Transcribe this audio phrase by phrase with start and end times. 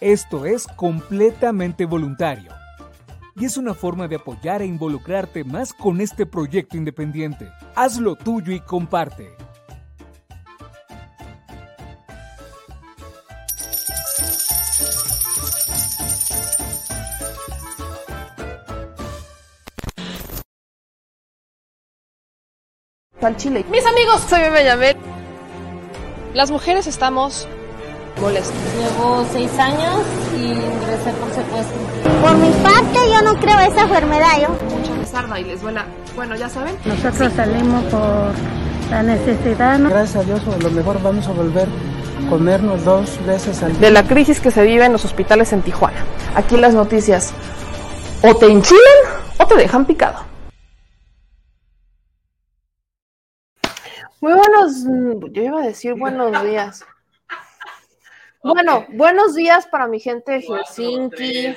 [0.00, 2.52] esto es completamente voluntario
[3.36, 7.48] y es una forma de apoyar e involucrarte más con este proyecto independiente.
[7.74, 9.30] Hazlo tuyo y comparte.
[23.22, 23.64] Al Chile.
[23.70, 24.96] Mis amigos, soy Bebe Yamel.
[26.34, 27.46] Las mujeres estamos
[28.20, 28.56] molestas.
[28.78, 30.00] Llevo seis años
[30.36, 31.78] y ingresé por secuestro.
[32.22, 34.40] Por mi parte, yo no creo esa enfermedad.
[34.40, 34.48] Yo.
[34.76, 35.86] Mucha pesarda y les duela.
[36.16, 36.74] Bueno, ya saben.
[36.84, 38.32] Nosotros salimos por
[38.90, 39.78] la necesidad.
[39.78, 39.90] ¿no?
[39.90, 43.80] Gracias a Dios, a lo mejor vamos a volver a comernos dos veces al día.
[43.80, 46.04] De la crisis que se vive en los hospitales en Tijuana.
[46.34, 47.32] Aquí las noticias
[48.22, 48.80] o te enchilan
[49.38, 50.30] o te dejan picado.
[54.20, 54.84] Muy buenos,
[55.32, 56.84] yo iba a decir buenos días.
[58.42, 61.54] Bueno, buenos días para mi gente de Helsinki.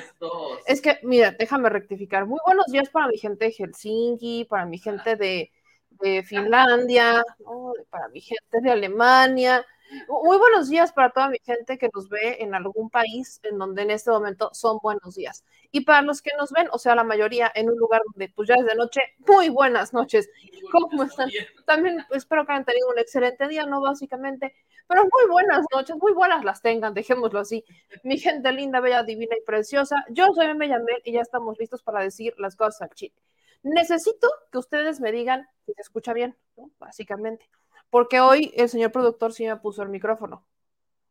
[0.66, 2.26] Es que, mira, déjame rectificar.
[2.26, 5.50] Muy buenos días para mi gente de Helsinki, para mi gente de,
[5.90, 7.72] de Finlandia, ¿no?
[7.88, 9.64] para mi gente de Alemania.
[10.08, 13.82] Muy buenos días para toda mi gente que nos ve en algún país en donde
[13.82, 15.44] en este momento son buenos días.
[15.70, 18.48] Y para los que nos ven, o sea, la mayoría en un lugar donde pues
[18.48, 20.28] ya es de noche, muy buenas noches.
[20.72, 21.30] ¿Cómo están?
[21.66, 23.80] También espero que hayan tenido un excelente día, ¿no?
[23.80, 24.54] Básicamente,
[24.88, 27.64] pero muy buenas noches, muy buenas las tengan, dejémoslo así.
[28.02, 31.82] Mi gente linda, bella, divina y preciosa, yo soy Meme Yamel y ya estamos listos
[31.82, 33.14] para decir las cosas al chile.
[33.62, 36.70] Necesito que ustedes me digan si se escucha bien, ¿no?
[36.78, 37.48] Básicamente
[37.94, 40.44] porque hoy el señor productor sí me puso el micrófono.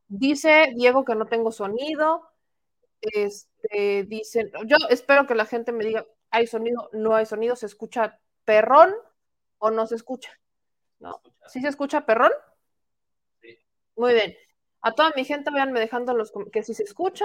[0.09, 2.29] Dice Diego que no tengo sonido.
[2.99, 6.89] Este, dicen, yo espero que la gente me diga, ¿hay sonido?
[6.91, 8.93] No hay sonido, ¿se escucha perrón
[9.59, 10.37] o no se escucha?
[10.99, 11.21] ¿No?
[11.47, 12.33] ¿Sí se escucha perrón?
[13.41, 13.57] Sí.
[13.95, 14.35] Muy bien.
[14.81, 17.23] A toda mi gente, vayanme dejando los que si se escucha,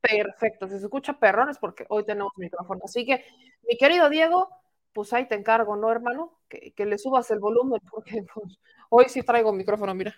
[0.00, 0.68] perfecto.
[0.68, 2.82] Si se escucha perrón es porque hoy tenemos micrófono.
[2.84, 3.24] Así que,
[3.68, 4.50] mi querido Diego,
[4.92, 6.38] pues ahí te encargo, ¿no, hermano?
[6.48, 8.58] Que, que le subas el volumen, porque pues,
[8.88, 10.14] hoy sí traigo micrófono, mira.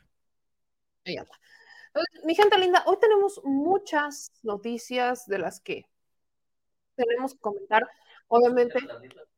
[1.04, 1.38] Ahí anda.
[2.24, 5.84] Mi gente linda, hoy tenemos muchas noticias de las que
[6.94, 7.86] tenemos que comentar.
[8.28, 8.78] Obviamente,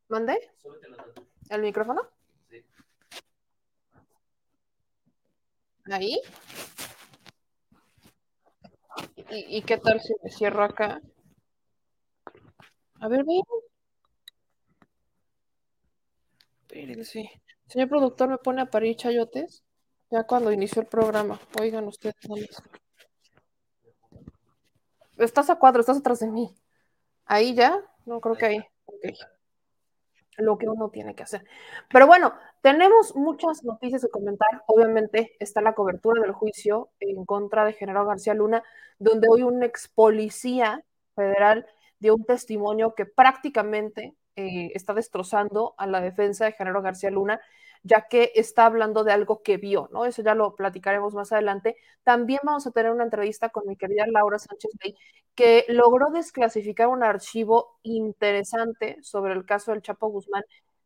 [0.09, 0.39] ¿mandé?
[1.51, 2.03] ¿El micrófono?
[5.91, 6.21] Ahí.
[9.31, 11.01] ¿Y, ¿Y, qué tal si me cierro acá?
[13.01, 13.43] A ver, ven.
[16.75, 17.31] Espérense.
[17.69, 19.63] Señor productor, ¿me pone a parir chayotes?
[20.11, 21.39] Ya cuando inició el programa.
[21.61, 22.17] Oigan ustedes.
[25.17, 26.53] Estás a cuadro, estás atrás de mí.
[27.27, 27.81] ¿Ahí ya?
[28.07, 28.65] No, creo que ahí.
[30.37, 31.45] Lo que uno tiene que hacer.
[31.93, 34.65] Pero bueno, tenemos muchas noticias que comentar.
[34.67, 38.65] Obviamente está la cobertura del juicio en contra de General García Luna,
[38.99, 40.85] donde hoy un ex policía
[41.15, 41.69] federal
[42.01, 47.41] dio un testimonio que prácticamente eh, está destrozando a la defensa de General García Luna
[47.85, 50.07] ya que está hablando de algo que vio, ¿no?
[50.07, 51.77] Eso ya lo platicaremos más adelante.
[52.03, 54.97] También vamos a tener una entrevista con mi querida Laura Sánchez Bay,
[55.35, 60.43] que logró desclasificar un archivo interesante sobre el caso del Chapo Guzmán.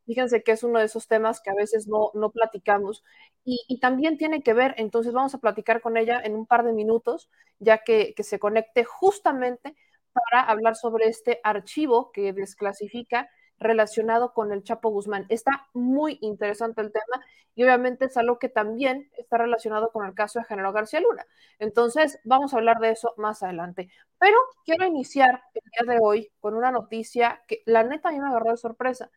[0.06, 3.04] Fíjense que es uno de esos temas que a veces no, no platicamos
[3.44, 6.64] y, y, también tiene que ver, entonces vamos a platicar con ella en un par
[6.64, 9.76] de minutos, ya que, que se conecte justamente
[10.12, 15.26] para hablar sobre este archivo que desclasifica relacionado con el Chapo Guzmán.
[15.28, 17.24] Está muy interesante el tema
[17.54, 21.26] y obviamente es algo que también está relacionado con el caso de General García Luna.
[21.58, 23.90] Entonces, vamos a hablar de eso más adelante.
[24.18, 28.20] Pero quiero iniciar el día de hoy con una noticia que la neta a mí
[28.20, 29.10] me agarró de sorpresa.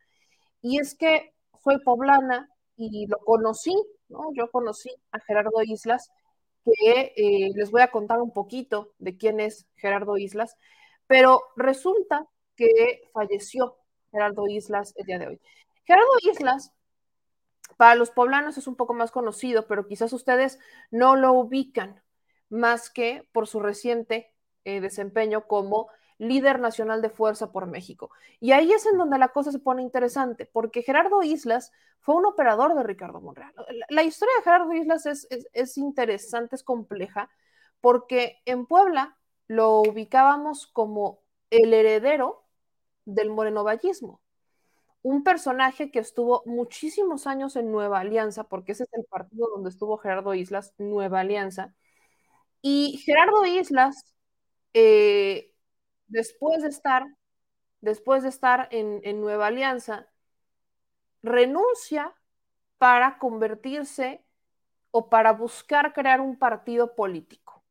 [0.60, 3.74] Y es que soy poblana y lo conocí,
[4.08, 4.32] ¿no?
[4.34, 6.10] Yo conocí a Gerardo Islas,
[6.64, 10.56] que eh, les voy a contar un poquito de quién es Gerardo Islas,
[11.06, 13.76] pero resulta que falleció
[14.12, 15.40] Gerardo Islas el día de hoy.
[15.84, 16.72] Gerardo Islas,
[17.76, 20.60] para los poblanos es un poco más conocido, pero quizás ustedes
[20.90, 22.02] no lo ubican
[22.48, 24.32] más que por su reciente
[24.64, 25.88] eh, desempeño como
[26.18, 28.10] líder nacional de Fuerza por México.
[28.38, 32.26] Y ahí es en donde la cosa se pone interesante, porque Gerardo Islas fue un
[32.26, 33.52] operador de Ricardo Monreal.
[33.88, 37.30] La, historia de Gerardo Islas es, es interesante, es compleja,
[37.80, 39.16] porque en Puebla
[39.48, 41.20] lo ubicábamos como
[41.50, 42.41] el heredero
[43.04, 44.20] del morenovallismo.
[45.02, 49.70] Un personaje que estuvo muchísimos años en Nueva Alianza, porque ese es el partido donde
[49.70, 51.74] estuvo Gerardo Islas, Nueva Alianza.
[52.62, 54.14] Y Gerardo Islas,
[54.74, 55.52] eh,
[56.08, 57.04] después de estar,
[57.80, 60.08] después de estar en, en Nueva Alianza,
[61.22, 62.14] renuncia
[62.78, 64.24] para convertirse
[64.90, 67.64] o para buscar crear un partido político,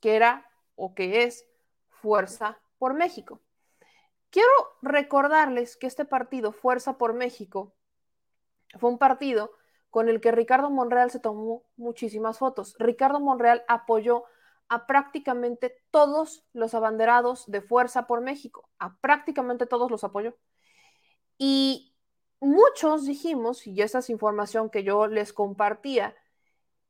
[0.00, 1.46] que era o que es
[1.88, 3.40] Fuerza por México.
[4.34, 4.50] Quiero
[4.82, 7.72] recordarles que este partido, Fuerza por México,
[8.80, 9.52] fue un partido
[9.90, 12.74] con el que Ricardo Monreal se tomó muchísimas fotos.
[12.80, 14.24] Ricardo Monreal apoyó
[14.68, 20.36] a prácticamente todos los abanderados de Fuerza por México, a prácticamente todos los apoyó.
[21.38, 21.94] Y
[22.40, 26.16] muchos dijimos, y esa es información que yo les compartía,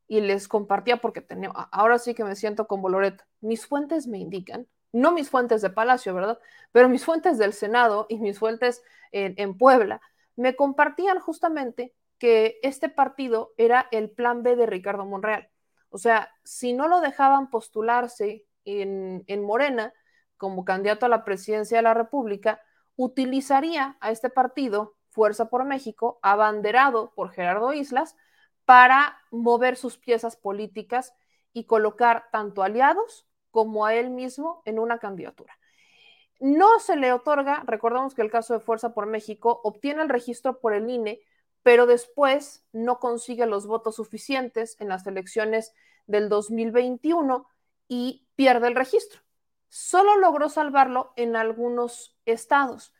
[0.08, 4.16] y les compartía porque tenía, ahora sí que me siento como Loret, mis fuentes me
[4.16, 6.38] indican no mis fuentes de Palacio, ¿verdad?
[6.70, 10.00] Pero mis fuentes del Senado y mis fuentes en, en Puebla
[10.36, 15.50] me compartían justamente que este partido era el plan B de Ricardo Monreal.
[15.90, 19.92] O sea, si no lo dejaban postularse en, en, Morena
[20.36, 22.60] como candidato a la presidencia de la República,
[22.96, 28.16] utilizaría a este partido, Fuerza por México, abanderado por Gerardo Islas,
[28.64, 31.14] para mover sus piezas políticas
[31.52, 35.56] y colocar tanto aliados como a él mismo en una candidatura.
[36.40, 40.58] No se le otorga, recordamos que el caso de Fuerza por México obtiene el registro
[40.58, 41.20] por el INE,
[41.62, 45.72] pero después no consigue los votos suficientes en las elecciones
[46.08, 47.46] del 2021
[47.86, 49.20] y pierde el registro.
[49.68, 52.92] Solo logró salvarlo en algunos estados.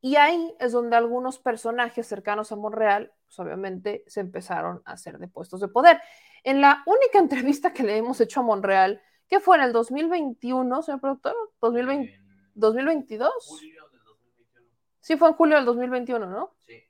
[0.00, 5.18] Y ahí es donde algunos personajes cercanos a Monreal, pues obviamente, se empezaron a hacer
[5.18, 6.00] de puestos de poder.
[6.42, 10.82] En la única entrevista que le hemos hecho a Monreal, ¿Qué fue en el 2021,
[10.82, 11.34] señor productor?
[11.60, 12.20] ¿2020,
[12.54, 13.30] ¿2022?
[13.46, 14.68] Julio del 2021.
[15.00, 16.54] Sí, fue en julio del 2021, ¿no?
[16.66, 16.82] Sí.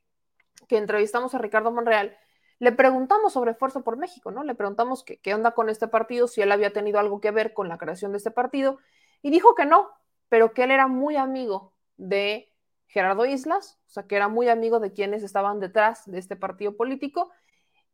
[0.69, 2.17] Que entrevistamos a Ricardo Monreal.
[2.59, 4.43] Le preguntamos sobre Fuerza por México, ¿no?
[4.43, 7.53] Le preguntamos qué, qué onda con este partido, si él había tenido algo que ver
[7.53, 8.79] con la creación de este partido,
[9.23, 9.91] y dijo que no,
[10.29, 12.53] pero que él era muy amigo de
[12.87, 16.77] Gerardo Islas, o sea, que era muy amigo de quienes estaban detrás de este partido
[16.77, 17.31] político,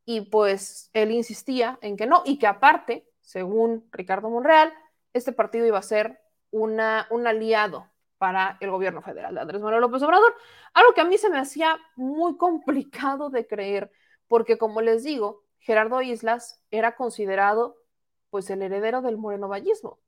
[0.04, 4.72] y pues él insistía en que no, y que aparte según Ricardo Monreal,
[5.12, 9.80] este partido iba a ser una, un aliado para el gobierno federal de Andrés Manuel
[9.80, 10.34] López Obrador.
[10.74, 13.90] Algo que a mí se me hacía muy complicado de creer,
[14.28, 17.76] porque como les digo, Gerardo Islas era considerado
[18.30, 19.98] pues el heredero del Moreno Vallismo.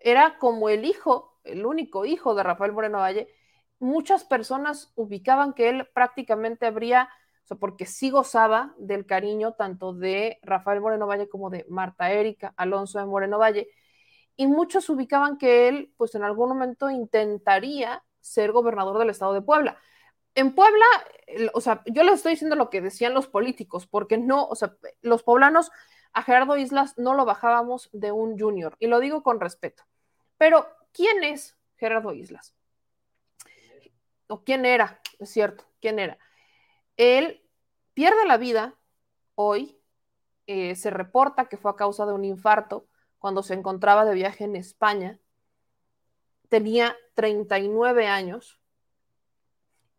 [0.00, 3.28] Era como el hijo, el único hijo de Rafael Moreno Valle.
[3.78, 7.08] Muchas personas ubicaban que él prácticamente habría,
[7.48, 12.12] o sea, porque sí gozaba del cariño tanto de Rafael Moreno Valle como de Marta
[12.12, 13.70] Erika Alonso de Moreno Valle
[14.36, 19.40] y muchos ubicaban que él, pues en algún momento intentaría ser gobernador del estado de
[19.40, 19.78] Puebla.
[20.34, 20.84] En Puebla,
[21.54, 24.76] o sea, yo les estoy diciendo lo que decían los políticos, porque no, o sea,
[25.00, 25.70] los poblanos
[26.12, 29.84] a Gerardo Islas no lo bajábamos de un junior, y lo digo con respeto.
[30.36, 32.54] Pero, ¿quién es Gerardo Islas?
[34.26, 35.00] ¿O quién era?
[35.18, 36.18] Es cierto, ¿quién era?
[36.98, 37.40] Él
[37.94, 38.74] pierde la vida
[39.36, 39.80] hoy,
[40.46, 42.86] eh, se reporta que fue a causa de un infarto,
[43.18, 45.18] cuando se encontraba de viaje en España.
[46.48, 48.60] Tenía 39 años.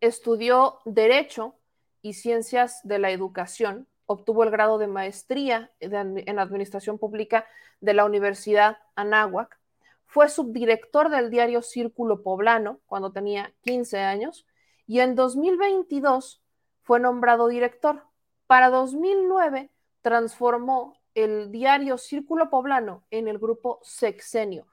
[0.00, 1.56] Estudió Derecho
[2.02, 3.88] y Ciencias de la Educación.
[4.06, 7.46] Obtuvo el grado de maestría en Administración Pública
[7.80, 9.58] de la Universidad Anáhuac.
[10.04, 14.46] Fue subdirector del diario Círculo Poblano cuando tenía 15 años
[14.86, 16.42] y en 2022
[16.82, 18.04] fue nombrado director.
[18.46, 19.70] Para 2009
[20.02, 24.66] transformó el diario Círculo Poblano en el grupo Sexenio.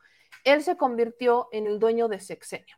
[0.44, 2.78] Él se convirtió en el dueño de Sexenio.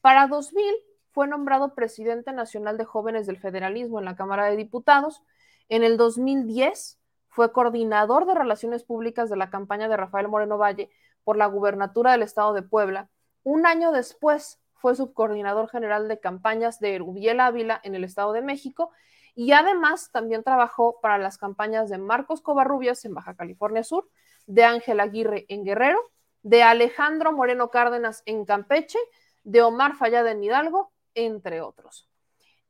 [0.00, 0.74] Para 2000
[1.12, 5.22] fue nombrado presidente nacional de jóvenes del federalismo en la Cámara de Diputados.
[5.68, 10.90] En el 2010 fue coordinador de relaciones públicas de la campaña de Rafael Moreno Valle
[11.24, 13.08] por la gubernatura del estado de Puebla.
[13.42, 18.42] Un año después fue subcoordinador general de campañas de Rubiel Ávila en el estado de
[18.42, 18.90] México
[19.34, 24.10] y además también trabajó para las campañas de Marcos Covarrubias en Baja California Sur,
[24.44, 25.98] de Ángel Aguirre en Guerrero,
[26.42, 28.98] de Alejandro Moreno Cárdenas en Campeche,
[29.42, 32.06] de Omar Fallada en Hidalgo, entre otros.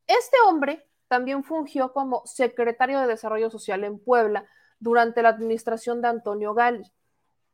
[0.06, 4.46] Este hombre también fungió como secretario de Desarrollo Social en Puebla
[4.78, 6.92] durante la administración de Antonio Gali,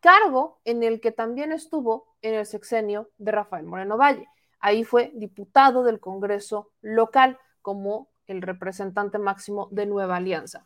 [0.00, 4.28] cargo en el que también estuvo en el sexenio de Rafael Moreno Valle.
[4.60, 10.64] Ahí fue diputado del Congreso local como el representante máximo de Nueva Alianza.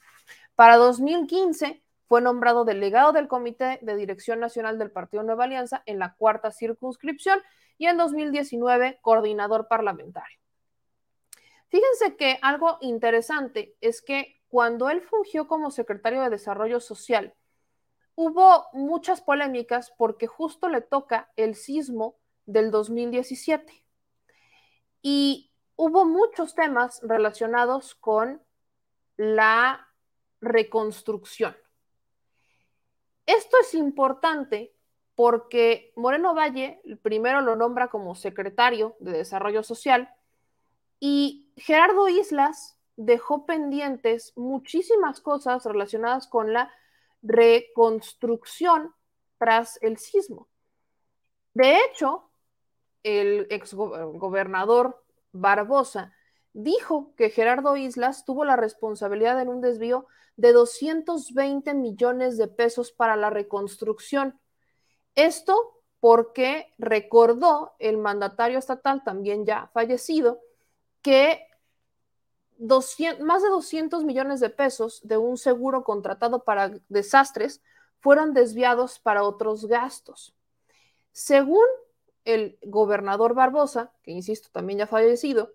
[0.55, 5.99] Para 2015 fue nombrado delegado del Comité de Dirección Nacional del Partido Nueva Alianza en
[5.99, 7.41] la cuarta circunscripción
[7.79, 10.39] y en 2019 coordinador parlamentario.
[11.69, 17.35] Fíjense que algo interesante es que cuando él fungió como secretario de Desarrollo Social,
[18.15, 23.84] hubo muchas polémicas porque justo le toca el sismo del 2017.
[25.07, 28.43] Y hubo muchos temas relacionados con
[29.19, 29.87] la
[30.41, 31.55] reconstrucción.
[33.27, 34.75] Esto es importante
[35.15, 40.09] porque Moreno Valle primero lo nombra como secretario de Desarrollo Social
[41.01, 46.73] y Gerardo Islas dejó pendientes muchísimas cosas relacionadas con la
[47.21, 48.95] reconstrucción
[49.37, 50.49] tras el sismo.
[51.53, 52.31] De hecho,
[53.05, 56.13] el exgobernador Barbosa,
[56.53, 60.07] dijo que Gerardo Islas tuvo la responsabilidad en un desvío
[60.37, 64.41] de 220 millones de pesos para la reconstrucción.
[65.15, 70.41] Esto porque recordó el mandatario estatal, también ya fallecido,
[71.03, 71.47] que
[73.21, 77.63] más de 200 millones de pesos de un seguro contratado para desastres
[78.01, 80.35] fueron desviados para otros gastos.
[81.11, 81.65] Según
[82.25, 85.53] el gobernador Barbosa, que insisto, también ya fallecido,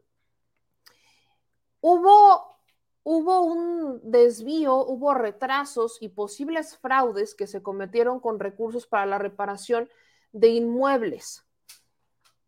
[1.81, 2.57] hubo,
[3.03, 9.17] hubo un desvío, hubo retrasos y posibles fraudes que se cometieron con recursos para la
[9.17, 9.89] reparación
[10.31, 11.45] de inmuebles.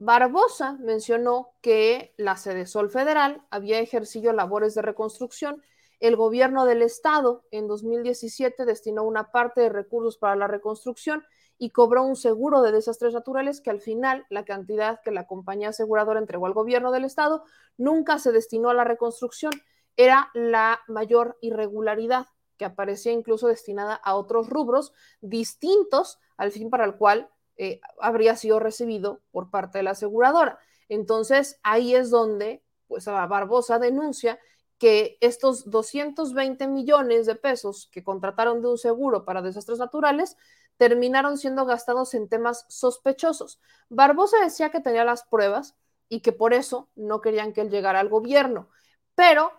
[0.04, 5.62] Barbosa mencionó que la sede Sol Federal había ejercido labores de reconstrucción.
[6.00, 11.24] El gobierno del estado en 2017 destinó una parte de recursos para la reconstrucción
[11.64, 15.70] y cobró un seguro de desastres naturales que al final la cantidad que la compañía
[15.70, 17.44] aseguradora entregó al gobierno del estado
[17.78, 19.52] nunca se destinó a la reconstrucción,
[19.96, 22.26] era la mayor irregularidad
[22.58, 24.92] que aparecía incluso destinada a otros rubros
[25.22, 30.58] distintos al fin para el cual eh, habría sido recibido por parte de la aseguradora.
[30.90, 34.40] Entonces ahí es donde pues Barbosa denuncia
[34.80, 40.38] que estos 220 millones de pesos que contrataron de un seguro para desastres naturales
[40.82, 43.60] terminaron siendo gastados en temas sospechosos.
[43.90, 45.76] Barbosa decía que tenía las pruebas
[46.10, 48.68] y que por eso no querían que él llegara al gobierno,
[49.14, 49.52] pero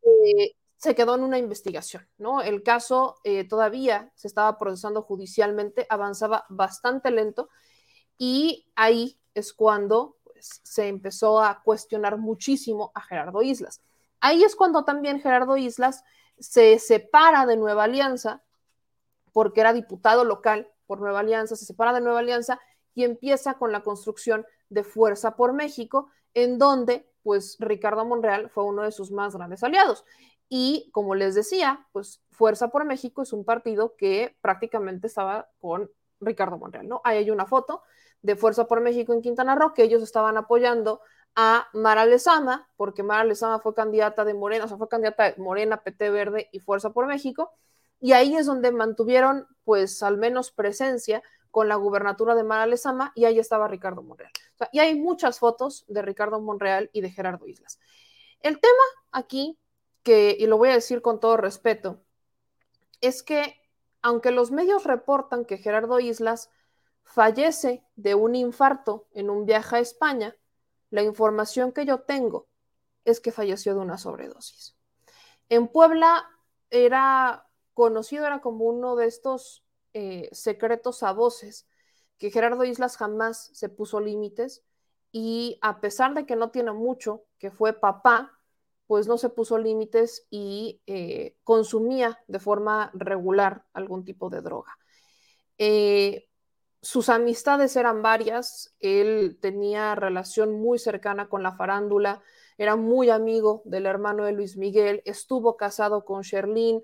[0.00, 2.40] eh, se quedó en una investigación, ¿no?
[2.40, 7.50] El caso eh, todavía se estaba procesando judicialmente, avanzaba bastante lento
[8.16, 13.82] y ahí es cuando se empezó a cuestionar muchísimo a Gerardo Islas.
[14.20, 16.02] Ahí es cuando también Gerardo Islas
[16.38, 18.42] se separa de Nueva Alianza,
[19.32, 22.60] porque era diputado local por Nueva Alianza, se separa de Nueva Alianza
[22.94, 28.64] y empieza con la construcción de Fuerza por México, en donde pues Ricardo Monreal fue
[28.64, 30.04] uno de sus más grandes aliados.
[30.48, 35.90] Y como les decía, pues Fuerza por México es un partido que prácticamente estaba con
[36.20, 37.00] Ricardo Monreal, ¿no?
[37.04, 37.82] Ahí hay una foto
[38.20, 41.00] de Fuerza por México en Quintana Roo, que ellos estaban apoyando
[41.34, 45.42] a Mara Lezama, porque Mara Lezama fue candidata de Morena, o sea, fue candidata de
[45.42, 47.52] Morena, PT Verde y Fuerza por México,
[48.02, 53.12] y ahí es donde mantuvieron, pues, al menos presencia con la gubernatura de Mara Lezama,
[53.14, 54.32] y ahí estaba Ricardo Monreal.
[54.72, 57.78] Y hay muchas fotos de Ricardo Monreal y de Gerardo Islas.
[58.40, 58.82] El tema
[59.12, 59.56] aquí,
[60.02, 62.02] que, y lo voy a decir con todo respeto,
[63.00, 63.54] es que
[64.02, 66.50] aunque los medios reportan que Gerardo Islas
[67.04, 70.36] fallece de un infarto en un viaje a España,
[70.90, 72.48] la información que yo tengo
[73.04, 74.76] es que falleció de una sobredosis.
[75.48, 76.28] En Puebla
[76.68, 81.66] era conocido, era como uno de estos eh, secretos a voces,
[82.18, 84.64] que Gerardo Islas jamás se puso límites
[85.10, 88.38] y a pesar de que no tiene mucho, que fue papá,
[88.86, 94.78] pues no se puso límites y eh, consumía de forma regular algún tipo de droga.
[95.58, 96.28] Eh,
[96.80, 102.22] sus amistades eran varias, él tenía relación muy cercana con la farándula,
[102.58, 106.82] era muy amigo del hermano de Luis Miguel, estuvo casado con Sherlyn,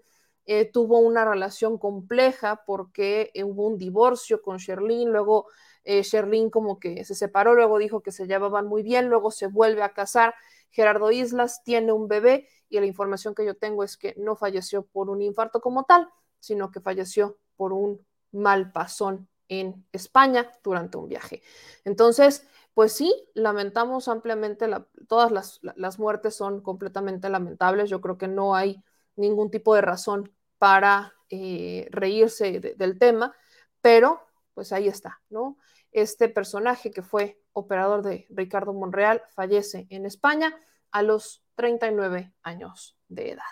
[0.50, 5.48] eh, tuvo una relación compleja porque hubo un divorcio con Sherlyn, luego
[5.84, 9.46] eh, Sherlyn como que se separó, luego dijo que se llevaban muy bien, luego se
[9.46, 10.34] vuelve a casar,
[10.70, 14.86] Gerardo Islas tiene un bebé y la información que yo tengo es que no falleció
[14.86, 16.08] por un infarto como tal,
[16.40, 18.00] sino que falleció por un
[18.32, 21.42] mal pasón en España durante un viaje.
[21.84, 24.66] Entonces, pues sí, lamentamos ampliamente,
[25.08, 27.90] todas las, muertes son completamente lamentables.
[27.90, 28.82] Yo creo que no hay
[29.14, 33.34] ningún tipo de razón para eh, reírse del tema,
[33.80, 34.20] pero
[34.54, 35.56] pues ahí está, ¿no?
[35.92, 40.54] Este personaje que fue operador de Ricardo Monreal fallece en España
[40.90, 43.42] a los 39 años de edad.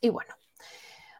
[0.00, 0.34] Y bueno,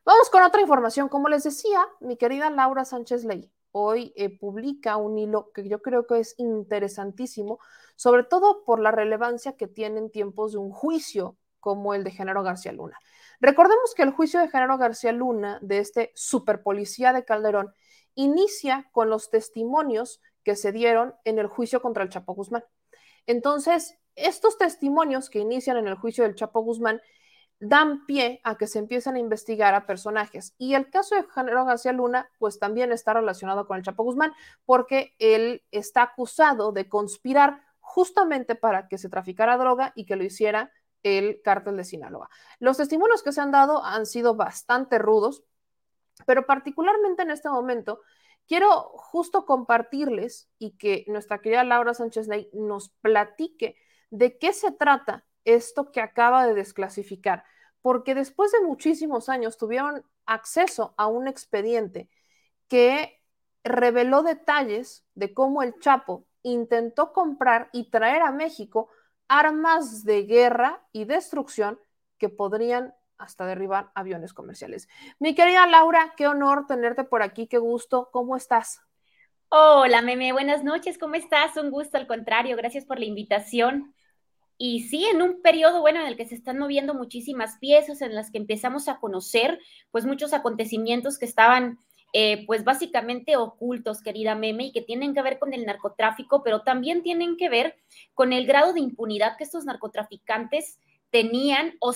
[0.04, 1.08] vamos con otra información.
[1.08, 5.82] Como les decía, mi querida Laura Sánchez Ley hoy eh, publica un hilo que yo
[5.82, 7.58] creo que es interesantísimo,
[7.94, 12.42] sobre todo por la relevancia que tienen tiempos de un juicio como el de Genaro
[12.42, 12.98] García Luna.
[13.40, 17.72] Recordemos que el juicio de Genaro García Luna, de este superpolicía de Calderón,
[18.14, 22.64] inicia con los testimonios que se dieron en el juicio contra el Chapo Guzmán.
[23.26, 27.00] Entonces, estos testimonios que inician en el juicio del Chapo Guzmán
[27.58, 30.54] dan pie a que se empiecen a investigar a personajes.
[30.58, 34.32] Y el caso de Genaro García Luna, pues también está relacionado con el Chapo Guzmán,
[34.64, 40.24] porque él está acusado de conspirar justamente para que se traficara droga y que lo
[40.24, 40.70] hiciera
[41.06, 42.28] el cártel de Sinaloa.
[42.58, 45.44] Los testimonios que se han dado han sido bastante rudos,
[46.26, 48.00] pero particularmente en este momento
[48.48, 53.76] quiero justo compartirles y que nuestra querida Laura Sánchez Ley nos platique
[54.10, 57.44] de qué se trata esto que acaba de desclasificar,
[57.82, 62.08] porque después de muchísimos años tuvieron acceso a un expediente
[62.66, 63.22] que
[63.62, 68.88] reveló detalles de cómo el Chapo intentó comprar y traer a México
[69.28, 71.78] armas de guerra y destrucción
[72.18, 74.88] que podrían hasta derribar aviones comerciales.
[75.18, 78.80] Mi querida Laura, qué honor tenerte por aquí, qué gusto, ¿cómo estás?
[79.48, 81.56] Hola, Meme, buenas noches, ¿cómo estás?
[81.56, 83.94] Un gusto, al contrario, gracias por la invitación.
[84.58, 88.14] Y sí, en un periodo, bueno, en el que se están moviendo muchísimas piezas, en
[88.14, 89.60] las que empezamos a conocer,
[89.90, 91.78] pues, muchos acontecimientos que estaban,
[92.12, 96.62] eh, pues, básicamente ocultos, querida Meme, y que tienen que ver con el narcotráfico, pero
[96.62, 97.76] también tienen que ver
[98.14, 100.78] con el grado de impunidad que estos narcotraficantes
[101.10, 101.92] tenían o,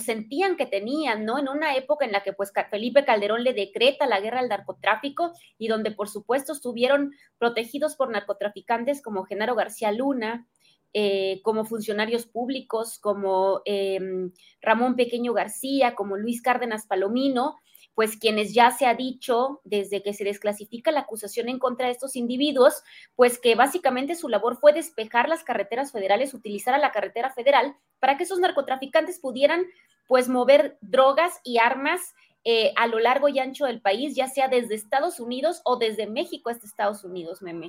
[0.00, 1.38] sentían que tenían, ¿no?
[1.38, 5.32] En una época en la que pues Felipe Calderón le decreta la guerra al narcotráfico
[5.56, 10.46] y donde por supuesto estuvieron protegidos por narcotraficantes como Genaro García Luna,
[10.92, 17.56] eh, como funcionarios públicos, como em, Ramón Pequeño García, como Luis Cárdenas Palomino,
[17.94, 21.92] pues quienes ya se ha dicho desde que se desclasifica la acusación en contra de
[21.92, 22.82] estos individuos,
[23.14, 27.76] pues que básicamente su labor fue despejar las carreteras federales, utilizar a la carretera federal
[28.00, 29.64] para que esos narcotraficantes pudieran
[30.08, 34.48] pues mover drogas y armas eh, a lo largo y ancho del país, ya sea
[34.48, 37.68] desde Estados Unidos o desde México hasta Estados Unidos, meme.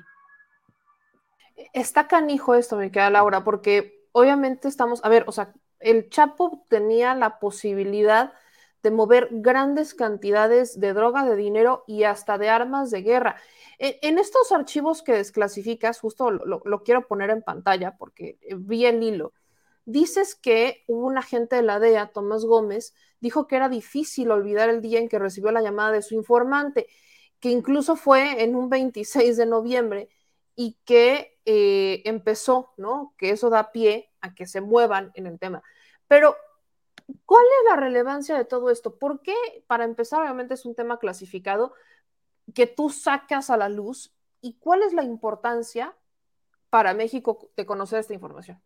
[1.71, 6.65] Está canijo esto, me queda Laura, porque obviamente estamos, a ver, o sea, el Chapo
[6.67, 8.33] tenía la posibilidad
[8.85, 13.35] de mover grandes cantidades de droga, de dinero y hasta de armas de guerra.
[13.79, 19.33] En, estos archivos que desclasificas, justo lo, quiero poner en pantalla porque vi el hilo,
[19.85, 24.69] dices que hubo un agente de la DEA, Tomás Gómez, dijo que era difícil olvidar
[24.69, 26.85] el día en que recibió la llamada de su informante,
[27.39, 30.09] que incluso fue en un 26 de noviembre
[30.55, 33.15] y que eh, empezó, ¿no?
[33.17, 35.63] Que eso da pie a que se muevan en el tema.
[36.07, 36.35] Pero,
[37.25, 38.97] ¿cuál es la relevancia de todo esto?
[38.97, 39.35] ¿Por qué,
[39.67, 41.73] para empezar, obviamente es un tema clasificado
[42.53, 45.95] que tú sacas a la luz y cuál es la importancia
[46.69, 48.61] para México de conocer esta información?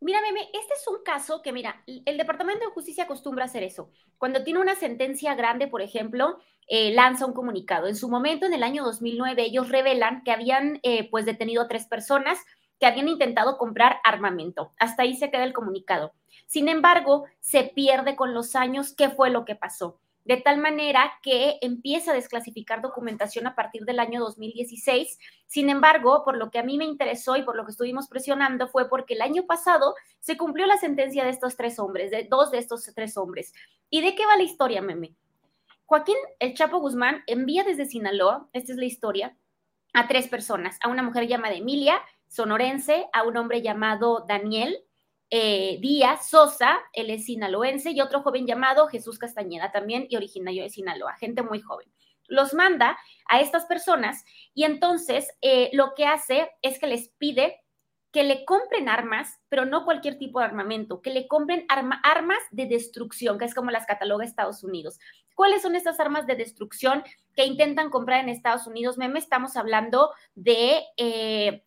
[0.00, 3.90] Mira, Meme, este es un caso que, mira, el Departamento de Justicia acostumbra hacer eso.
[4.16, 7.88] Cuando tiene una sentencia grande, por ejemplo, eh, lanza un comunicado.
[7.88, 11.68] En su momento, en el año 2009, ellos revelan que habían, eh, pues, detenido a
[11.68, 12.38] tres personas
[12.78, 14.72] que habían intentado comprar armamento.
[14.78, 16.12] Hasta ahí se queda el comunicado.
[16.46, 21.10] Sin embargo, se pierde con los años qué fue lo que pasó de tal manera
[21.22, 25.18] que empieza a desclasificar documentación a partir del año 2016.
[25.46, 28.68] Sin embargo, por lo que a mí me interesó y por lo que estuvimos presionando
[28.68, 32.50] fue porque el año pasado se cumplió la sentencia de estos tres hombres, de dos
[32.50, 33.54] de estos tres hombres.
[33.88, 35.14] ¿Y de qué va la historia, meme?
[35.86, 39.34] Joaquín El Chapo Guzmán envía desde Sinaloa, esta es la historia,
[39.94, 44.78] a tres personas, a una mujer llamada Emilia, sonorense, a un hombre llamado Daniel,
[45.30, 50.62] eh, Díaz Sosa, él es sinaloense, y otro joven llamado Jesús Castañeda, también y originario
[50.62, 51.92] de Sinaloa, gente muy joven.
[52.26, 57.62] Los manda a estas personas y entonces eh, lo que hace es que les pide
[58.12, 62.66] que le compren armas, pero no cualquier tipo de armamento, que le compren armas de
[62.66, 64.98] destrucción, que es como las cataloga Estados Unidos.
[65.34, 67.04] ¿Cuáles son estas armas de destrucción
[67.36, 68.96] que intentan comprar en Estados Unidos?
[68.98, 71.64] Meme, estamos hablando de eh,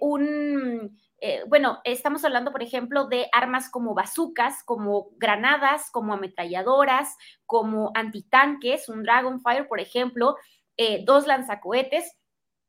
[0.00, 7.16] un eh, bueno, estamos hablando, por ejemplo, de armas como bazucas, como granadas, como ametralladoras,
[7.46, 10.36] como antitanques, un Dragonfire, por ejemplo,
[10.76, 12.12] eh, dos lanzacohetes.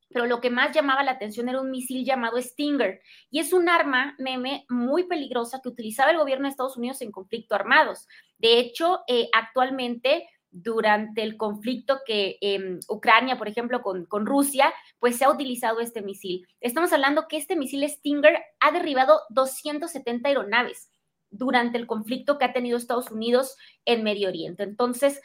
[0.10, 3.02] Pero lo que más llamaba la atención era un misil llamado Stinger.
[3.30, 7.12] Y es un arma, meme, muy peligrosa que utilizaba el gobierno de Estados Unidos en
[7.12, 8.08] conflicto armados.
[8.38, 10.30] De hecho, eh, actualmente
[10.64, 15.80] durante el conflicto que eh, Ucrania, por ejemplo, con, con, Rusia, pues se ha utilizado
[15.80, 16.48] este misil.
[16.62, 20.90] Estamos hablando que este misil Stinger ha derribado 270 aeronaves
[21.30, 24.64] durante el conflicto que ha tenido Estados Unidos en Medio Oriente.
[24.64, 25.22] Entonces,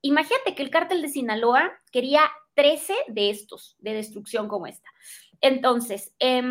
[0.00, 2.22] imagínate que el cártel de Sinaloa quería
[2.54, 4.88] 13 de estos, de destrucción como esta.
[5.40, 6.42] Entonces, eh,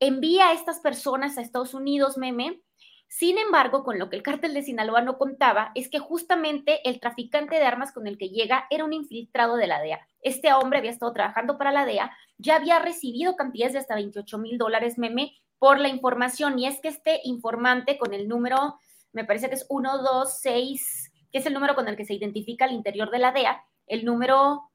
[0.00, 2.62] envía a estas personas a Estados Unidos, meme,
[3.08, 7.00] sin embargo, con lo que el cártel de Sinaloa no contaba es que justamente el
[7.00, 10.00] traficante de armas con el que llega era un infiltrado de la DEA.
[10.20, 14.38] Este hombre había estado trabajando para la DEA, ya había recibido cantidades de hasta 28
[14.38, 18.78] mil dólares meme por la información y es que este informante con el número,
[19.12, 22.72] me parece que es 126, que es el número con el que se identifica al
[22.72, 24.70] interior de la DEA, el número,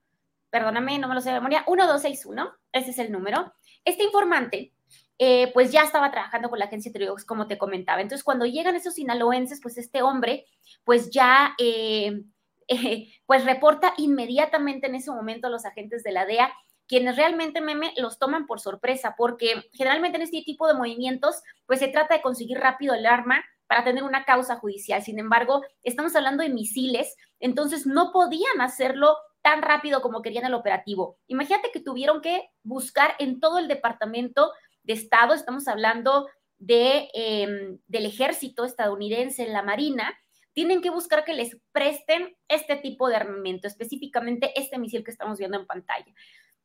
[0.50, 3.54] perdóname, no me lo sé de memoria, 1261, ese es el número.
[3.84, 4.74] Este informante
[5.22, 8.02] eh, pues ya estaba trabajando con la agencia Triox, como te comentaba.
[8.02, 10.46] Entonces, cuando llegan esos sinaloenses, pues este hombre,
[10.86, 12.24] pues ya, eh,
[12.70, 16.54] eh, pues reporta inmediatamente en ese momento a los agentes de la DEA,
[16.88, 21.80] quienes realmente, meme, los toman por sorpresa, porque generalmente en este tipo de movimientos, pues
[21.80, 25.04] se trata de conseguir rápido el arma para tener una causa judicial.
[25.04, 30.54] Sin embargo, estamos hablando de misiles, entonces no podían hacerlo tan rápido como querían el
[30.54, 31.18] operativo.
[31.28, 34.52] Imagínate que tuvieron que buscar en todo el departamento
[34.89, 36.28] de Estado, estamos hablando
[36.67, 40.17] em, del ejército estadounidense, la Marina,
[40.54, 45.38] tienen que buscar que les presten este tipo de armamento, específicamente este misil que estamos
[45.38, 46.12] viendo en pantalla.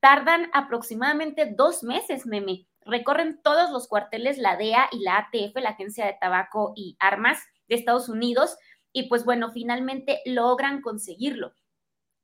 [0.00, 2.66] Tardan aproximadamente dos meses, meme.
[2.86, 7.42] Recorren todos los cuarteles, la DEA y la ATF, la Agencia de Tabaco y Armas
[7.68, 8.56] de Estados Unidos,
[8.90, 11.52] y pues bueno, finalmente logran conseguirlo.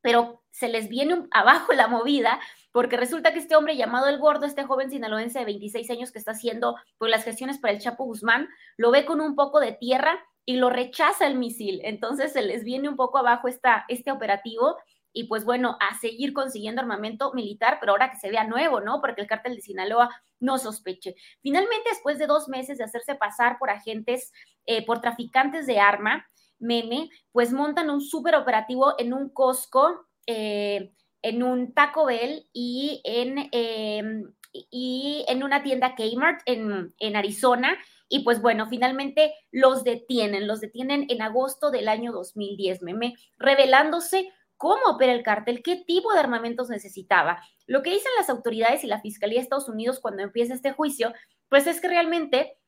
[0.01, 2.41] Pero se les viene abajo la movida
[2.73, 6.19] porque resulta que este hombre llamado El Gordo, este joven sinaloense de 26 años que
[6.19, 9.73] está haciendo pues, las gestiones para el Chapo Guzmán, lo ve con un poco de
[9.73, 11.81] tierra y lo rechaza el misil.
[11.85, 14.77] Entonces se les viene un poco abajo esta, este operativo
[15.13, 19.01] y pues bueno, a seguir consiguiendo armamento militar, pero ahora que se vea nuevo, ¿no?
[19.01, 20.09] Porque el cártel de Sinaloa
[20.39, 21.17] no sospeche.
[21.43, 24.33] Finalmente, después de dos meses de hacerse pasar por agentes,
[24.67, 26.27] eh, por traficantes de arma,
[26.61, 30.07] meme, pues montan un súper operativo en un Costco.
[30.27, 30.93] Eh,
[31.23, 37.77] en un Taco Bell y en, em, y en una tienda Kmart en, en Arizona.
[38.09, 44.33] Y pues bueno, finalmente los detienen, los detienen en agosto del año 2010, meme, revelándose
[44.57, 47.41] cómo opera el cártel, qué tipo de armamentos necesitaba.
[47.67, 51.13] Lo que dicen las autoridades y la Fiscalía de Estados Unidos cuando empieza este juicio,
[51.49, 52.59] pues es que realmente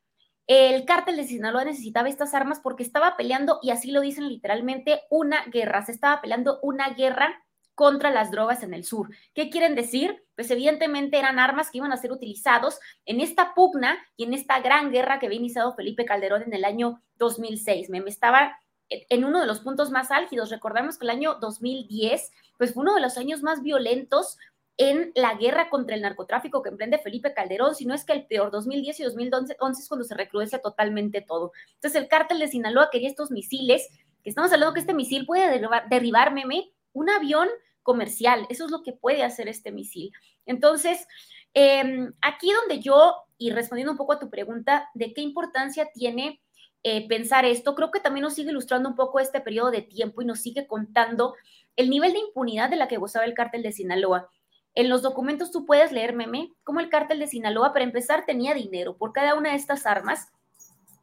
[0.47, 5.03] el cártel de Sinaloa necesitaba estas armas porque estaba peleando, y así lo dicen literalmente,
[5.11, 5.85] una guerra.
[5.85, 7.43] Se estaba peleando una guerra
[7.75, 9.11] contra las drogas en el sur.
[9.35, 10.25] ¿Qué quieren decir?
[10.35, 14.61] Pues evidentemente eran armas que iban a ser utilizados en esta pugna y en esta
[14.61, 17.89] gran guerra que había iniciado Felipe Calderón en el año 2006.
[17.91, 20.51] Me, estaba en uno de los puntos más álgidos.
[20.51, 24.37] Recordamos que el año 2010 pues fue uno de los años más violentos
[24.83, 28.27] en la guerra contra el narcotráfico que emprende Felipe Calderón, si no es que el
[28.27, 31.53] peor, 2010 y 2011 es cuando se recrudece totalmente todo.
[31.75, 33.89] Entonces el cártel de Sinaloa quería estos misiles,
[34.25, 37.49] que estamos hablando que este misil puede derribar, derribar meme, un avión
[37.85, 40.11] comercial, eso es lo que puede hacer este misil.
[40.47, 41.07] Entonces,
[41.55, 46.41] em, aquí donde yo, y respondiendo un poco a tu pregunta, de qué importancia tiene
[46.83, 50.23] eh, pensar esto, creo que también nos sigue ilustrando un poco este periodo de tiempo
[50.23, 51.37] y nos sigue contando
[51.77, 54.29] el nivel de impunidad de la que gozaba el cártel de Sinaloa.
[54.75, 58.55] En los documentos tú puedes leer, meme, cómo el cártel de Sinaloa, para empezar, tenía
[58.55, 60.33] dinero por cada una de estas armas.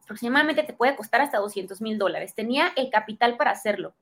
[0.03, 2.33] Aproximadamente te puede costar hasta 200 mil dólares.
[2.33, 3.93] Tenía el capital para hacerlo.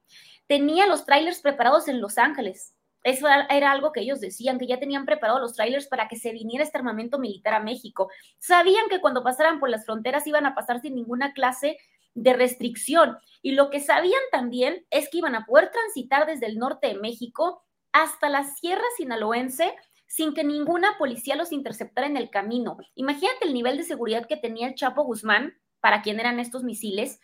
[0.48, 2.74] Tenía los trailers preparados en Los Ángeles.
[3.04, 6.32] Eso era algo que ellos decían, que ya tenían preparados los trailers para que se
[6.32, 8.10] viniera este armamento militar a México.
[8.40, 11.78] Sabían que cuando pasaran por las fronteras iban a pasar sin ninguna clase
[12.16, 13.18] de restricción.
[13.42, 16.96] Y lo que sabían también es que iban a poder transitar desde el norte de
[16.96, 17.64] México
[18.02, 19.74] hasta la Sierra Sinaloense
[20.08, 22.78] sin que ninguna policía los interceptara en el camino.
[22.96, 27.20] Imagínate el nivel de seguridad que tenía el Chapo Guzmán, para quien eran estos misiles,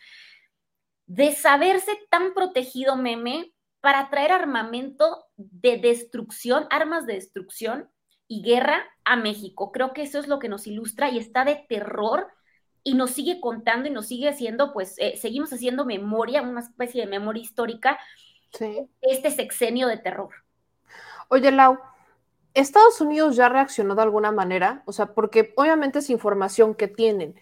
[1.06, 7.90] de saberse tan protegido, meme, para traer armamento de destrucción, armas de destrucción
[8.28, 9.72] y guerra a México.
[9.72, 12.28] Creo que eso es lo que nos ilustra y está de terror
[12.82, 17.02] y nos sigue contando y nos sigue haciendo, pues, eh, seguimos haciendo memoria, una especie
[17.02, 17.98] de memoria histórica,
[19.00, 20.43] este sexenio de terror.
[21.34, 21.78] Oye, Lau,
[22.54, 24.84] ¿Estados Unidos ya reaccionó de alguna manera?
[24.86, 27.34] O sea, porque obviamente es información que tienen,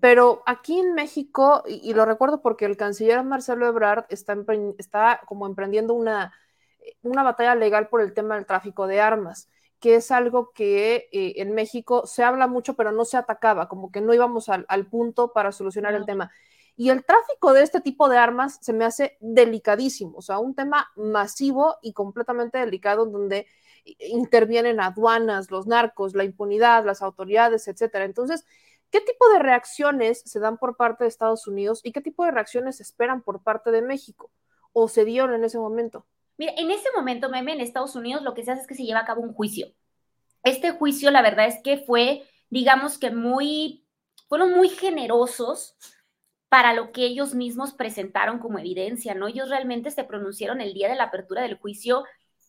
[0.00, 4.36] pero aquí en México, y, lo recuerdo porque el canciller Marcelo Ebrard está,
[4.76, 6.34] está como emprendiendo una,
[7.02, 9.48] una batalla legal por el tema del tráfico de armas
[9.80, 13.90] que es algo que eh, en México se habla mucho, pero no se atacaba, como
[13.90, 16.30] que no íbamos al, punto para solucionar el tema.
[16.78, 20.54] Y el tráfico de este tipo de armas se me hace delicadísimo, o sea, un
[20.54, 23.48] tema masivo y completamente delicado donde
[23.98, 28.04] intervienen aduanas, los narcos, la impunidad, las autoridades, etcétera.
[28.04, 28.46] Entonces,
[28.92, 32.30] ¿qué tipo de reacciones se dan por parte de Estados Unidos y qué tipo de
[32.30, 34.30] reacciones se esperan por parte de México
[34.72, 36.06] o se dieron en ese momento?
[36.36, 38.84] Mira, en ese momento, meme, en Estados Unidos lo que se hace es que se
[38.84, 39.66] lleva a cabo un juicio.
[40.44, 43.84] Este juicio, la verdad es que fue, digamos que muy,
[44.28, 45.76] fueron muy generosos
[46.48, 49.28] para lo que ellos mismos presentaron como evidencia, ¿no?
[49.28, 52.04] Ellos realmente se pronunciaron el día de la apertura del juicio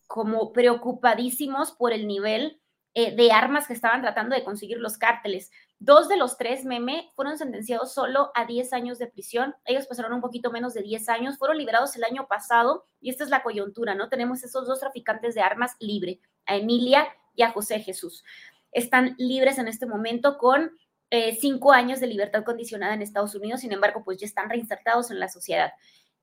[0.08, 2.62] como preocupadísimos por el nivel
[2.96, 5.52] eh, de armas que estaban tratando de conseguir los cárteles.
[5.78, 9.56] Dos de los tres meme fueron sentenciados solo a 10 años de prisión.
[9.66, 13.24] Ellos pasaron un poquito menos de 10 años, fueron liberados el año pasado y esta
[13.24, 14.10] es la coyuntura, ¿no?
[14.10, 18.24] Tenemos esos dos traficantes de armas libre, a Emilia y a José Jesús.
[18.72, 20.72] Están libres en este momento con
[21.12, 25.12] eh, cinco años de libertad condicionada en Estados Unidos, sin embargo, pues ya están reinsertados
[25.12, 25.72] en la sociedad.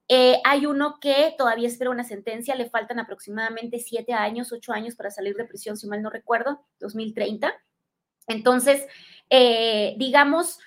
[0.09, 4.95] Eh, hay uno que todavía espera una sentencia, le faltan aproximadamente siete años, ocho años
[4.95, 7.53] para salir de prisión, si mal no recuerdo, 2030.
[8.29, 8.87] Entonces,
[9.31, 10.61] eh, digamos,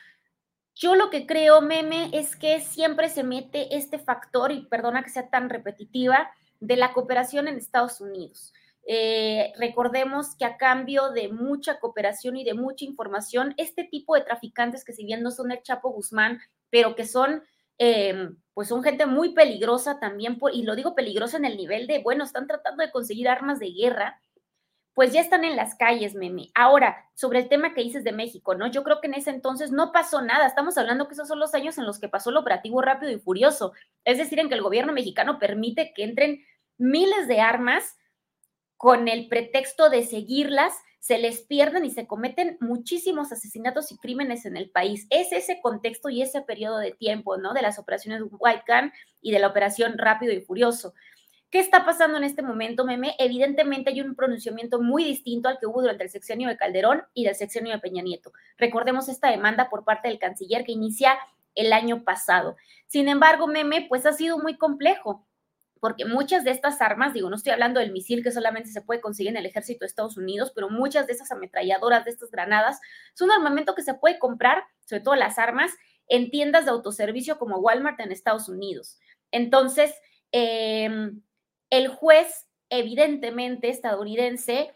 [0.76, 5.10] yo lo que creo, meme, es que siempre se mete este factor, y perdona que
[5.10, 8.54] sea tan repetitiva, de la cooperación en Estados Unidos.
[8.92, 14.22] Eh, recordemos que a cambio de mucha cooperación y de mucha información, este tipo de
[14.22, 16.40] traficantes que si bien no son el Chapo Guzmán,
[16.72, 17.44] pero que son,
[17.78, 22.00] eh, pues son gente muy peligrosa también, y lo digo peligrosa en el nivel de,
[22.00, 24.20] bueno, están tratando de conseguir armas de guerra,
[24.96, 26.50] pues ya están en las calles, Meme.
[26.56, 28.66] Ahora, sobre el tema que dices de México, ¿no?
[28.72, 30.48] Yo creo que en ese entonces no pasó nada.
[30.48, 33.20] Estamos hablando que esos son los años en los que pasó el operativo rápido y
[33.20, 33.74] furioso.
[34.04, 36.44] Es decir, en que el gobierno mexicano permite que entren
[36.80, 37.99] miles de armas
[38.80, 44.46] con el pretexto de seguirlas, se les pierden y se cometen muchísimos asesinatos y crímenes
[44.46, 45.06] en el país.
[45.10, 47.54] Es ese contexto y ese periodo de tiempo, ¿no?
[47.54, 50.94] De las operaciones White Gun y de la operación Rápido y Furioso.
[51.50, 53.16] ¿Qué está pasando en este momento, meme?
[53.20, 57.26] Evidentemente hay un pronunciamiento muy distinto al que hubo durante el sexenio de Calderón y
[57.26, 58.32] del sexenio de Peña Nieto.
[58.58, 61.20] Recordemos esta demanda por parte del canciller que inicia
[61.54, 62.56] el año pasado.
[62.88, 65.26] Sin embargo, meme, pues ha sido muy complejo
[65.80, 69.02] porque muchas de estas armas, digo, no estoy hablando del misil que solamente se puede
[69.02, 72.80] conseguir en el ejército de Estados Unidos, pero muchas de esas ametralladoras, de estas granadas,
[73.14, 75.72] son armamento que se puede comprar, sobre todo las armas,
[76.08, 78.98] en tiendas de autoservicio como Walmart en Estados Unidos.
[79.32, 79.94] Entonces,
[80.32, 81.22] em,
[81.70, 84.76] el juez, evidentemente estadounidense,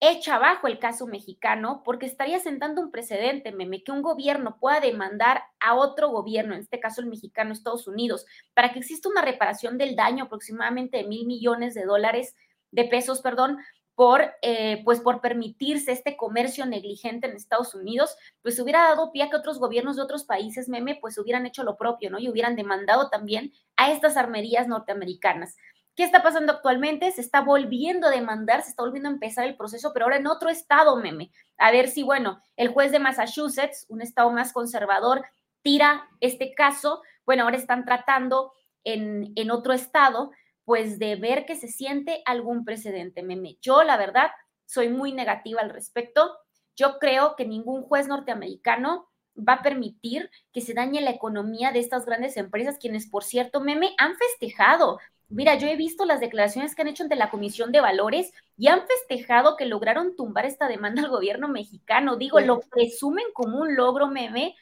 [0.00, 4.80] echa abajo el caso mexicano porque estaría sentando un precedente, meme, que un gobierno pueda
[4.80, 9.22] demandar a otro gobierno, en este caso el mexicano, Estados Unidos, para que exista una
[9.22, 12.34] reparación del daño aproximadamente de mil millones de dólares,
[12.70, 13.58] de pesos, perdón,
[13.94, 19.22] por, eh, pues por permitirse este comercio negligente en Estados Unidos, pues hubiera dado pie
[19.22, 22.18] a que otros gobiernos de otros países, meme, pues hubieran hecho lo propio, ¿no?
[22.18, 25.56] Y hubieran demandado también a estas armerías norteamericanas.
[25.94, 27.10] ¿Qué está pasando actualmente?
[27.12, 30.26] Se está volviendo a demandar, se está volviendo a empezar el proceso, pero ahora en
[30.26, 31.30] otro estado, meme.
[31.56, 35.24] A ver si, bueno, el juez de Massachusetts, un estado más conservador,
[35.62, 37.02] tira este caso.
[37.24, 38.52] Bueno, ahora están tratando
[38.82, 40.32] en, en otro estado,
[40.64, 43.58] pues de ver que se siente algún precedente, meme.
[43.62, 44.30] Yo, la verdad,
[44.66, 46.36] soy muy negativa al respecto.
[46.74, 51.80] Yo creo que ningún juez norteamericano va a permitir que se dañe la economía de
[51.80, 56.74] estas grandes empresas, quienes, por cierto, meme, han festejado Mira, yo he visto las declaraciones
[56.74, 60.68] que han hecho ante la Comisión de Valores y han festejado que lograron tumbar esta
[60.68, 62.16] demanda al gobierno mexicano.
[62.16, 64.54] Digo, lo presumen como un logro, meme,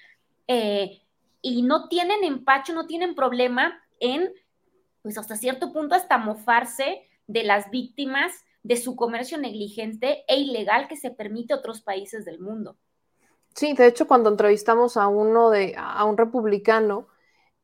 [0.47, 1.03] eh,
[1.43, 4.33] y no tienen empacho, no tienen problema en,
[5.03, 10.87] pues hasta cierto punto, hasta mofarse de las víctimas de su comercio negligente e ilegal
[10.87, 12.77] que se permite a otros países del mundo.
[13.55, 17.09] Sí, de hecho, cuando entrevistamos a uno de, a un republicano,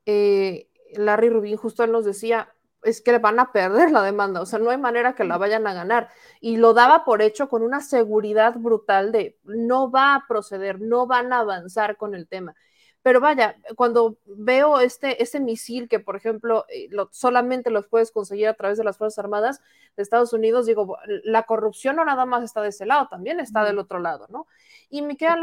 [0.04, 4.40] eh, Larry Rubin, justo él nos decía, es que le van a perder la demanda,
[4.40, 6.08] o sea, no hay manera que la vayan a ganar.
[6.40, 11.06] Y lo daba por hecho con una seguridad brutal de no va a proceder, no
[11.06, 12.54] van a avanzar con el tema.
[13.02, 18.48] Pero vaya, cuando veo este, este misil que, por ejemplo, eh, solamente los puedes conseguir
[18.48, 19.60] a través de las Fuerzas Armadas
[19.96, 23.64] de Estados Unidos, digo, la corrupción no nada más está de ese lado, también está
[23.64, 24.46] del otro lado, ¿no?
[24.90, 25.36] Y me queda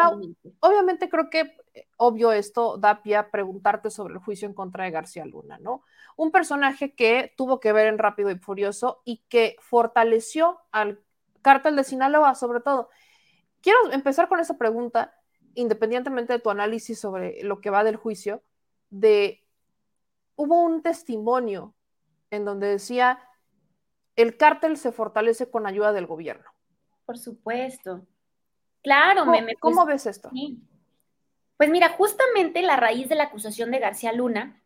[0.59, 4.83] obviamente creo que, eh, obvio, esto da pie a preguntarte sobre el juicio en contra
[4.83, 5.83] de García Luna, ¿no?
[6.17, 10.99] Un personaje que tuvo que ver en Rápido y Furioso y que fortaleció al
[11.41, 12.89] cártel de Sinaloa, sobre todo.
[13.61, 15.13] Quiero empezar con esa pregunta
[15.55, 18.43] independientemente de tu análisis sobre lo que va del juicio,
[18.89, 19.43] de
[20.35, 21.73] hubo un testimonio
[22.29, 23.19] en donde decía
[24.15, 26.49] el cártel se fortalece con ayuda del gobierno.
[27.05, 28.05] Por supuesto.
[28.81, 30.29] Claro, ¿Cómo, me, ¿cómo ves esto?
[31.57, 34.61] Pues mira, justamente la raíz de la acusación de García Luna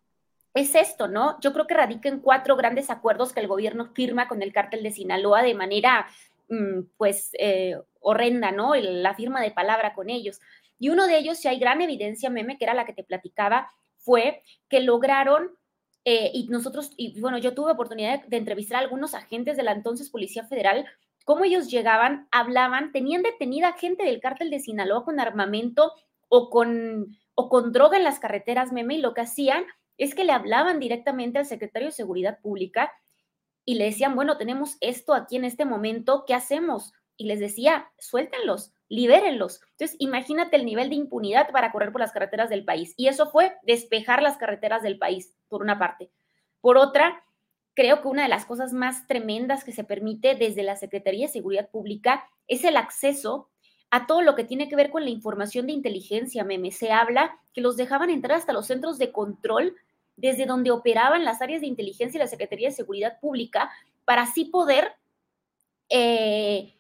[0.54, 1.40] es esto, ¿no?
[1.40, 4.84] Yo creo que radica en cuatro grandes acuerdos que el gobierno firma con el cártel
[4.84, 6.08] de Sinaloa de manera,
[6.50, 8.76] mm, pues, eh, horrenda, ¿no?
[8.76, 10.42] La firma de palabra con ellos.
[10.80, 13.70] Y uno de ellos, si hay gran evidencia, meme, que era la que te platicaba,
[13.98, 15.52] fue que lograron,
[16.06, 19.74] eh, y nosotros, y bueno, yo tuve oportunidad de, entrevistar a algunos agentes de la
[19.74, 20.86] entonces Policía Federal,
[21.26, 25.94] cómo ellos llegaban, hablaban, tenían detenida gente del cártel de Sinaloa con armamento
[26.30, 29.66] o con, o con droga en las carreteras, meme, y lo que hacían
[29.98, 32.92] es que le hablaban directamente al secretario de Seguridad Pública
[33.66, 36.94] y le decían, bueno, tenemos esto aquí en este momento, ¿qué hacemos?
[37.18, 39.62] Y les decía, suéltenlos, libérenlos.
[39.72, 42.94] Entonces, imagínate el nivel de impunidad para correr por las carreteras del país.
[42.98, 46.10] Y eso fue despejar las carreteras del país, por una parte.
[46.60, 47.24] Por otra,
[47.76, 51.34] creo que una de las cosas más tremendas que se permite desde la Secretaría de
[51.34, 53.50] Seguridad Pública es el acceso
[53.92, 56.72] a todo lo que tiene que ver con la información de inteligencia, meme.
[56.72, 59.76] Se habla que los dejaban entrar hasta los centros de control
[60.16, 63.72] desde donde operaban las áreas de inteligencia y la Secretaría de Seguridad Pública
[64.04, 64.92] para así poder
[65.90, 66.76] eh,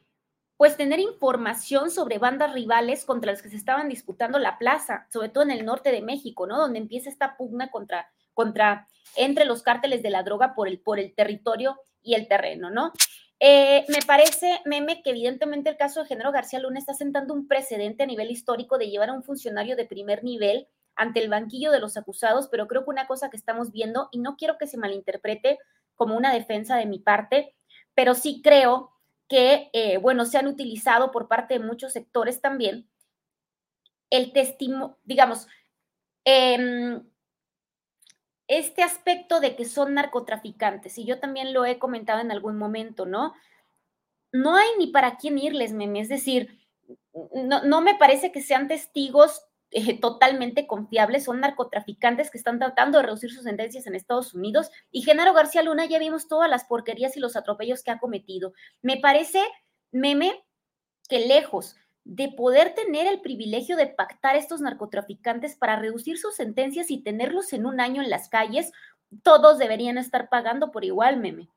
[0.59, 5.29] pues tener información sobre bandas rivales contra las que se estaban disputando la plaza, sobre
[5.29, 6.57] todo en el norte de México, ¿no?
[6.57, 8.85] Donde empieza esta pugna contra, contra
[9.15, 12.91] entre los cárteles de la droga por el, por el territorio y el terreno, ¿no?
[13.39, 17.47] Eh, me parece, meme, que evidentemente el caso de Género García Luna está sentando un
[17.47, 21.71] precedente a nivel histórico de llevar a un funcionario de primer nivel ante el banquillo
[21.71, 24.67] de los acusados, pero creo que una cosa que estamos viendo, y no quiero que
[24.67, 25.57] se malinterprete
[25.95, 27.55] como una defensa de mi parte,
[27.95, 28.91] pero sí creo
[29.29, 32.89] que, eh, bueno, se han utilizado por parte de muchos sectores también,
[34.09, 35.47] el testimonio, digamos,
[36.25, 37.03] em,
[38.47, 43.05] este aspecto de que son narcotraficantes, y yo también lo he comentado en algún momento,
[43.05, 43.35] ¿no?
[44.31, 46.59] No hay ni para quién irles, meme, es decir,
[47.33, 52.97] no, no me parece que sean testigos eh, totalmente confiables, son narcotraficantes que están tratando
[52.97, 54.71] de reducir sus sentencias en Estados Unidos.
[54.91, 58.53] Y Genaro García Luna ya vimos todas las porquerías y los atropellos que ha cometido.
[58.81, 59.43] Me parece,
[59.91, 60.43] meme,
[61.07, 66.89] que lejos de poder tener el privilegio de pactar estos narcotraficantes para reducir sus sentencias
[66.89, 68.71] y tenerlos en un año en las calles,
[69.21, 71.49] todos deberían estar pagando por igual, meme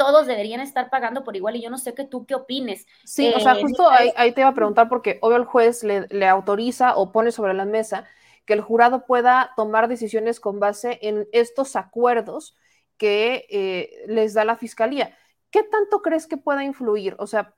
[0.00, 2.86] todos deberían estar pagando por igual y yo no sé qué tú qué opines.
[3.04, 6.26] Sí, o sea, eh, justo ahí, te iba a preguntar porque obvio el juez le,
[6.26, 8.06] autoriza o pone sobre la mesa
[8.46, 12.56] que el jurado pueda tomar decisiones con base en estos acuerdos
[12.96, 15.14] que eh, les da la fiscalía.
[15.50, 17.14] ¿Qué tanto crees que pueda influir?
[17.18, 17.54] O sea,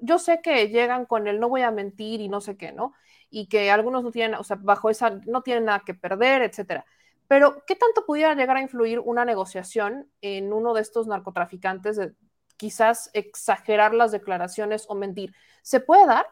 [0.00, 2.92] yo sé que llegan con el no voy a mentir y no sé qué, ¿no?
[3.28, 6.86] Y que algunos no tienen, o sea, bajo esa, no tienen nada que perder, etcétera.
[7.32, 12.12] Pero, ¿qué tanto pudiera llegar a influir una negociación en uno de estos narcotraficantes de
[12.58, 15.34] quizás exagerar las declaraciones o mentir?
[15.62, 16.26] ¿Se puede dar?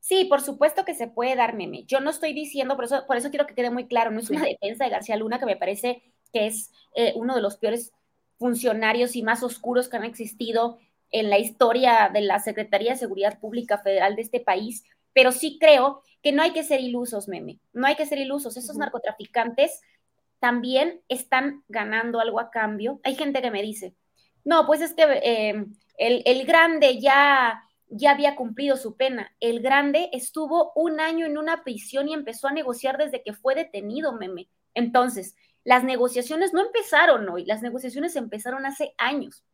[0.00, 1.84] Sí, por supuesto que se puede dar meme.
[1.84, 4.28] Yo no estoy diciendo, por eso, por eso quiero que quede muy claro, no es
[4.28, 6.02] una defensa de García Luna que me parece
[6.32, 7.92] que es eh, uno de los peores
[8.40, 10.80] funcionarios y más oscuros que han existido
[11.12, 15.58] en la historia de la Secretaría de Seguridad Pública Federal de este país, pero sí
[15.60, 18.56] creo que no hay que ser ilusos, meme, no hay que ser ilusos.
[18.56, 19.80] Esos narcotraficantes
[20.40, 23.00] también están ganando algo a cambio.
[23.04, 23.94] Hay gente que me dice,
[24.44, 25.66] no, pues es que eh,
[25.98, 29.32] el, el, grande ya, ya había cumplido su pena.
[29.40, 33.54] El grande estuvo un año en una prisión y empezó a negociar desde que fue
[33.54, 34.48] detenido, meme.
[34.74, 35.34] Entonces,
[35.64, 39.44] las negociaciones no empezaron hoy, las negociaciones empezaron hace años,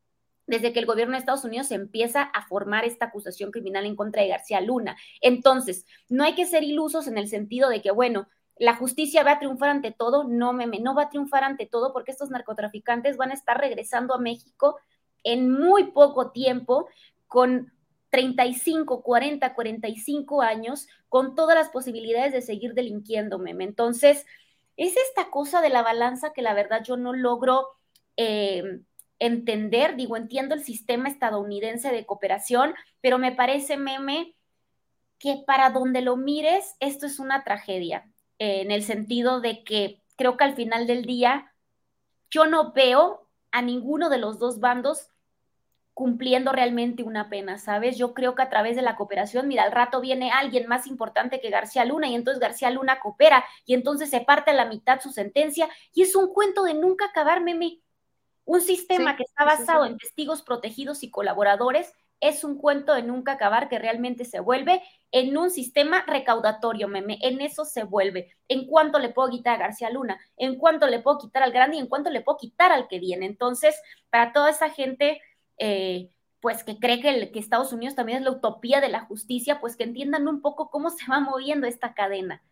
[0.46, 4.22] desde que el gobierno de Estados Unidos empieza a formar esta acusación criminal en contra
[4.22, 4.96] de García Luna.
[5.20, 9.32] Entonces, no hay que ser ilusos en el sentido de que, bueno, la justicia va
[9.32, 13.16] a triunfar ante todo, no meme, no va a triunfar ante todo porque estos narcotraficantes
[13.16, 14.78] van a estar regresando a México
[15.24, 16.88] en muy poco tiempo
[17.26, 17.72] con
[18.10, 23.64] 35, 40, 45 años, con todas las posibilidades de seguir delinquiendo, meme.
[23.64, 24.24] Entonces,
[24.76, 27.66] es esta cosa de la balanza que la verdad yo no logro
[28.16, 28.80] eh,
[29.18, 29.96] entender.
[29.96, 34.36] Digo, entiendo el sistema estadounidense de cooperación, pero me parece, meme,
[35.18, 38.08] que para donde lo mires, esto es una tragedia,
[38.38, 41.52] eh, en el sentido de que creo que al final del día
[42.30, 45.10] yo no veo a ninguno de los dos bandos
[45.94, 47.96] cumpliendo realmente una pena, ¿sabes?
[47.96, 51.40] Yo creo que a través de la cooperación, mira, al rato viene alguien más importante
[51.40, 55.00] que García Luna y entonces García Luna coopera y entonces se parte a la mitad
[55.00, 57.80] su sentencia y es un cuento de nunca acabar, meme.
[58.44, 61.94] Un sistema que está basado en testigos protegidos y colaboradores
[62.28, 67.18] es un cuento de nunca acabar que realmente se vuelve en un sistema recaudatorio, meme.
[67.20, 68.34] En eso se vuelve.
[68.48, 71.76] En cuánto le puedo quitar a García Luna, en cuánto le puedo quitar al grande
[71.76, 73.26] y en cuánto le puedo quitar al que viene.
[73.26, 75.20] Entonces, para toda esa gente
[75.58, 76.10] eh,
[76.40, 79.76] pues que cree que, que, Estados Unidos también es la utopía de la justicia, pues
[79.76, 82.42] que entiendan un poco cómo se va moviendo esta cadena,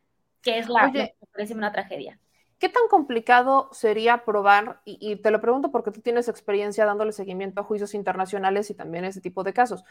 [0.40, 2.18] que es la, que parece una tragedia.
[2.62, 7.60] ¿Qué tan complicado sería probar, y, te lo pregunto porque tú tienes experiencia dándole seguimiento
[7.60, 9.82] a juicios internacionales y también ese tipo de casos?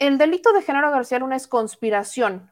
[0.00, 2.50] El delito de género García Luna es conspiración,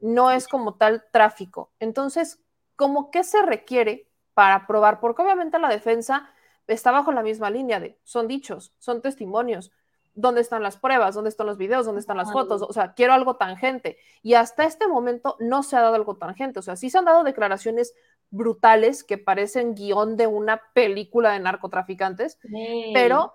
[0.00, 1.70] no es como tal tráfico.
[1.80, 2.40] Entonces,
[2.76, 5.00] ¿cómo qué se requiere para probar?
[5.00, 6.30] Porque obviamente la defensa
[6.66, 9.70] está bajo la misma línea de son dichos, son testimonios.
[10.14, 11.14] ¿Dónde están las pruebas?
[11.14, 11.84] ¿Dónde están los videos?
[11.84, 12.62] ¿Dónde están las fotos?
[12.62, 13.98] O sea, quiero algo tangente.
[14.22, 16.58] Y hasta este momento no se ha dado algo tangente.
[16.58, 17.94] O sea, sí se han dado declaraciones
[18.30, 22.90] brutales que parecen guion de una película de narcotraficantes, sí.
[22.94, 23.34] pero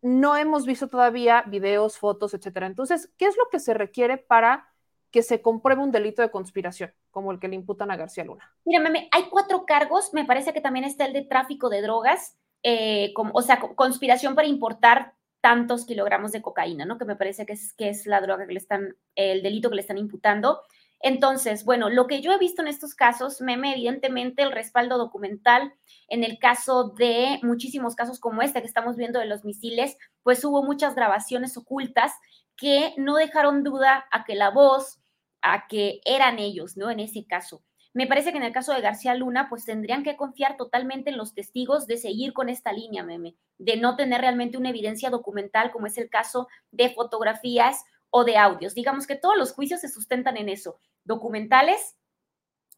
[0.00, 2.66] no hemos visto todavía videos, fotos, etcétera.
[2.66, 4.68] Entonces, ¿qué es lo que se requiere para
[5.10, 8.52] que se compruebe un delito de conspiración, como el que le imputan a García Luna?
[8.64, 10.12] Mira, meme, hay cuatro cargos.
[10.12, 14.46] Me parece que también está el de tráfico de drogas eh, o sea, conspiración para
[14.46, 16.98] importar tantos kilogramos de cocaína, ¿no?
[16.98, 19.76] Que me parece que es, que es la droga que le están, el delito que
[19.76, 20.60] le están imputando.
[21.02, 25.74] Entonces, bueno, lo que yo he visto en estos casos, meme, evidentemente el respaldo documental,
[26.08, 30.44] en el caso de muchísimos casos como este que estamos viendo de los misiles, pues
[30.44, 32.12] hubo muchas grabaciones ocultas
[32.56, 35.00] que no dejaron duda a que la voz,
[35.42, 36.88] a que eran ellos, ¿no?
[36.88, 37.64] En ese caso.
[37.94, 41.18] Me parece que en el caso de García Luna, pues tendrían que confiar totalmente en
[41.18, 45.72] los testigos de seguir con esta línea, meme, de no tener realmente una evidencia documental,
[45.72, 48.74] como es el caso de fotografías o de audios.
[48.74, 51.96] Digamos que todos los juicios se sustentan en eso, documentales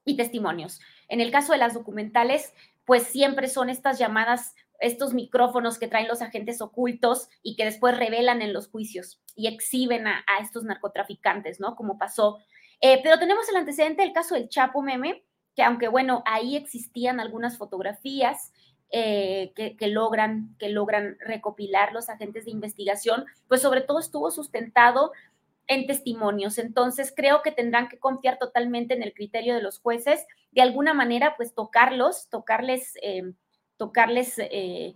[0.05, 0.81] y testimonios.
[1.09, 2.55] En el caso de las documentales,
[2.87, 7.99] pues siempre son estas llamadas, estos micrófonos que traen los agentes ocultos y que después
[7.99, 11.75] revelan en los juicios y exhiben a, estos narcotraficantes, ¿no?
[11.77, 12.39] Como pasó
[12.81, 15.25] eh, pero tenemos el antecedente del caso del Chapo Meme,
[15.57, 18.53] que aunque bueno, ahí existían algunas fotografías
[18.97, 25.11] eh, que, logran, que logran recopilar los agentes de investigación, pues sobre todo estuvo sustentado
[25.67, 26.59] en testimonios.
[26.59, 30.95] Entonces creo que tendrán que confiar totalmente en el criterio de los jueces, de alguna
[30.95, 33.33] manera, pues tocarlos, tocarles, eh,
[33.79, 34.95] tocarles, eh,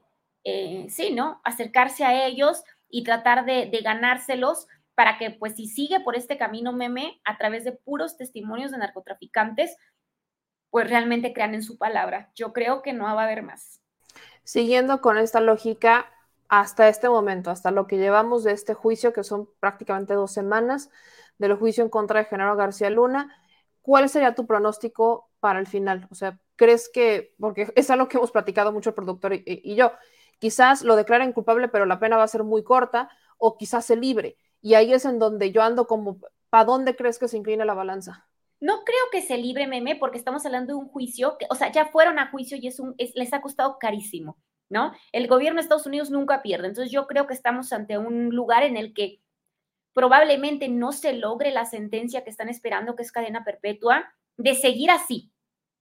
[0.89, 1.41] sí, ¿no?
[1.43, 6.39] Acercarse a ellos y tratar de, de ganárselos para que pues si sigue por este
[6.39, 9.77] camino meme a través de puros testimonios de narcotraficantes,
[10.71, 12.31] pues realmente crean en su palabra.
[12.37, 13.81] Yo creo que no va a haber más.
[14.49, 16.07] Siguiendo con esta lógica,
[16.49, 20.89] hasta este momento, hasta lo que llevamos de este juicio, que son prácticamente dos semanas
[21.37, 23.31] del juicio en contra de Genaro García Luna,
[23.83, 26.09] ¿cuál sería tu pronóstico para el final?
[26.11, 29.75] O sea, ¿crees que, porque es algo que hemos platicado mucho el productor y, y
[29.75, 29.93] yo,
[30.39, 33.97] quizás lo declaren culpable, pero la pena va a ser muy corta, o quizás se
[33.97, 34.39] libre?
[34.63, 37.75] Y ahí es en donde yo ando como, ¿para dónde crees que se inclina la
[37.75, 38.28] balanza?
[38.61, 41.71] No creo que se libre meme porque estamos hablando de un juicio, que, o sea,
[41.71, 44.37] ya fueron a juicio y es un, les ha costado carísimo,
[44.69, 44.93] ¿no?
[45.13, 46.69] El gobierno de Estados Unidos nunca pierde.
[46.69, 49.21] Entonces yo creo que estamos ante un lugar en el que
[49.95, 54.91] probablemente no se logre la sentencia que están esperando, que es cadena perpetua, de seguir
[54.91, 55.33] así.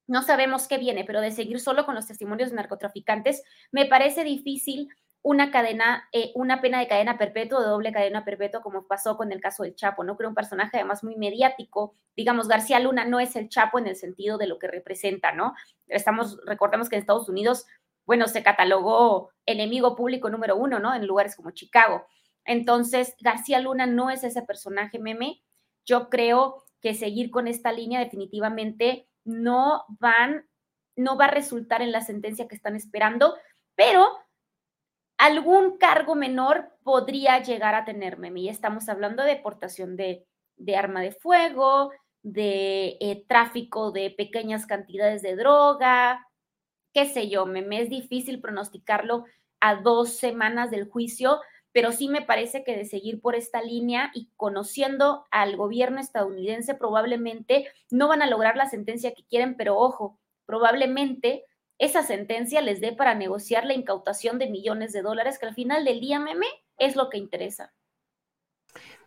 [0.08, 4.24] No sabemos qué viene, pero de seguir solo con los testimonios de narcotraficantes, me parece
[4.24, 4.88] difícil
[5.28, 9.34] una cadena, eh, una pena de cadena perpetua de doble cadena perpetua, como pasó con
[9.34, 10.16] el caso del Chapo, ¿no?
[10.16, 11.96] Creo un personaje además muy mediático.
[12.16, 15.54] Digamos, García Luna no es el Chapo en el sentido de lo que representa, ¿no?
[15.88, 17.66] Estamos, recordemos que en Estados Unidos,
[18.06, 20.96] bueno, se catalogó enemigo público número uno, ¿no?
[20.96, 22.08] En lugares como Chicago.
[22.46, 25.44] Entonces, García Luna no es ese personaje meme.
[25.86, 30.48] Yo creo que seguir con esta línea definitivamente no van,
[30.96, 33.36] no va a resultar en la sentencia que están esperando,
[33.76, 34.08] pero
[35.18, 38.42] algún cargo menor podría llegar a tener meme.
[38.42, 40.26] Y estamos hablando de deportación de,
[40.76, 41.92] arma de fuego,
[42.24, 46.26] de eh, tráfico de pequeñas cantidades de droga,
[46.94, 47.82] qué sé yo, meme.
[47.82, 49.26] Es difícil pronosticarlo
[49.60, 51.40] a dos semanas del juicio,
[51.72, 56.76] pero sí me parece que de seguir por esta línea y conociendo al gobierno estadounidense,
[56.76, 61.44] probablemente no van a lograr la sentencia que quieren, pero ojo, probablemente
[61.80, 65.86] esa sentencia les dé para negociar la incautación de millones de dólares, que al final
[65.86, 66.48] del día, meme,
[66.78, 67.74] es lo que interesa.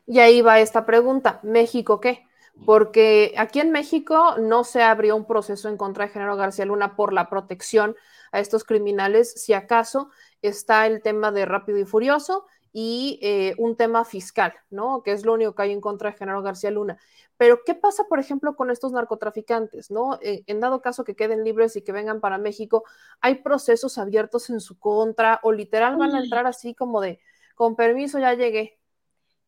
[0.07, 2.27] Y ahí va esta pregunta, ¿México qué?
[2.67, 6.97] Porque aquí en México no se abrió un proceso en contra de Genaro García Luna
[6.97, 7.97] por la protección
[8.33, 10.11] a estos criminales, si acaso
[10.43, 15.03] está el tema de Rápido y Furioso y eh, un tema fiscal, ¿no?
[15.03, 16.99] Que es lo único que hay en contra de Genaro García Luna.
[17.37, 20.19] Pero, ¿qué pasa, por ejemplo, con estos narcotraficantes, ¿no?
[20.23, 22.85] Eh, en dado caso que queden libres y que vengan para México,
[23.21, 27.19] ¿hay procesos abiertos en su contra o literal van a entrar así como de,
[27.55, 28.79] con permiso, ya llegué?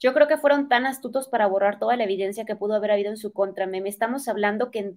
[0.00, 3.10] Yo creo que fueron tan astutos para borrar toda la evidencia que pudo haber habido
[3.10, 3.68] en su contra.
[3.68, 4.94] Me estamos hablando que,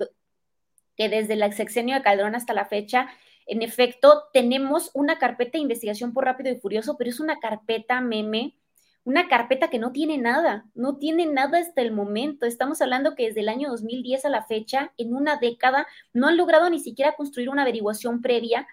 [0.95, 3.07] que desde el sexenio de Calderón hasta la fecha
[3.45, 8.01] en efecto, tenemos una carpeta de investigación por rápido y furioso, pero es una carpeta
[8.01, 8.57] meme,
[9.03, 12.47] una carpeta que no tiene nada, no tiene nada hasta el momento.
[12.47, 16.37] Estamos hablando que desde el año 2010 a la fecha, en una década, no han
[16.37, 18.67] logrado ni siquiera construir una averiguación previa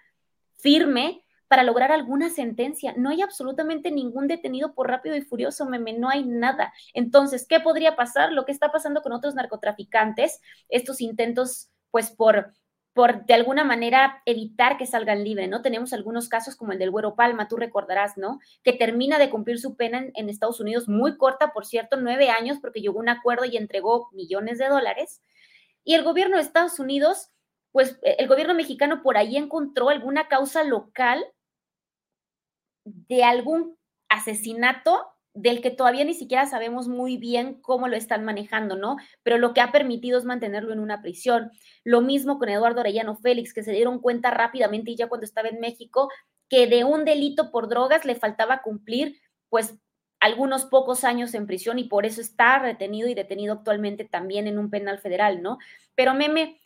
[0.56, 2.94] firme para lograr alguna sentencia.
[2.96, 6.72] No hay absolutamente ningún detenido por rápido y furioso, meme, no hay nada.
[6.94, 8.32] Entonces, ¿qué podría pasar?
[8.32, 12.54] Lo que está pasando con otros narcotraficantes, estos intentos, pues por
[12.94, 15.62] por de alguna manera evitar que salgan libres, ¿no?
[15.62, 18.38] Tenemos algunos casos como el del Güero Palma, tú recordarás, ¿no?
[18.62, 22.58] Que termina de cumplir su pena en, Estados Unidos, muy corta, por cierto, nueve años,
[22.60, 25.22] porque llegó un acuerdo y entregó millones de dólares.
[25.84, 27.30] Y el gobierno de Estados Unidos,
[27.70, 31.24] pues e, el gobierno mexicano por ahí encontró alguna causa local
[32.84, 33.78] de algún
[34.10, 38.96] asesinato del que todavía ni siquiera sabemos muy bien cómo lo están manejando, ¿no?
[39.22, 41.50] Pero lo que ha permitido es mantenerlo en una prisión.
[41.84, 45.48] Lo mismo con Eduardo Orellano Félix, que se dieron cuenta rápidamente y ya cuando estaba
[45.48, 46.10] en México,
[46.48, 49.18] que de un delito por drogas le faltaba cumplir,
[49.48, 49.74] pues,
[50.20, 54.58] algunos pocos años en prisión y por eso está retenido y detenido actualmente también en
[54.58, 55.58] un penal federal, ¿no?
[55.96, 56.60] Pero meme,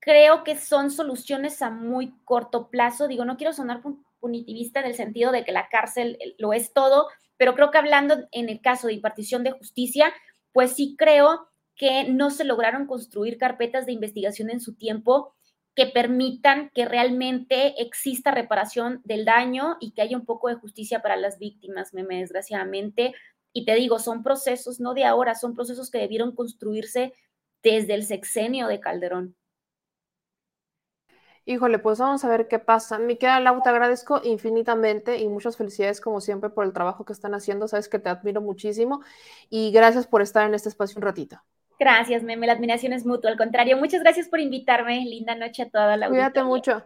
[0.00, 3.06] creo que son soluciones a muy corto plazo.
[3.06, 3.82] Digo, no quiero sonar
[4.20, 7.08] punitivista en el sentido de que la cárcel lo es todo,
[7.38, 10.12] pero creo que hablando en el caso de impartición de justicia,
[10.52, 15.34] pues sí creo que no se lograron construir carpetas de investigación en su tiempo
[15.78, 21.00] que permitan que realmente exista reparación del daño y que haya un poco de justicia
[21.00, 23.14] para las víctimas, meme, desgraciadamente.
[23.52, 27.12] Y te digo, son procesos no de ahora, son procesos que debieron construirse
[27.62, 29.36] desde el sexenio de Calderón.
[31.48, 32.98] Híjole, pues vamos a ver qué pasa.
[32.98, 37.14] Mi querida Lau, te agradezco infinitamente y muchas felicidades como siempre por el trabajo que
[37.14, 37.66] están haciendo.
[37.66, 39.00] Sabes que te admiro muchísimo
[39.48, 41.40] y gracias por estar en este espacio un ratito.
[41.78, 42.46] Gracias, Meme.
[42.46, 43.30] La admiración es mutua.
[43.30, 45.02] Al contrario, muchas gracias por invitarme.
[45.06, 46.82] Linda noche a toda la Cuídate mucho.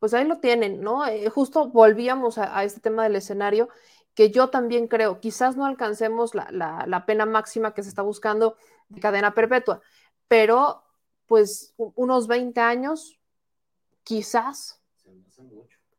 [0.00, 1.06] Pues ahí lo tienen, ¿no?
[1.06, 3.68] Eh, justo volvíamos a, este tema del escenario
[4.12, 8.56] que yo también creo, quizás no alcancemos la, la pena máxima que se está buscando
[8.88, 9.82] de cadena perpetua,
[10.26, 10.85] pero
[11.26, 13.18] pues unos 20 años,
[14.02, 14.80] quizás.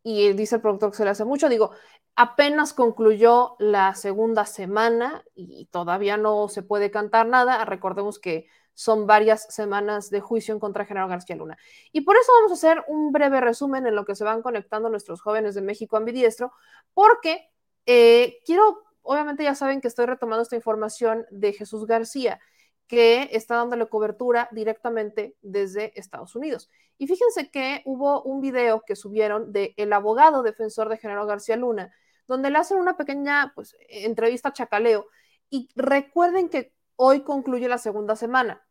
[0.04, 1.50] Y dice el productor que se le hace mucho.
[1.50, 1.72] Digo,
[2.16, 7.64] apenas concluyó la segunda semana y todavía no se puede cantar nada.
[7.66, 11.58] Recordemos que son varias semanas de juicio en contra de General García Luna.
[11.92, 14.90] Y por eso vamos a hacer un breve resumen en lo que se van conectando
[14.90, 16.54] nuestros jóvenes de México ambidiestro,
[16.94, 17.50] porque
[17.86, 22.40] eh, quiero, obviamente ya saben que estoy retomando esta información de Jesús García
[22.88, 26.70] que está dándole cobertura directamente desde Estados Unidos.
[26.98, 31.58] Y fíjense que hubo un video que subieron de el abogado defensor de General García
[31.58, 31.94] Luna,
[32.28, 35.08] donde le hacen una pequeña pues, entrevista Chacaleo.
[35.50, 38.66] Y recuerden que hoy concluye la segunda semana.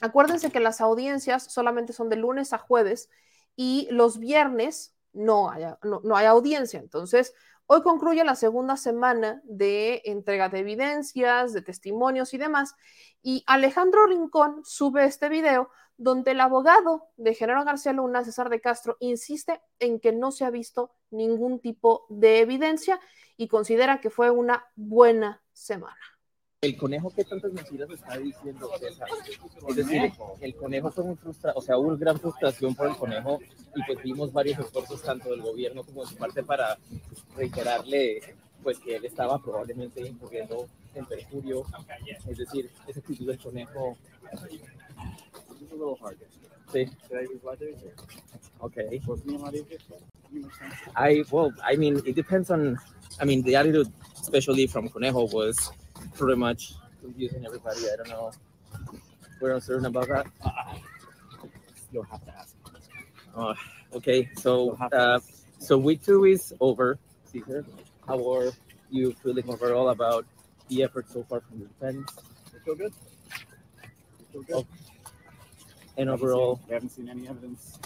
[0.00, 3.08] Acuérdense que las audiencias solamente son de lunes a jueves
[3.56, 6.78] y los viernes no hay, no, hay audiencia.
[6.78, 7.32] Entonces,
[7.66, 12.74] hoy concluye la segunda semana de entrega de evidencias, de testimonios y demás.
[13.22, 18.60] Y Alejandro Rincón sube este video donde el abogado de Genaro García Luna, César de
[18.60, 23.00] Castro, insiste en que no se ha visto ningún tipo de evidencia
[23.36, 26.15] y considera que fue una buena semana
[26.62, 28.70] el conejo que tantas mentiras está diciendo
[29.68, 33.40] Es decir, el conejo fue muy frustrado, o sea, hubo gran frustración por el conejo
[33.74, 36.78] y pues vimos varios esfuerzos tanto del gobierno como de su parte para
[37.36, 38.20] reiterarle
[38.62, 41.62] pues que él estaba probablemente incurriendo en perjurio.
[42.26, 43.96] Es decir, esa actitud del conejo.
[46.72, 46.86] Sí.
[48.58, 49.00] Okay.
[50.96, 52.76] I well, I mean, it depends on.
[53.20, 55.70] I mean, the attitude, especially from Conejo, was
[56.14, 57.80] pretty much confusing everybody.
[57.90, 58.32] I don't know.
[59.40, 60.26] We're uncertain about that.
[61.92, 62.54] You'll have to ask.
[63.34, 63.54] Uh,
[63.94, 65.20] okay, so uh,
[65.58, 66.98] so week two is over.
[67.26, 67.64] Caesar,
[68.06, 68.50] how are
[68.90, 70.24] you feeling overall about
[70.68, 72.10] the effort so far from the defense?
[72.54, 72.92] I feel good.
[73.82, 74.54] I feel good.
[74.54, 74.66] Oh.
[75.98, 77.78] And overall, we haven't seen any evidence.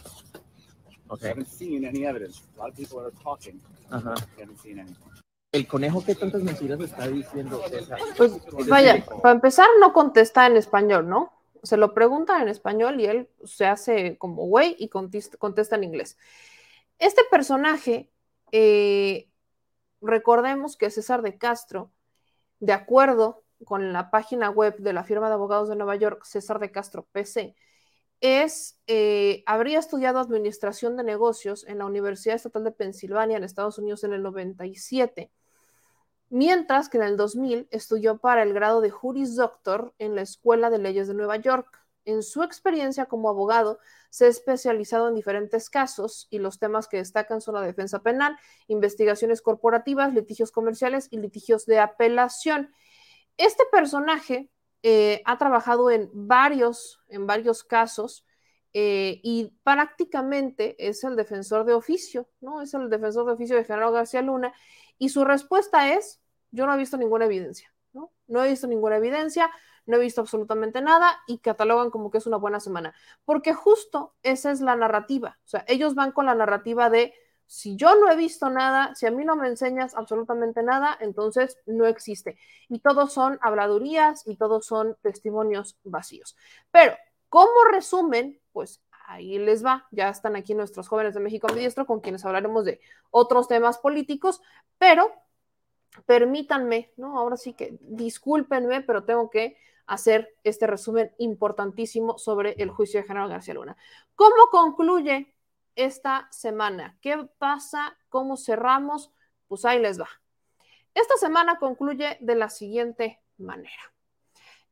[1.11, 1.23] Okay.
[1.23, 2.43] We haven't seen any evidence.
[2.57, 3.61] A lot of people are talking.
[3.91, 4.17] Uh huh.
[4.37, 5.20] We haven't seen anything.
[5.53, 7.61] El conejo que tantas mentiras está diciendo.
[8.17, 8.33] Pues
[8.69, 11.33] vaya, para empezar no contesta en español, ¿no?
[11.63, 16.17] Se lo pregunta en español y él se hace como güey y contesta, en inglés.
[16.99, 18.11] Este personaje,
[18.53, 19.29] eh,
[20.01, 21.91] recordemos que César de Castro,
[22.61, 26.61] de acuerdo con la página web de la firma de abogados de Nueva York, César
[26.61, 27.57] de Castro PC,
[28.21, 33.79] es, eh, habría estudiado administración de negocios en la Universidad Estatal de Pensilvania en Estados
[33.79, 35.31] Unidos en el 97
[36.31, 40.71] mientras que en el 2000 estudió para el grado de Juris Doctor en la Escuela
[40.71, 41.69] de Leyes de Nueva York.
[42.07, 43.79] En su experiencia como abogado,
[44.09, 48.39] se ha especializado en diferentes casos y los temas que destacan son la defensa penal,
[48.69, 52.73] investigaciones corporativas, litigios comerciales y litigios de apelación.
[53.37, 54.51] Este personaje
[54.83, 58.25] eh, ha trabajado en varios, en varios casos
[58.73, 62.63] eh, y prácticamente es el defensor de oficio, ¿no?
[62.63, 64.55] Es el defensor de oficio de General García Luna
[65.01, 66.20] y su respuesta es,
[66.51, 68.11] yo no he visto ninguna evidencia, ¿no?
[68.27, 69.51] No he visto ninguna evidencia,
[69.87, 72.95] no he visto absolutamente nada y catalogan como que es una buena semana,
[73.25, 77.15] porque justo esa es la narrativa, o sea, ellos van con la narrativa de,
[77.47, 81.59] si yo no he visto nada, si a mí no me enseñas absolutamente nada, entonces
[81.67, 82.39] no existe.
[82.69, 86.37] Y todos son habladurías y todos son testimonios vacíos.
[86.71, 86.95] Pero,
[87.29, 89.89] como resumen, pues ahí les va.
[89.91, 92.81] Ya están aquí nuestros jóvenes de México Ambidiestro con quienes hablaremos de
[93.11, 94.41] otros temas políticos,
[94.79, 95.13] pero
[96.07, 97.19] permítanme, ¿no?
[97.19, 103.07] Ahora sí que discúlpenme, pero tengo que hacer este resumen importantísimo sobre el juicio de
[103.07, 103.77] General García Luna.
[104.15, 105.35] ¿Cómo concluye
[105.75, 106.97] esta semana?
[107.01, 107.97] ¿Qué pasa?
[108.09, 109.13] ¿Cómo cerramos?
[109.49, 110.09] Pues ahí les va.
[110.95, 113.93] Esta semana concluye de la siguiente manera.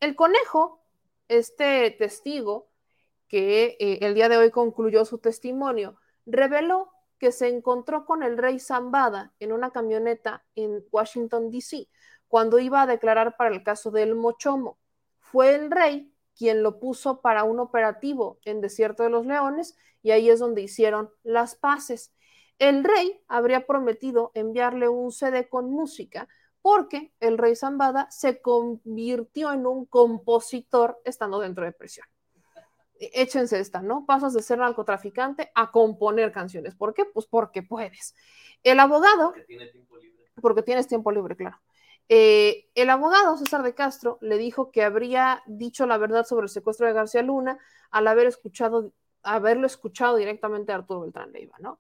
[0.01, 0.85] El conejo,
[1.27, 2.69] este testigo,
[3.27, 5.97] que eh, el día de hoy concluyó su testimonio,
[6.27, 11.89] reveló que se encontró con el rey Zambada en una camioneta en Washington, D.C.,
[12.29, 14.79] cuando iba a declarar para el caso del Mochomo.
[15.19, 20.13] Fue el rey quien lo puso para un operativo en Desierto de los Leones y
[20.13, 22.15] ahí es donde hicieron las paces.
[22.59, 26.29] El rey habría prometido enviarle un CD con música
[26.63, 32.07] porque el rey Zambada se convirtió en un compositor estando dentro de prisión
[33.01, 34.05] échense esta, ¿no?
[34.07, 36.75] Pasas de ser narcotraficante a componer canciones.
[36.75, 37.05] ¿Por qué?
[37.05, 38.15] Pues porque puedes.
[38.63, 39.31] El abogado.
[39.31, 40.25] Porque tiene tiempo libre.
[40.41, 41.59] Porque tienes tiempo libre, claro.
[42.09, 46.49] Eh, el abogado César de Castro le dijo que habría dicho la verdad sobre el
[46.49, 47.59] secuestro de García Luna
[47.91, 48.93] al haber escuchado,
[49.23, 51.79] haberlo escuchado directamente a Arturo Beltrán Leiva, ¿no?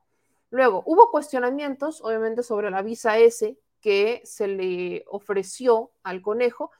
[0.50, 6.70] Luego, hubo cuestionamientos, obviamente, sobre la visa S que se le ofreció al conejo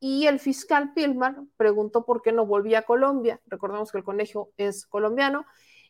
[0.00, 3.40] y el fiscal Pilmar preguntó por qué no volvía a Colombia.
[3.46, 5.46] Recordemos que el conejo es colombiano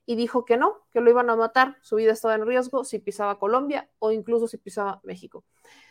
[0.07, 3.01] y dijo que no, que lo iban a matar, su vida estaba en riesgo si
[3.01, 5.45] pisaba Colombia o incluso si pisaba México.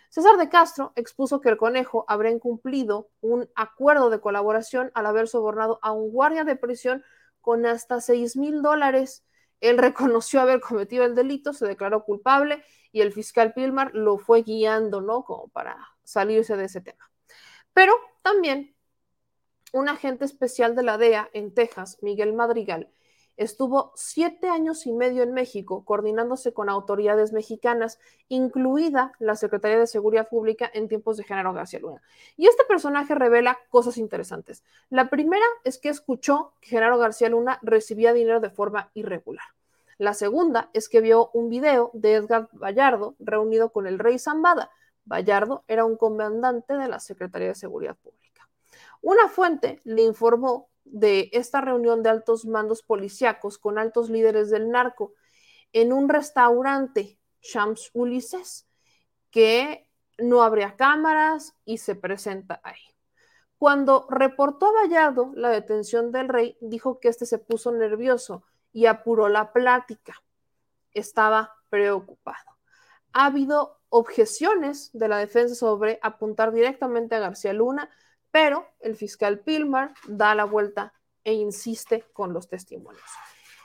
[0.09, 5.27] César de Castro expuso que el conejo habría incumplido un acuerdo de colaboración al haber
[5.27, 7.03] sobornado a un guardia de prisión
[7.41, 9.25] con hasta 6 mil dólares.
[9.59, 12.63] Él reconoció haber cometido el delito, se declaró culpable
[12.93, 15.25] y el fiscal Pilmar lo fue guiando, ¿no?
[15.25, 17.11] Como para salirse de ese tema.
[17.75, 18.75] Pero también
[19.71, 22.89] un agente especial de la DEA en Texas, Miguel Madrigal,
[23.37, 27.99] Estuvo siete años y medio en México coordinándose con autoridades mexicanas,
[28.29, 32.01] incluida la Secretaría de Seguridad Pública en tiempos de Genaro García Luna.
[32.37, 34.63] Y este personaje revela cosas interesantes.
[34.89, 39.45] La primera es que escuchó que Genaro García Luna recibía dinero de forma irregular.
[39.97, 44.71] La segunda es que vio un video de Edgar Vallardo reunido con el rey Zambada.
[45.05, 48.49] Vallardo era un comandante de la Secretaría de Seguridad Pública.
[49.01, 54.69] Una fuente le informó de esta reunión de altos mandos policíacos con altos líderes del
[54.69, 55.13] narco
[55.73, 58.67] en un restaurante, Champs Ulises,
[59.31, 62.95] que no habría cámaras y se presenta ahí.
[63.57, 68.85] Cuando reportó a Vallardo la detención del rey, dijo que este se puso nervioso y
[68.85, 70.21] apuró la plática.
[70.93, 72.57] Estaba preocupado.
[73.13, 77.89] Ha habido objeciones de la defensa sobre apuntar directamente a García Luna,
[78.29, 80.91] pero el fiscal Pilmar da la vuelta
[81.23, 83.05] e insiste con los testimonios.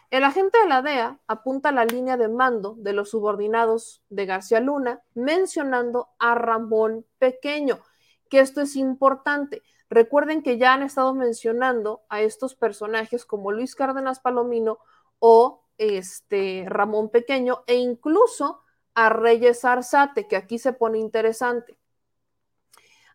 [0.09, 4.61] El agente de la DEA apunta la línea de mando de los subordinados de García
[4.61, 7.81] Luna, mencionando a Ramón Pequeño,
[8.29, 9.63] que esto es importante.
[9.89, 14.79] Recuerden que ya han estado mencionando a estos personajes como Luis Cárdenas Palomino
[15.19, 18.63] o este Ramón Pequeño e incluso
[18.95, 21.79] a Reyes Arzate, que aquí se pone interesante.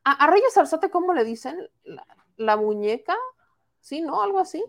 [0.03, 1.69] A, Reyes Arzate, ¿cómo le dicen?
[2.35, 3.15] La, muñeca,
[3.79, 4.01] ¿sí?
[4.01, 4.21] ¿No?
[4.21, 4.63] Algo así.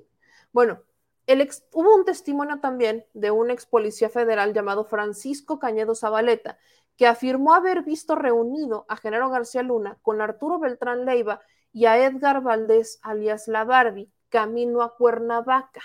[0.53, 0.83] Bueno,
[1.27, 6.59] el hubo un testimonio también de un ex policía federal llamado Francisco Cañedo Zabaleta,
[6.97, 11.43] que afirmó haber visto reunido a Genaro García Luna con Arturo Beltrán Leiva
[11.73, 15.83] y a Edgar Valdés, alias La Barbie, camino a Cuernavaca,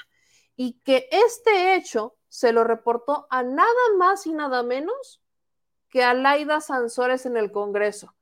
[0.55, 3.67] y que este hecho se lo reportó a nada
[3.97, 5.21] más y nada menos
[5.89, 8.15] que a Laida Sansores en el Congreso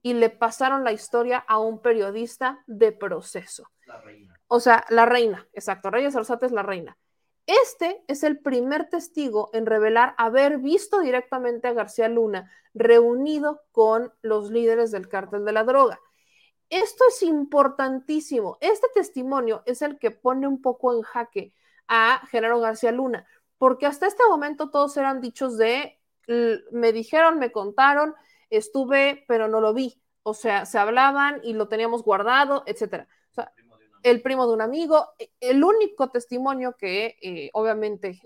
[0.00, 3.70] y le pasaron la historia a un periodista de proceso.
[3.84, 4.40] La reina.
[4.48, 6.96] O sea, la reina, exacto, Reyes Arzate es la reina.
[7.46, 14.10] Este es el primer testigo en revelar haber visto directamente a García Luna reunido con
[14.22, 16.00] los líderes del cártel de la droga.
[16.70, 18.56] Esto es importantísimo.
[18.62, 21.52] Este testimonio es el que pone un poco en jaque
[21.88, 23.26] a Genaro García Luna,
[23.58, 28.14] porque hasta este momento todos eran dichos de me dijeron, me contaron,
[28.50, 30.00] estuve, pero no lo vi.
[30.22, 33.08] O sea, se hablaban y lo teníamos guardado, etcétera.
[33.30, 33.52] O sea,
[34.02, 35.10] el primo de un amigo.
[35.18, 38.20] E, el único testimonio que eh, obviamente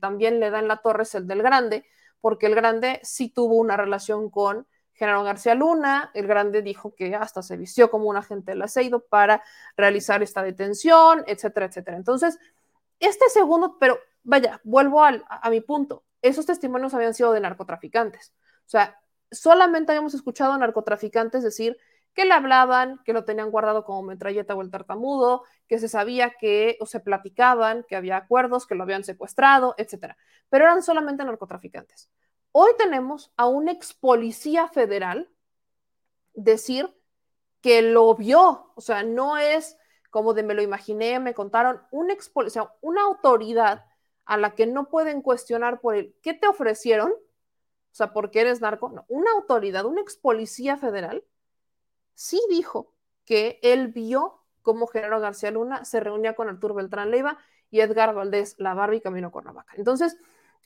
[0.00, 1.84] también le da en la torre es el del grande,
[2.20, 6.10] porque el grande sí tuvo una relación con Genaro García Luna.
[6.14, 9.42] El grande dijo que hasta se vistió como un agente del aceido para
[9.76, 11.96] realizar esta detención, etcétera, etcétera.
[11.96, 12.38] Entonces,
[13.00, 16.04] este segundo, pero vaya, vuelvo al, a mi punto.
[16.20, 18.34] Esos testimonios habían sido de narcotraficantes.
[18.66, 19.00] O sea,
[19.30, 21.78] solamente habíamos escuchado a narcotraficantes decir
[22.12, 26.32] que le hablaban, que lo tenían guardado como metralleta o el tartamudo, que se sabía
[26.40, 30.16] que o se platicaban, que había acuerdos, que lo habían secuestrado, etcétera.
[30.48, 32.10] Pero eran solamente narcotraficantes.
[32.52, 35.30] Hoy tenemos a un ex policía federal
[36.34, 36.92] decir
[37.60, 39.76] que lo vio, o sea, no es
[40.10, 43.84] como de me lo imaginé, me contaron, un ex policía, una autoridad
[44.26, 48.60] a la que no pueden cuestionar por el qué te ofrecieron, o sea, porque eres
[48.60, 51.24] narco, no, una autoridad, un ex policía federal,
[52.14, 52.92] sí dijo
[53.24, 57.38] que él vio cómo Genaro García Luna se reunía con Arturo Beltrán Leiva
[57.70, 59.74] y Edgar Valdés La Barbie Camino Cuernavaca.
[59.76, 60.16] Entonces,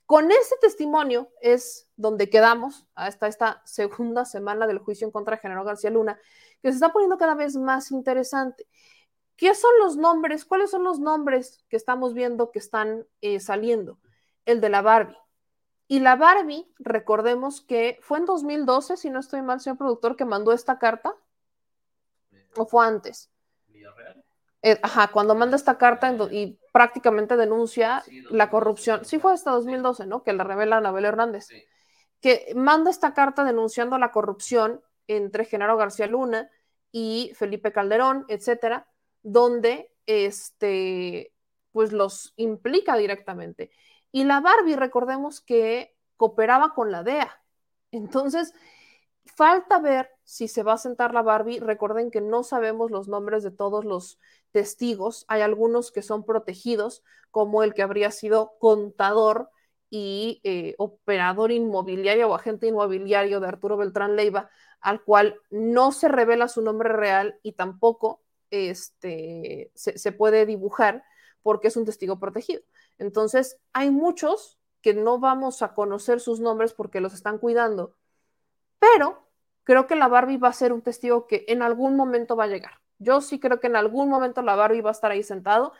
[0.06, 5.42] con ese testimonio es donde quedamos hasta esta segunda semana del juicio en contra de
[5.42, 6.18] Genaro García Luna,
[6.62, 8.66] que se está poniendo cada vez más interesante.
[9.40, 10.44] ¿Qué son los nombres?
[10.44, 13.98] ¿Cuáles son los nombres que estamos viendo que están eh, saliendo?
[14.44, 15.16] El de la Barbie.
[15.88, 20.26] Y la Barbie, recordemos que fue en 2012, si no estoy mal, señor productor, que
[20.26, 21.14] mandó esta carta.
[22.54, 23.30] ¿O fue antes?
[24.60, 29.06] Eh, ajá, cuando manda esta carta y prácticamente denuncia la corrupción.
[29.06, 30.22] Sí fue hasta 2012, ¿no?
[30.22, 31.48] Que la revela Anabel Hernández.
[32.20, 36.50] Que manda esta carta denunciando la corrupción entre Genaro García Luna
[36.92, 38.86] y Felipe Calderón, etcétera,
[39.22, 41.32] donde este,
[41.72, 43.70] pues los implica directamente.
[44.12, 47.42] Y la Barbie, recordemos que cooperaba con la DEA.
[47.92, 48.52] Entonces,
[49.24, 51.60] falta ver si se va a sentar la Barbie.
[51.60, 54.18] Recuerden que no sabemos los nombres de todos los
[54.52, 55.24] testigos.
[55.28, 59.50] Hay algunos que son protegidos, como el que habría sido contador
[59.88, 64.50] y eh, operador inmobiliario o agente inmobiliario de Arturo Beltrán Leiva,
[64.80, 71.04] al cual no se revela su nombre real y tampoco este, se puede dibujar
[71.42, 72.62] porque es un testigo protegido.
[72.98, 77.96] Entonces, hay muchos que no vamos a conocer sus nombres porque los están cuidando,
[78.78, 79.26] pero
[79.64, 82.48] creo que la Barbie va a ser un testigo que en algún momento va a
[82.48, 82.72] llegar.
[82.98, 85.72] Yo sí creo que en algún momento la Barbie va a estar ahí sentado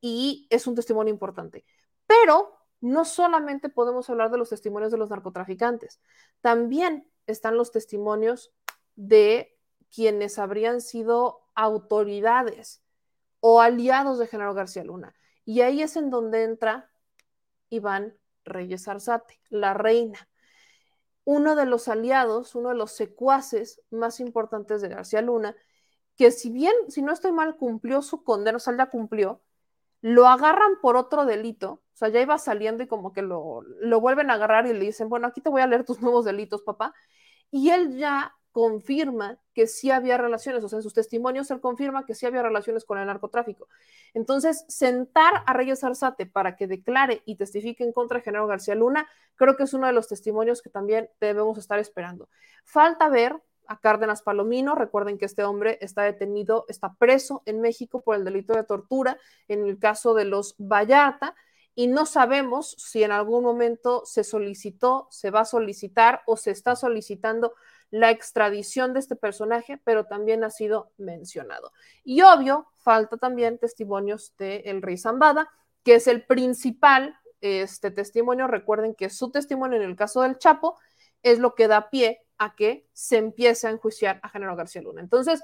[0.00, 1.64] y es un testimonio importante.
[2.06, 6.00] Pero no solamente podemos hablar de los testimonios de los narcotraficantes,
[6.40, 8.52] también están los testimonios
[8.94, 9.53] de
[9.94, 12.82] quienes habrían sido autoridades
[13.40, 15.14] o aliados de Genaro García Luna.
[15.44, 16.90] Y ahí es en donde entra
[17.68, 20.28] Iván Reyes Arzate, la reina,
[21.24, 25.56] uno de los aliados, uno de los secuaces más importantes de García Luna,
[26.16, 29.40] que si bien, si no estoy mal, cumplió su condena, o sea, ya cumplió,
[30.00, 34.00] lo agarran por otro delito, o sea, ya iba saliendo y como que lo, lo
[34.00, 36.62] vuelven a agarrar y le dicen, bueno, aquí te voy a leer tus nuevos delitos,
[36.62, 36.92] papá.
[37.50, 42.06] Y él ya confirma que sí había relaciones, o sea, en sus testimonios él confirma
[42.06, 43.66] que sí había relaciones con el narcotráfico.
[44.14, 48.76] Entonces, sentar a Reyes Arzate para que declare y testifique en contra de Genaro García
[48.76, 52.28] Luna, creo que es uno de los testimonios que también debemos estar esperando.
[52.62, 54.76] Falta ver a Cárdenas Palomino.
[54.76, 59.18] Recuerden que este hombre está detenido, está preso en México por el delito de tortura
[59.48, 61.34] en el caso de los Vallarta
[61.74, 66.52] y no sabemos si en algún momento se solicitó, se va a solicitar o se
[66.52, 67.54] está solicitando
[67.90, 71.72] la extradición de este personaje, pero también ha sido mencionado.
[72.02, 75.50] Y obvio, falta también testimonios de el rey Zambada,
[75.82, 78.46] que es el principal este testimonio.
[78.46, 80.78] Recuerden que su testimonio en el caso del Chapo
[81.22, 85.00] es lo que da pie a que se empiece a enjuiciar a Genaro García Luna.
[85.00, 85.42] Entonces,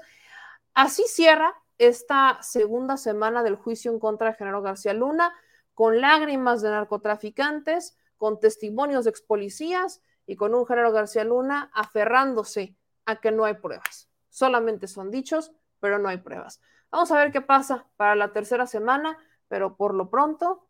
[0.73, 5.33] así cierra esta segunda semana del juicio en contra de Genaro García Luna,
[5.73, 10.01] con lágrimas de narcotraficantes, con testimonios de ex policías
[10.31, 14.09] y con un Genaro García Luna aferrándose a que no hay pruebas.
[14.29, 15.51] Solamente son dichos,
[15.81, 16.61] pero no hay pruebas.
[16.89, 19.17] Vamos a ver qué pasa para la tercera semana,
[19.49, 20.69] pero por lo pronto,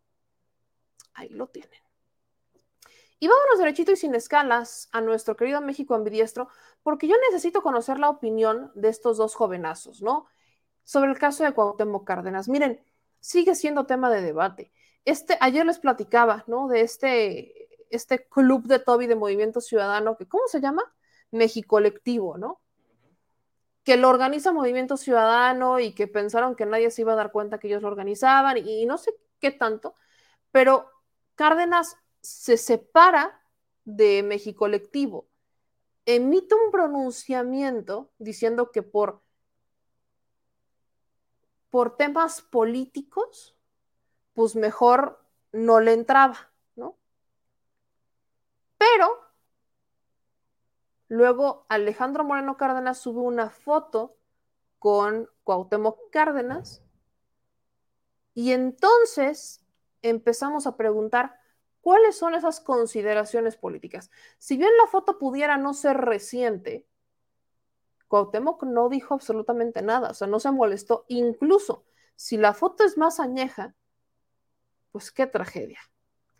[1.13, 1.79] ahí lo tienen.
[3.19, 6.47] Y vámonos derechito y sin escalas a nuestro querido México ambidiestro,
[6.81, 10.25] porque yo necesito conocer la opinión de estos dos jovenazos, ¿no?
[10.83, 12.49] Sobre el caso de Cuauhtémoc Cárdenas.
[12.49, 12.83] Miren,
[13.19, 14.71] sigue siendo tema de debate.
[15.05, 16.67] Este, ayer les platicaba, ¿no?
[16.67, 17.60] De este,
[17.91, 20.83] este club de Toby de Movimiento Ciudadano, que, ¿cómo se llama?
[21.31, 22.61] México Colectivo, ¿no?
[23.83, 27.57] Que lo organiza Movimiento Ciudadano y que pensaron que nadie se iba a dar cuenta
[27.57, 29.95] que ellos lo organizaban y, no sé qué tanto,
[30.51, 30.89] pero
[31.35, 33.41] Cárdenas se separa
[33.83, 35.27] de México Colectivo,
[36.05, 39.21] emite un pronunciamiento diciendo que por,
[41.69, 43.55] por temas políticos,
[44.33, 46.50] pues mejor no le entraba.
[48.81, 49.19] Pero
[51.07, 54.17] luego Alejandro Moreno Cárdenas sube una foto
[54.79, 56.81] con Cuauhtémoc Cárdenas
[58.33, 59.63] y entonces
[60.01, 61.39] empezamos a preguntar,
[61.81, 64.11] ¿Cuáles son esas consideraciones políticas?
[64.37, 66.87] Si bien la foto pudiera no ser reciente,
[68.07, 71.05] Cuauhtémoc no dijo absolutamente nada, o sea, no se molestó.
[71.07, 73.73] Incluso si la foto es más añeja,
[74.91, 75.79] pues qué tragedia,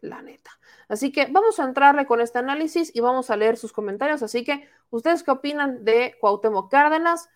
[0.02, 0.52] la neta.
[0.88, 4.24] Así que vamos a entrarle con este análisis y vamos a leer sus comentarios.
[4.24, 7.30] Así que, ¿ustedes qué opinan de Cuauhtémoc Cárdenas?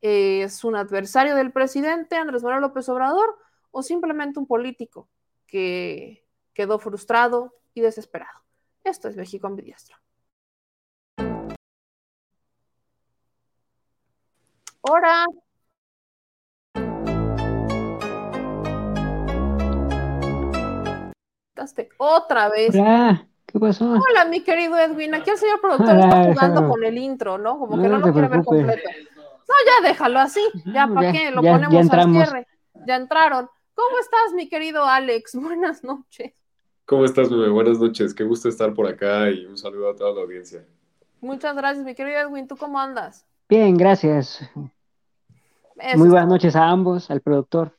[0.00, 3.38] ¿Es un adversario del presidente Andrés Manuel López Obrador
[3.70, 5.08] o simplemente un político
[5.46, 8.40] que quedó frustrado y desesperado.
[8.84, 9.96] Esto es México ambidiestro.
[14.82, 15.26] Hola.
[21.98, 22.74] Otra vez.
[22.74, 23.92] Hola, ¿qué pasó?
[23.92, 25.14] Hola, mi querido Edwin.
[25.14, 27.58] Aquí el señor productor está jugando con el intro, ¿no?
[27.58, 28.88] Como que no, lo quiere ver completo.
[29.16, 30.40] No, ya déjalo así.
[30.72, 31.30] Ya, ¿para qué?
[31.30, 32.46] Lo ponemos al cierre.
[32.86, 33.48] Ya entraron.
[33.74, 35.34] ¿Cómo estás, mi querido Alex?
[35.40, 36.32] Buenas noches.
[36.86, 37.48] ¿Cómo estás, bebé?
[37.48, 38.14] Buenas noches.
[38.14, 40.64] Qué gusto estar por acá y un saludo a toda la audiencia.
[41.20, 42.48] Muchas gracias, mi querido Edwin.
[42.48, 43.24] ¿Tú cómo andas?
[43.48, 44.40] Bien, gracias.
[44.54, 47.72] Muy buenas noches a ambos, al productor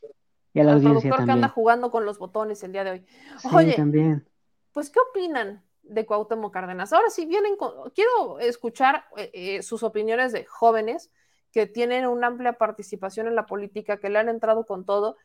[0.53, 1.25] y a la audiencia productor también.
[1.25, 3.05] que anda jugando con los botones el día de hoy.
[3.53, 4.27] Oye, también.
[4.71, 6.93] pues, ¿qué opinan de Cuauhtémoc Cárdenas?
[6.93, 7.71] Ahora sí vienen con...
[7.91, 11.11] Quiero escuchar eh, eh, sus opiniones de jóvenes
[11.51, 15.17] que tienen una amplia participación en la política, que le han entrado con todo,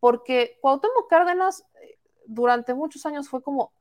[0.00, 1.64] porque Cuauhtémoc Cárdenas
[2.26, 3.72] durante muchos años fue como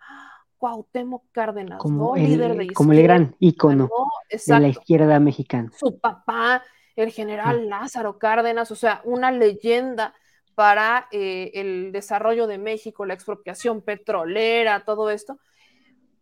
[0.57, 2.15] Cuauhtémoc Cárdenas, como ¿no?
[2.15, 4.07] El, Líder de como el gran ícono ¿no?
[4.29, 5.71] de la izquierda mexicana.
[5.79, 6.63] Su papá,
[6.95, 10.13] el general Lázaro Cárdenas, o sea, una leyenda
[10.55, 15.39] para eh, el desarrollo de México, la expropiación petrolera, todo esto.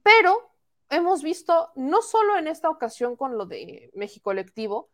[0.03, 0.51] Pero
[0.89, 4.89] hemos visto, no solo en esta ocasión con lo de México Colectivo,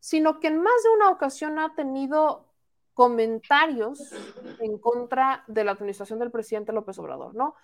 [0.00, 2.46] sino que en más de una ocasión ha tenido
[2.94, 4.14] comentarios
[4.60, 7.54] en contra de la administración del presidente López Obrador, ¿no?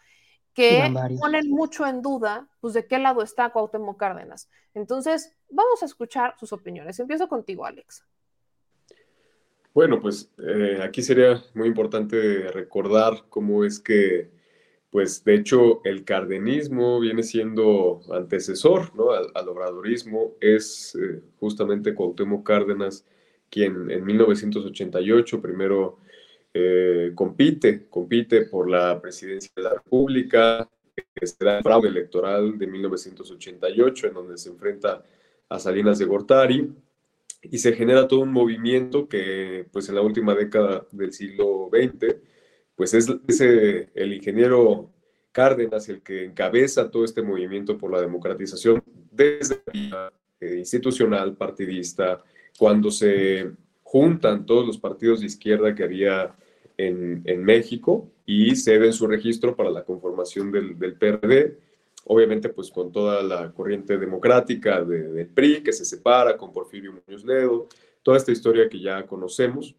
[0.52, 4.50] Que ponen mucho en duda, pues, de qué lado está Cuauhtémoc Cárdenas.
[4.74, 7.00] Entonces, vamos a escuchar sus opiniones.
[7.00, 8.04] Empiezo contigo, Alex.
[9.74, 14.30] Bueno, pues eh, aquí sería muy importante recordar cómo es que,
[14.90, 19.12] pues de hecho, el cardenismo viene siendo antecesor ¿no?
[19.12, 20.34] al, obradorismo.
[20.40, 23.06] Es eh, justamente Cuauhtémoc Cárdenas
[23.48, 25.98] quien en 1988 primero
[26.54, 30.68] eh, compite, compite por la presidencia de la República,
[31.14, 35.02] que será el fraude electoral de 1988, en donde se enfrenta
[35.48, 36.70] a Salinas de Gortari
[37.42, 42.16] y se genera todo un movimiento que pues en la última década del siglo XX
[42.76, 43.08] pues es,
[43.40, 44.90] el ingeniero
[45.32, 52.22] Cárdenas el que encabeza todo este movimiento por la democratización desde la eh, institucional, partidista,
[52.58, 53.50] cuando se
[53.82, 56.34] juntan todos los partidos de izquierda que había
[56.76, 61.58] en, en México y ceden su registro para la conformación del, del PRD
[62.06, 67.24] obviamente pues con toda la corriente democrática del PRI que se separa con Porfirio Muñoz
[67.24, 67.68] Ledo,
[68.02, 69.74] toda esta historia que ya conocemos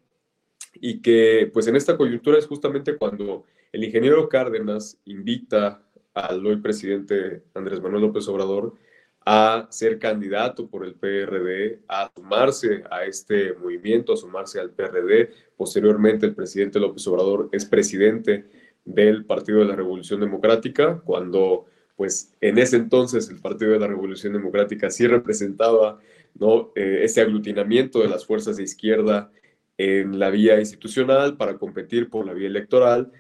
[0.76, 6.58] y que pues en esta coyuntura es justamente cuando el ingeniero Cárdenas invita al hoy
[6.58, 8.74] presidente Andrés Manuel López Obrador
[9.26, 15.32] a ser candidato por el PRD, a sumarse a este movimiento, a sumarse al PRD.
[15.56, 18.46] Posteriormente el presidente López Obrador es presidente
[18.84, 21.66] del Partido de la Revolución Democrática, cuando
[21.96, 26.00] pues en ese entonces el Partido de la Revolución Democrática sí representaba
[26.36, 26.72] ¿no?
[26.76, 29.32] Eh, ese aglutinamiento de las fuerzas de izquierda
[29.78, 33.12] en la vía institucional para competir por la vía electoral.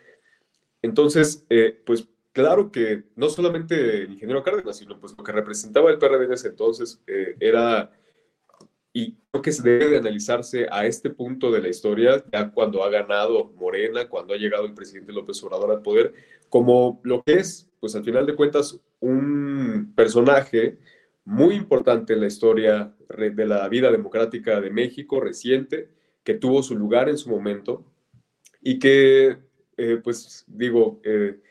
[0.81, 5.91] Entonces, eh, pues claro que no solamente el ingeniero Cárdenas, sino pues lo que representaba
[5.91, 7.91] el PRD en ese entonces eh, era,
[8.91, 12.83] y creo que se debe de analizarse a este punto de la historia, ya cuando
[12.83, 16.13] ha ganado Morena, cuando ha llegado el presidente López Obrador al poder,
[16.49, 20.77] como lo que es pues al final de cuentas, un personaje
[21.25, 25.89] muy importante en la historia de la vida democrática de México reciente,
[26.23, 27.83] que tuvo su lugar en su momento
[28.61, 29.35] y que,
[29.75, 31.41] eh, pues digo, eh,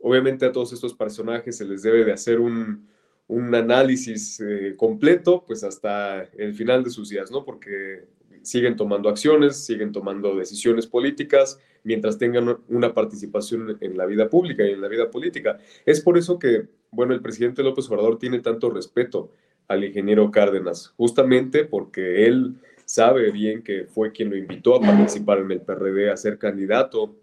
[0.00, 2.88] obviamente a todos estos personajes se les debe de hacer un,
[3.26, 7.44] un análisis eh, completo, pues hasta el final de sus días, ¿no?
[7.44, 8.06] Porque
[8.42, 14.64] siguen tomando acciones, siguen tomando decisiones políticas, mientras tengan una participación en la vida pública
[14.64, 15.58] y en la vida política.
[15.84, 19.30] Es por eso que, bueno, el presidente López Obrador tiene tanto respeto
[19.68, 25.38] al ingeniero Cárdenas, justamente porque él sabe bien que fue quien lo invitó a participar
[25.38, 27.14] en el PRD, a ser candidato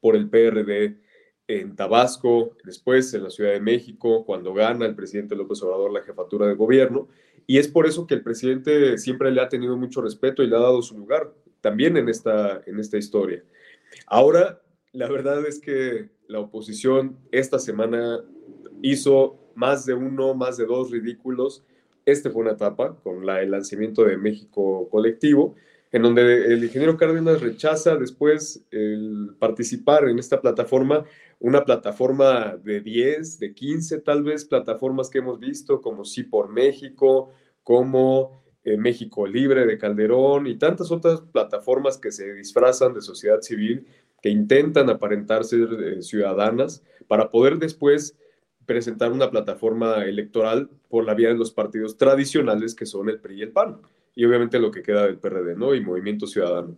[0.00, 0.96] por el PRD
[1.46, 6.02] en Tabasco, después en la Ciudad de México, cuando gana el presidente López Obrador la
[6.02, 7.08] jefatura de gobierno.
[7.50, 10.54] Y es por eso que el presidente siempre le ha tenido mucho respeto y le
[10.54, 13.42] ha dado su lugar también en esta, en esta historia.
[14.06, 18.20] Ahora, la verdad es que la oposición esta semana
[18.82, 21.64] hizo más de uno, más de dos ridículos.
[22.06, 25.56] Este fue una etapa con la, el lanzamiento de México Colectivo,
[25.90, 31.04] en donde el ingeniero Cárdenas rechaza después el participar en esta plataforma,
[31.40, 36.48] una plataforma de 10, de 15 tal vez plataformas que hemos visto, como Sí por
[36.48, 37.32] México,
[37.62, 43.40] como eh, México Libre de Calderón y tantas otras plataformas que se disfrazan de sociedad
[43.40, 43.86] civil,
[44.22, 48.18] que intentan aparentar ser eh, ciudadanas para poder después
[48.66, 53.38] presentar una plataforma electoral por la vía de los partidos tradicionales que son el PRI
[53.38, 53.80] y el PAN,
[54.14, 55.74] y obviamente lo que queda del PRD, ¿no?
[55.74, 56.76] Y Movimiento Ciudadano.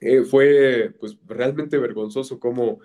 [0.00, 2.80] Eh, fue pues realmente vergonzoso cómo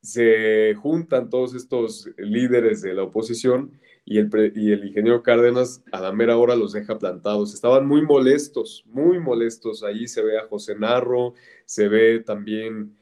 [0.00, 3.72] se juntan todos estos líderes de la oposición
[4.10, 7.54] y el, y el ingeniero Cárdenas a la mera hora los deja plantados.
[7.54, 9.84] Estaban muy molestos, muy molestos.
[9.84, 11.34] Ahí se ve a José Narro,
[11.64, 12.96] se ve también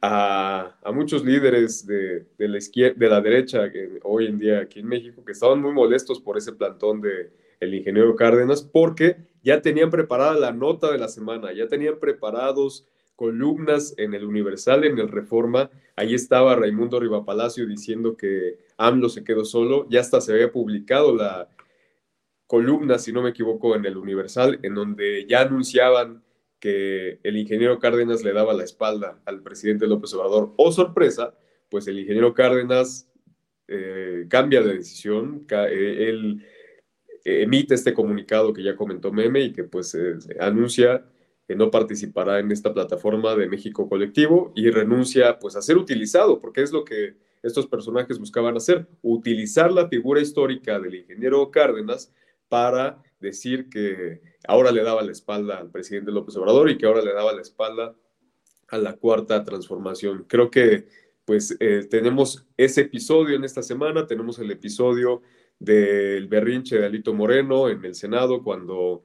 [0.00, 4.60] a, a muchos líderes de, de, la izquierda, de la derecha que hoy en día
[4.60, 9.60] aquí en México que estaban muy molestos por ese plantón de ingeniero Cárdenas porque ya
[9.62, 12.86] tenían preparada la nota de la semana, ya tenían preparados
[13.16, 15.70] columnas en el Universal, en el Reforma.
[15.96, 19.86] Ahí estaba Raimundo Rivapalacio diciendo que AMLO se quedó solo.
[19.90, 21.48] Ya hasta se había publicado la
[22.46, 26.22] columna, si no me equivoco, en el Universal, en donde ya anunciaban
[26.58, 30.52] que el ingeniero Cárdenas le daba la espalda al presidente López Obrador.
[30.56, 31.34] Oh, sorpresa,
[31.68, 33.10] pues el ingeniero Cárdenas
[33.68, 35.46] eh, cambia de decisión.
[35.50, 36.44] Eh, él
[37.24, 41.04] emite este comunicado que ya comentó Meme y que pues eh, anuncia
[41.56, 46.62] no participará en esta plataforma de México Colectivo y renuncia pues a ser utilizado, porque
[46.62, 52.12] es lo que estos personajes buscaban hacer, utilizar la figura histórica del ingeniero Cárdenas
[52.48, 57.02] para decir que ahora le daba la espalda al presidente López Obrador y que ahora
[57.02, 57.94] le daba la espalda
[58.68, 60.24] a la cuarta transformación.
[60.28, 60.86] Creo que
[61.24, 65.22] pues eh, tenemos ese episodio en esta semana, tenemos el episodio
[65.58, 69.04] del berrinche de Alito Moreno en el Senado cuando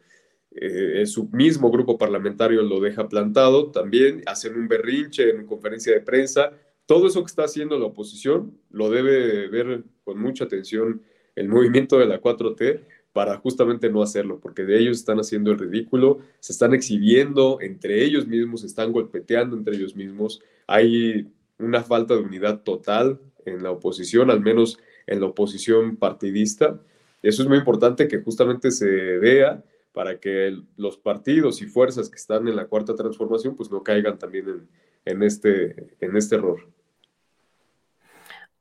[0.59, 6.01] eh, su mismo grupo parlamentario lo deja plantado también, hacen un berrinche en conferencia de
[6.01, 6.51] prensa.
[6.85, 11.01] Todo eso que está haciendo la oposición lo debe ver con mucha atención
[11.35, 12.81] el movimiento de la 4T
[13.13, 18.03] para justamente no hacerlo, porque de ellos están haciendo el ridículo, se están exhibiendo entre
[18.03, 20.41] ellos mismos, se están golpeteando entre ellos mismos.
[20.67, 21.27] Hay
[21.59, 26.79] una falta de unidad total en la oposición, al menos en la oposición partidista.
[27.21, 28.85] Eso es muy importante que justamente se
[29.17, 29.63] vea
[29.97, 34.19] para que los partidos y fuerzas que están en la cuarta transformación pues no caigan
[34.19, 34.69] también
[35.05, 36.69] en, este, en este error.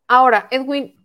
[0.09, 0.97] Ahora, Edwin,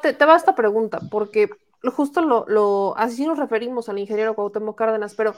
[0.00, 1.50] te, te va esta pregunta, porque
[1.90, 5.34] justo lo, lo, así nos referimos al ingeniero Cuauhtémoc Cárdenas, pero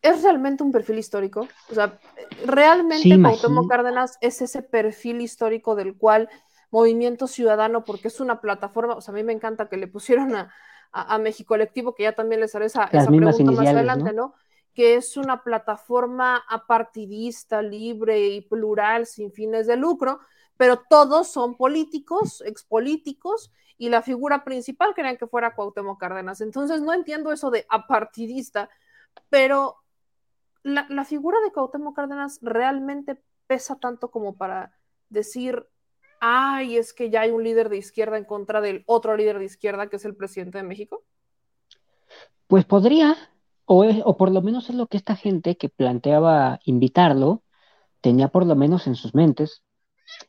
[0.00, 1.48] ¿es realmente un perfil histórico?
[1.70, 1.98] O sea,
[2.46, 6.28] ¿realmente sí, Cuauhtémoc Cárdenas es ese perfil histórico del cual
[6.70, 10.36] Movimiento Ciudadano, porque es una plataforma, o sea, a mí me encanta que le pusieron
[10.36, 10.54] a,
[10.92, 14.34] a, México Colectivo, que ya también les haré esa, esa pregunta más adelante, ¿no?
[14.74, 20.20] Que es una plataforma apartidista, libre y plural, sin fines de lucro,
[20.56, 26.40] pero todos son políticos, expolíticos, y la figura principal querían que fuera Cuauhtémoc Cárdenas.
[26.40, 28.68] Entonces no entiendo eso de apartidista,
[29.28, 29.76] pero
[30.62, 34.76] la, la figura de Cuauhtémoc Cárdenas realmente pesa tanto como para
[35.08, 35.66] decir
[36.24, 39.44] ay, es que ya hay un líder de izquierda en contra del otro líder de
[39.44, 41.02] izquierda que es el presidente de México?
[42.46, 43.16] Pues podría,
[43.64, 47.42] o, o por lo menos es lo que esta gente que planteaba invitarlo
[48.00, 49.64] tenía por lo menos en sus mentes.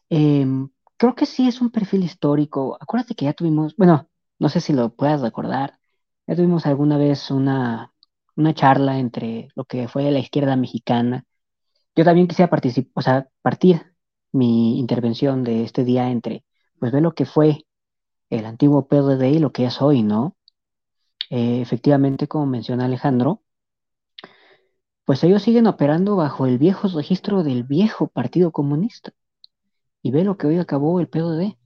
[0.10, 2.76] Em, creo que sí es un perfil histórico.
[2.80, 5.80] Acuérdate que ya tuvimos, bueno, no sé si lo puedas recordar,
[6.26, 7.94] ya tuvimos alguna vez una,
[8.36, 11.26] una charla entre lo que fue la izquierda mexicana.
[11.96, 13.93] Yo también quisiera participar, o sea, partir
[14.34, 16.44] mi intervención de este día entre,
[16.80, 17.66] pues ve lo que fue
[18.30, 20.36] el antiguo PRD y lo que es hoy, ¿no?
[21.30, 23.42] Eh, efectivamente, como menciona Alejandro,
[25.06, 29.12] pues ellos siguen operando bajo el viejo registro del viejo Partido Comunista.
[30.02, 31.58] Y ve lo que hoy acabó el PRD.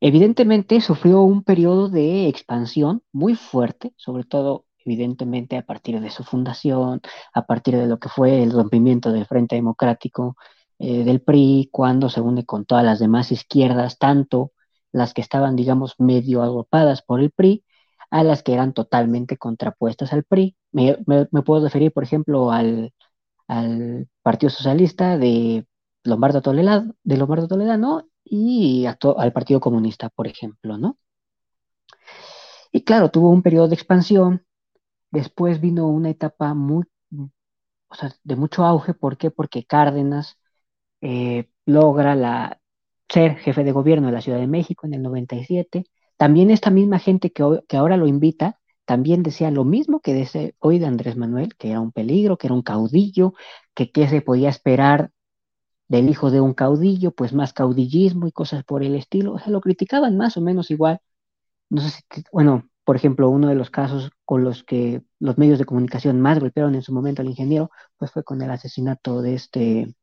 [0.00, 6.24] Evidentemente sufrió un periodo de expansión muy fuerte, sobre todo evidentemente a partir de su
[6.24, 7.00] fundación,
[7.32, 10.36] a partir de lo que fue el rompimiento del Frente Democrático
[10.82, 14.52] eh, del PRI cuando se une con todas las demás izquierdas, tanto
[14.90, 17.64] las que estaban, digamos, medio agrupadas por el PRI,
[18.10, 20.56] a las que eran totalmente contrapuestas al PRI.
[20.72, 20.96] Me,
[21.44, 22.92] puedo referir, por ejemplo, al,
[24.22, 25.66] Partido Socialista de
[26.04, 30.98] Lombardo Toledano, de Lombardo Toledano y al Partido Comunista, por ejemplo, ¿no?
[32.72, 34.44] Y claro, tuvo un periodo de expansión,
[35.12, 36.84] después vino una etapa muy,
[37.88, 39.30] o sea, de mucho auge, ¿por qué?
[39.30, 40.38] Porque Cárdenas
[41.02, 42.60] eh, logra la,
[43.08, 45.84] ser jefe de gobierno de la Ciudad de México en el 97.
[46.16, 50.54] También esta misma gente que, que ahora lo invita, también decía lo mismo que dice
[50.58, 53.34] hoy de Andrés Manuel, que era un peligro, que era un caudillo,
[53.74, 55.10] que qué se podía esperar
[55.88, 59.34] del hijo de un caudillo, pues más caudillismo y cosas por el estilo.
[59.34, 61.00] O sea, lo criticaban más o menos igual.
[61.70, 65.58] No sé si, bueno, por ejemplo, uno de los casos con los que los medios
[65.58, 69.34] de comunicación más golpearon en su momento al ingeniero, pues fue con el asesinato de
[69.34, 69.94] este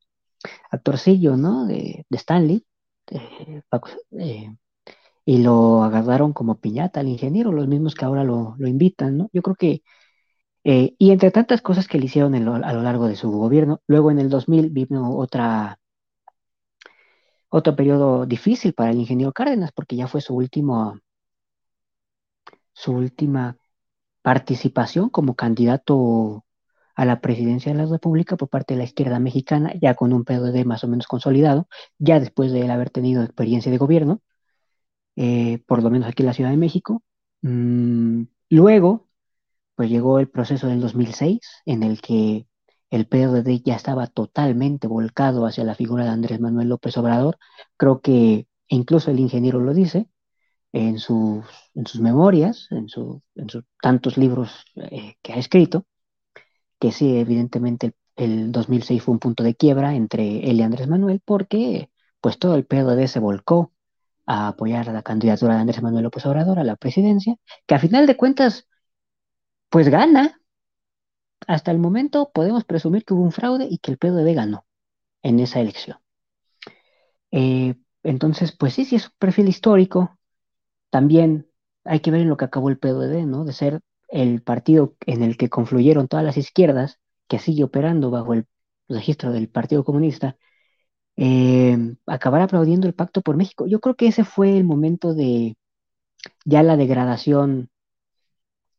[0.71, 1.65] actorcillo, ¿no?
[1.65, 2.65] De, Stanley.
[3.07, 4.49] Eh,
[5.25, 9.29] y lo agarraron como piñata al ingeniero, los mismos que ahora lo, invitan, ¿no?
[9.33, 9.83] Yo creo que,
[10.63, 14.11] eh, y entre tantas cosas que le hicieron a lo largo de su gobierno, luego
[14.11, 15.79] en el 2000 vino otra,
[17.49, 20.99] otro periodo difícil para el ingeniero Cárdenas, porque ya fue su último,
[22.73, 23.57] su última
[24.21, 26.45] participación como candidato
[26.99, 30.25] a la presidencia de la República por parte de la izquierda mexicana, ya con un
[30.25, 34.21] PRD más o menos consolidado, ya después de él haber tenido experiencia de gobierno,
[35.15, 37.01] eh, por lo menos aquí en la Ciudad de México.
[37.41, 39.07] Mm, luego,
[39.75, 42.47] pues llegó el proceso del 2006, en el que
[42.89, 47.37] el PRD ya estaba totalmente volcado hacia la figura de Andrés Manuel López Obrador.
[47.77, 50.09] Creo que incluso el ingeniero lo dice
[50.73, 51.45] en sus,
[51.75, 53.21] en sus memorias, en, sus
[53.81, 55.85] tantos libros eh, que ha escrito,
[56.79, 61.21] que sí, evidentemente el, 2006 fue un punto de quiebra entre él y Andrés Manuel,
[61.23, 61.89] porque
[62.21, 63.73] pues todo el PRD se volcó
[64.25, 67.35] a apoyar la candidatura de Andrés Manuel López Obrador a la presidencia,
[67.67, 68.67] que a final de cuentas,
[69.69, 70.39] pues gana.
[71.47, 74.65] Hasta el momento podemos presumir que hubo un fraude y que el PRD ganó
[75.23, 75.97] en esa elección.
[77.31, 80.17] Eh, entonces, pues sí, sí es un perfil histórico.
[80.89, 81.49] También
[81.83, 83.45] hay que ver en lo que acabó el PRD, ¿no?
[83.45, 83.81] De ser
[84.11, 88.45] el partido en el que confluyeron todas las izquierdas, que sigue operando bajo el
[88.87, 90.37] registro del Partido Comunista,
[91.17, 91.77] eh,
[92.07, 93.67] acabar aplaudiendo el Pacto por México.
[93.67, 95.57] Yo creo que ese fue el momento de
[96.45, 97.69] ya la degradación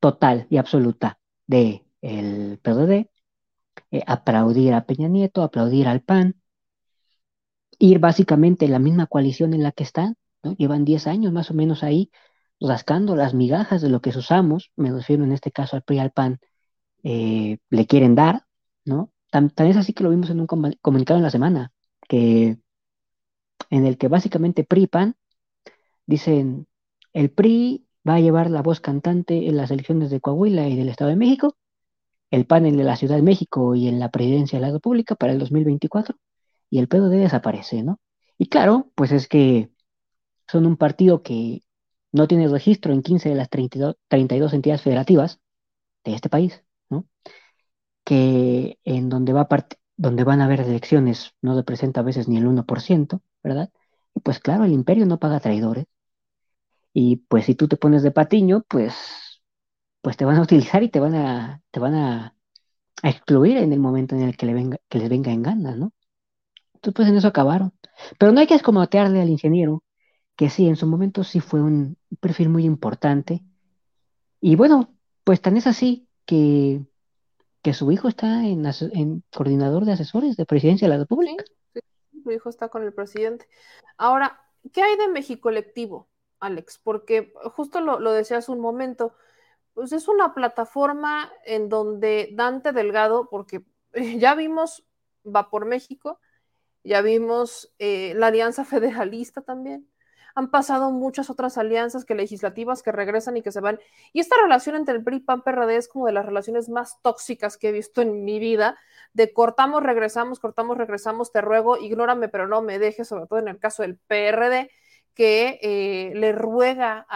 [0.01, 2.59] total y absoluta de el
[3.91, 6.41] eh, aplaudir a Peña Nieto, aplaudir al PAN,
[7.79, 10.55] ir básicamente en la misma coalición en la que están, ¿no?
[10.57, 12.11] Llevan 10 años más o menos ahí
[12.61, 15.99] rascando las migajas de lo que sus amos, me refiero en este caso al PRI
[15.99, 16.41] al PAN,
[17.03, 18.45] eh, le quieren dar,
[18.85, 19.11] ¿no?
[19.31, 21.73] Tan, es así que lo vimos en un comunicado en la semana,
[22.09, 22.59] que
[23.71, 25.17] en el que básicamente PRI y PAN
[26.07, 26.67] dicen,
[27.13, 30.89] el PRI va a llevar la voz cantante en las elecciones de Coahuila y del
[30.89, 31.57] Estado de México,
[32.31, 35.33] el PAN en la Ciudad de México y en la presidencia de la República para
[35.33, 36.17] el 2024,
[36.71, 38.01] y el PRD desaparece, ¿no?
[38.39, 39.71] Y claro, pues es que
[40.49, 41.63] son un partido que
[42.13, 45.41] no tiene registro en 15 de las 32, 32 entidades federativas
[46.05, 47.07] de este país, ¿no?
[48.05, 49.49] Que en donde, va
[49.97, 53.71] donde van a haber elecciones no representa a veces ni el 1%, ¿verdad?
[54.15, 55.87] Y pues claro, el imperio no paga traidores.
[56.93, 58.95] Y pues si tú te pones de patiño, pues,
[60.03, 62.37] pues te van a utilizar y te van a, te van a,
[63.03, 65.93] excluir en el momento en el que, le venga, que les venga en ganas, ¿no?
[66.75, 67.73] Entonces, pues en eso acabaron.
[68.19, 69.85] Pero no hay que escomotearle al ingeniero,
[70.37, 73.43] que sí, en su momento sí fue un perfil muy importante.
[74.41, 76.81] Y bueno, pues tan es así que,
[77.63, 81.45] que su hijo está en, en coordinador de asesores de presidencia de la República.
[81.73, 81.81] Sí,
[82.23, 83.47] su hijo está con el presidente.
[83.97, 84.41] Ahora,
[84.73, 86.09] ¿qué hay de México colectivo,
[86.41, 86.81] Alex?
[86.83, 89.15] Porque justo lo, lo decía hace un momento,
[89.75, 93.65] pues es una plataforma en donde Dante Delgado, porque
[94.19, 94.85] ya vimos
[95.27, 96.19] Va por México,
[96.83, 99.90] ya vimos eh, la Alianza Federalista también,
[100.35, 103.79] han pasado muchas otras alianzas que legislativas que regresan y que se van.
[104.13, 107.01] Y esta relación entre el PRI y PAN PRD es como de las relaciones más
[107.03, 108.79] tóxicas que he visto en mi vida,
[109.13, 113.49] de cortamos, regresamos, cortamos, regresamos, te ruego, ignórame, pero no me dejes, sobre todo en
[113.49, 114.71] el caso del PRD,
[115.15, 117.07] que eh, le ruega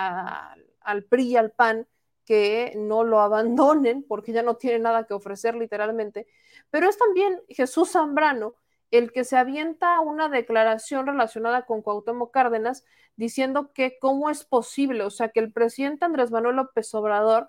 [0.80, 1.86] al PRI y al PAN
[2.24, 6.26] que no lo abandonen porque ya no tiene nada que ofrecer literalmente.
[6.70, 8.54] Pero es también Jesús Zambrano
[8.96, 12.84] el que se avienta una declaración relacionada con Cuauhtémoc Cárdenas
[13.16, 17.48] diciendo que cómo es posible, o sea, que el presidente Andrés Manuel López Obrador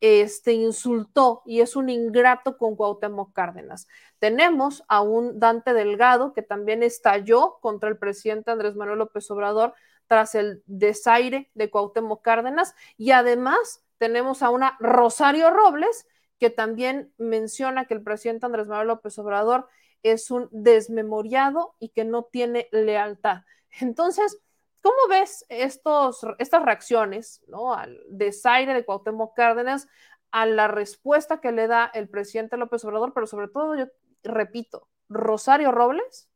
[0.00, 3.88] este, insultó y es un ingrato con Cuauhtémoc Cárdenas.
[4.18, 9.74] Tenemos a un Dante Delgado que también estalló contra el presidente Andrés Manuel López Obrador
[10.06, 16.06] tras el desaire de Cuauhtémoc Cárdenas y además tenemos a una Rosario Robles
[16.38, 19.68] que también menciona que el presidente Andrés Manuel López Obrador
[20.02, 23.42] es un desmemoriado y que no tiene lealtad.
[23.80, 24.38] Entonces,
[24.80, 27.74] ¿cómo ves estos, estas reacciones ¿no?
[27.74, 29.88] al desaire de Cuauhtémoc Cárdenas,
[30.30, 33.86] a la respuesta que le da el presidente López Obrador, pero sobre todo, yo
[34.22, 36.28] repito, Rosario Robles,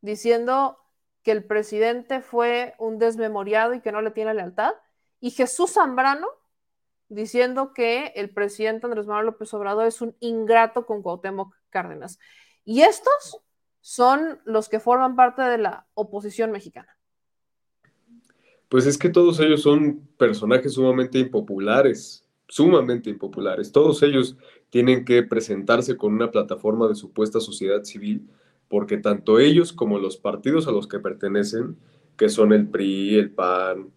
[0.00, 0.78] diciendo
[1.22, 4.72] que el presidente fue un desmemoriado y que no le tiene lealtad,
[5.20, 6.28] y Jesús Zambrano
[7.08, 12.18] diciendo que el presidente Andrés Manuel López Obrador es un ingrato con Cuauhtémoc Cárdenas.
[12.68, 13.40] Y estos
[13.80, 16.98] son los que forman parte de la oposición mexicana.
[18.68, 23.72] Pues es que todos ellos son personajes sumamente impopulares, sumamente impopulares.
[23.72, 24.36] Todos ellos
[24.68, 28.28] tienen que presentarse con una plataforma de supuesta sociedad civil,
[28.68, 31.78] porque tanto ellos como los partidos a los que pertenecen,
[32.18, 33.90] que son el PRI, el PAN,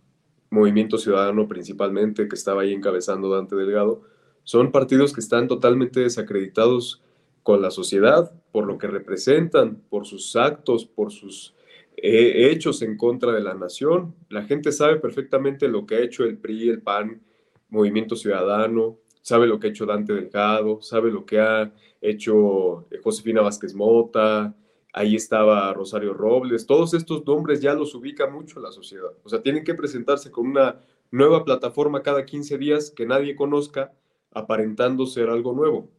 [0.49, 4.03] Movimiento Ciudadano principalmente, que estaba ahí encabezando Dante Delgado,
[4.45, 7.01] son partidos que están totalmente desacreditados
[7.43, 11.55] con la sociedad, por lo que representan, por sus actos, por sus
[11.97, 14.15] eh, hechos en contra de la nación.
[14.29, 17.21] La gente sabe perfectamente lo que ha hecho el PRI, el PAN,
[17.69, 22.99] Movimiento Ciudadano, sabe lo que ha hecho Dante Delgado, sabe lo que ha hecho eh,
[23.03, 24.55] Josefina Vázquez Mota,
[24.93, 29.11] ahí estaba Rosario Robles, todos estos nombres ya los ubica mucho la sociedad.
[29.23, 30.79] O sea, tienen que presentarse con una
[31.11, 33.93] nueva plataforma cada 15 días que nadie conozca,
[34.31, 35.89] aparentando ser algo nuevo.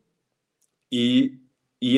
[0.93, 1.41] Y,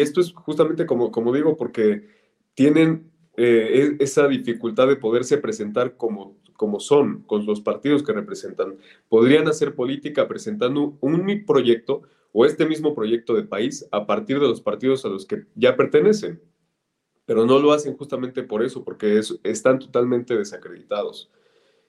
[0.00, 2.08] esto es justamente como, digo, porque
[2.54, 8.12] tienen eh, e, esa dificultad de poderse presentar como, como son, con los partidos que
[8.12, 8.76] representan.
[9.08, 14.46] Podrían hacer política presentando un proyecto o este mismo proyecto de país a partir de
[14.46, 16.40] los partidos a los que ya pertenecen,
[17.26, 21.32] pero no lo hacen justamente por eso, porque están totalmente desacreditados.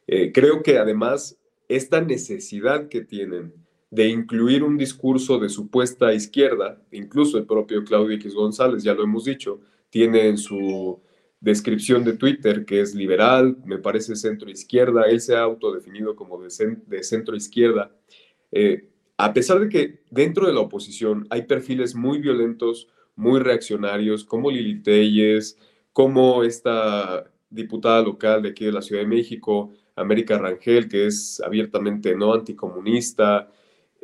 [0.08, 1.38] Eh, creo que además
[1.68, 3.65] esta necesidad que tienen
[3.96, 9.04] de incluir un discurso de supuesta izquierda, incluso el propio Claudio X González, ya lo
[9.04, 11.00] hemos dicho, tiene en su
[11.40, 16.42] descripción de Twitter que es liberal, me parece centro izquierda, él se ha autodefinido como
[16.42, 17.90] de, centro izquierda.
[18.52, 24.26] Eh, a pesar de que dentro de la oposición hay perfiles muy violentos, muy reaccionarios,
[24.26, 25.58] como Lili Telles,
[25.94, 31.42] como esta diputada local de aquí de la Ciudad de México, América Rangel, que es
[31.46, 33.50] abiertamente no anticomunista,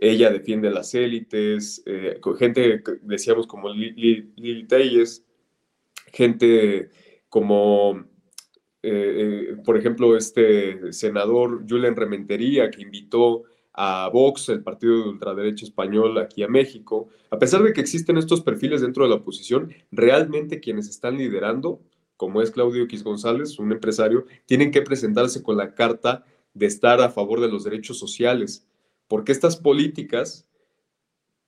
[0.02, 5.24] ella defiende las élites, eh, gente, decíamos, como Lili Telles,
[6.08, 6.90] gente
[7.30, 8.04] como,
[8.82, 15.66] eh, por ejemplo, este senador Julian Rementería, que invitó a Vox, el partido de ultraderecha
[15.66, 17.10] español, aquí a México.
[17.30, 21.80] A pesar de que existen estos perfiles dentro de la oposición, realmente quienes están liderando,
[22.18, 26.26] como es Claudio X González, un empresario, tienen que presentarse con la carta
[26.56, 28.68] de estar a favor de los derechos sociales,
[29.12, 30.48] porque estas políticas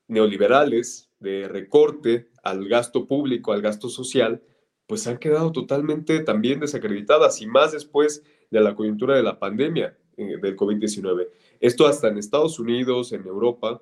[0.10, 4.44] neoliberales de recorte al gasto público, al gasto social,
[4.86, 8.22] pues han quedado totalmente también desacreditadas y más después
[8.52, 11.30] de la coyuntura de la pandemia eh, del COVID-19.
[11.62, 13.82] Esto hasta en Estados Unidos, en Europa,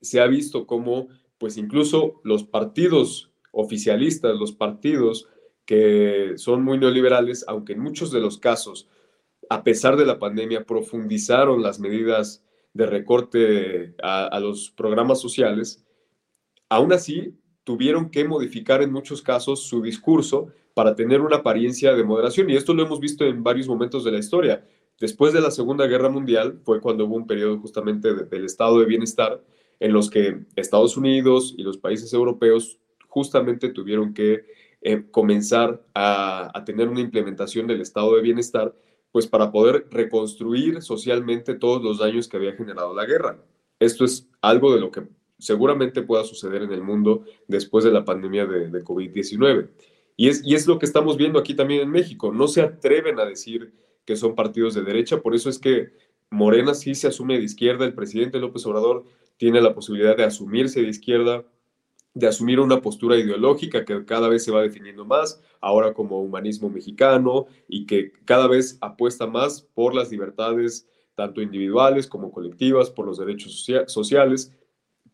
[0.00, 1.06] se ha visto como,
[1.38, 5.28] pues incluso los partidos oficialistas, los partidos
[5.64, 8.88] que son muy neoliberales, aunque en muchos de los casos,
[9.48, 12.42] a pesar de la pandemia, profundizaron las medidas
[12.78, 15.84] de recorte a, los programas sociales,
[16.68, 17.34] aún así
[17.64, 22.48] tuvieron que modificar en muchos casos su discurso para tener una apariencia de moderación.
[22.48, 24.64] Y esto lo hemos visto en varios momentos de la historia.
[25.00, 28.86] Después de la Segunda Guerra Mundial fue cuando hubo un periodo justamente del estado de
[28.86, 29.42] bienestar
[29.80, 32.78] en los que Estados Unidos y los países europeos
[33.08, 34.44] justamente tuvieron que
[34.82, 38.72] eh, comenzar a, tener una implementación del estado de bienestar,
[39.12, 43.42] pues para poder reconstruir socialmente todos los daños que había generado la guerra.
[43.78, 45.08] Esto es algo de lo que
[45.38, 49.68] seguramente pueda suceder en el mundo después de la pandemia de, de COVID-19.
[50.16, 52.32] Y es, y es lo que estamos viendo aquí también en México.
[52.32, 53.72] No se atreven a decir
[54.04, 55.92] que son partidos de derecha, por eso es que
[56.30, 59.04] Morena sí se asume de izquierda, el presidente López Obrador
[59.36, 61.44] tiene la posibilidad de asumirse de izquierda,
[62.18, 66.68] de asumir una postura ideológica que cada vez se va definiendo más, ahora como humanismo
[66.68, 73.06] mexicano, y que cada vez apuesta más por las libertades, tanto individuales como colectivas, por
[73.06, 74.52] los derechos sociales,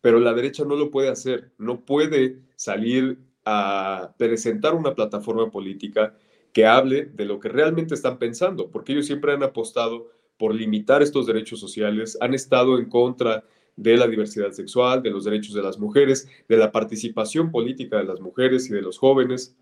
[0.01, 6.15] pero la derecha no lo puede hacer, no puede salir a presentar una plataforma política
[6.53, 10.07] que hable de lo que realmente están pensando, porque ellos siempre han apostado
[10.37, 13.43] por limitar estos derechos sociales, han estado en contra
[13.75, 18.05] de la diversidad sexual, de los derechos de las mujeres, de la participación política de
[18.05, 19.55] las mujeres y de los jóvenes.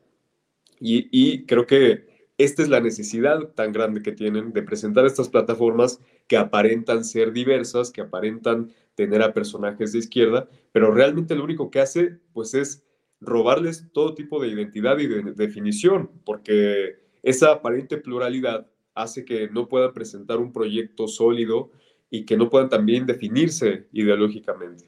[0.80, 2.07] Y, creo que
[2.38, 7.31] esta es la necesidad tan grande que tienen de presentar estas plataformas que aparentan ser
[7.31, 12.53] diversas, que aparentan tener a personajes de izquierda, pero realmente lo único que hace pues
[12.53, 12.84] es
[13.22, 19.69] robarles todo tipo de identidad y de definición, porque esa aparente pluralidad hace que no
[19.69, 21.72] puedan presentar un proyecto sólido
[22.14, 24.85] y que no puedan también definirse ideológicamente.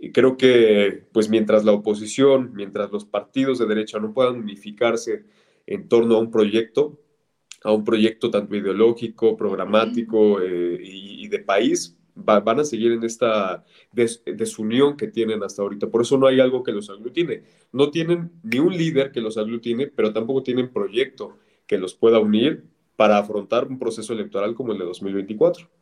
[0.00, 5.24] Y creo que, pues mientras la oposición, mientras los partidos de derecha no puedan unificarse
[5.66, 6.98] en torno a un proyecto,
[7.62, 13.04] a un proyecto tanto ideológico, programático eh, y, y, de país, van a seguir en
[13.04, 15.86] esta desunión que tienen hasta ahorita.
[15.86, 17.44] Por eso no hay algo que los aglutine.
[17.70, 22.18] No tienen ni un líder que los aglutine, pero tampoco tienen proyecto que los pueda
[22.18, 22.64] unir
[22.96, 25.77] para afrontar un proceso electoral como el de 2024.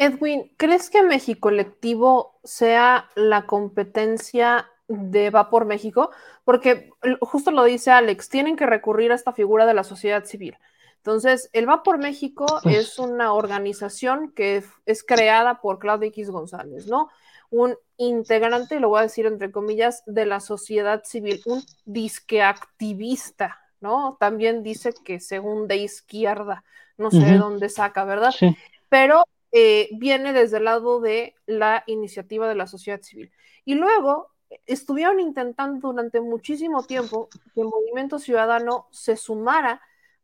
[0.00, 6.10] Edwin, ¿crees que México Colectivo sea la competencia de Va por México?
[6.42, 6.88] Porque
[7.20, 10.56] justo lo dice Alex, tienen que recurrir a esta figura de la sociedad civil.
[10.96, 16.86] Entonces, el Va por México es una organización que es creada por Claudio X González,
[16.86, 17.10] ¿no?
[17.50, 23.60] Un integrante, lo voy a decir entre comillas, de la sociedad civil, un disque activista,
[23.80, 24.16] ¿no?
[24.18, 26.64] También dice que según de izquierda,
[26.96, 27.30] no sé uh -huh.
[27.32, 28.30] de dónde saca, ¿verdad?
[28.30, 28.56] Sí.
[28.88, 33.32] Pero eh, viene desde el lado de la iniciativa de la sociedad civil.
[33.64, 34.30] Y luego
[34.66, 39.80] estuvieron intentando durante muchísimo tiempo que el movimiento ciudadano se sumara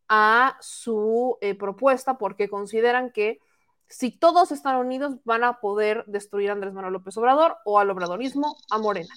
[0.08, 3.40] a su eh, propuesta porque consideran que
[3.88, 7.90] si todos están unidos van a poder destruir a Andrés Manuel López Obrador o al
[7.90, 9.14] obradorismo, a Morena.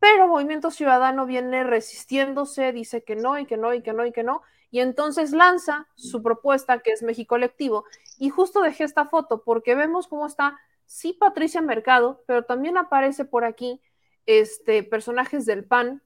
[0.00, 4.12] Pero Movimiento Ciudadano viene resistiéndose, dice que no y que no y que no y
[4.12, 4.42] que no,
[4.74, 7.84] y entonces lanza su propuesta que es México Colectivo.
[8.18, 13.24] Y justo dejé esta foto porque vemos cómo está, sí, Patricia Mercado, pero también aparece
[13.24, 13.80] por aquí
[14.26, 16.02] este, personajes del PAN,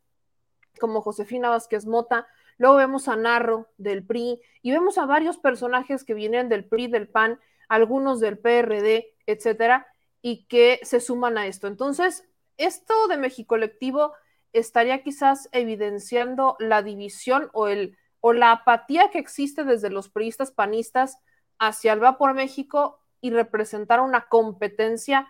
[0.78, 2.28] como Josefina Vázquez Mota,
[2.58, 6.88] Luego vemos a Narro del PRI y vemos a varios personajes que vienen del PRI,
[6.88, 9.86] del PAN, algunos del PRD, etcétera,
[10.20, 11.68] y que se suman a esto.
[11.68, 12.28] Entonces,
[12.58, 14.12] esto de México Colectivo
[14.52, 20.50] estaría quizás evidenciando la división o, el, o la apatía que existe desde los priistas
[20.50, 21.18] panistas
[21.58, 25.28] hacia el Va por México y representar una competencia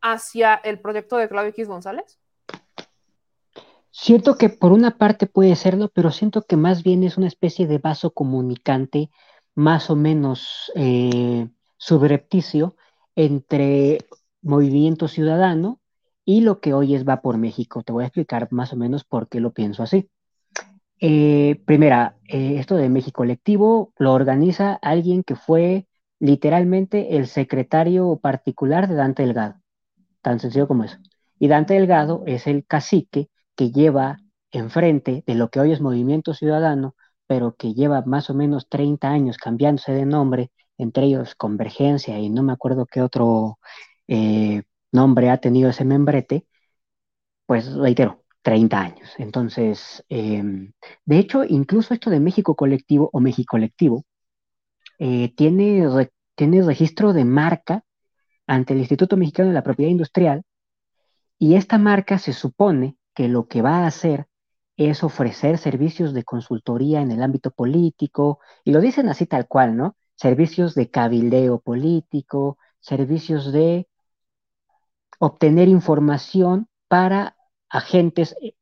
[0.00, 2.18] hacia el proyecto de Claudio X González?
[3.90, 7.66] Siento que por una parte puede serlo, pero siento que más bien es una especie
[7.66, 9.10] de vaso comunicante
[9.54, 12.76] más o menos eh, subrepticio
[13.16, 13.98] entre
[14.42, 15.80] Movimiento Ciudadano
[16.24, 17.82] y lo que hoy es Va por México.
[17.82, 20.08] Te voy a explicar más o menos por qué lo pienso así.
[21.00, 25.86] Eh, primera, eh, esto de México Colectivo lo organiza alguien que fue
[26.18, 29.54] literalmente el secretario particular de Dante Delgado,
[30.22, 30.98] tan sencillo como eso.
[31.38, 34.18] Y Dante Delgado es el cacique que lleva
[34.52, 36.96] enfrente de lo que hoy es Movimiento Ciudadano,
[37.26, 42.30] pero que lleva más o menos 30 años cambiándose de nombre, entre ellos Convergencia y
[42.30, 43.58] no me acuerdo qué otro
[44.08, 46.46] eh, nombre ha tenido ese membrete,
[47.46, 49.10] pues reitero, 30 años.
[49.18, 50.72] Entonces, em,
[51.04, 54.04] de hecho, incluso esto de México Colectivo o México Colectivo
[54.98, 55.86] eh, tiene,
[56.34, 57.84] tiene registro de marca
[58.46, 60.42] ante el Instituto Mexicano de la Propiedad Industrial
[61.38, 64.26] y esta marca se supone que lo que va a hacer
[64.76, 69.76] es ofrecer servicios de consultoría en el ámbito político, y lo dicen así tal cual,
[69.76, 69.96] ¿no?
[70.16, 73.88] Servicios de cabildeo político, servicios de
[75.18, 77.36] obtener información para
[77.70, 78.54] agentes, eh,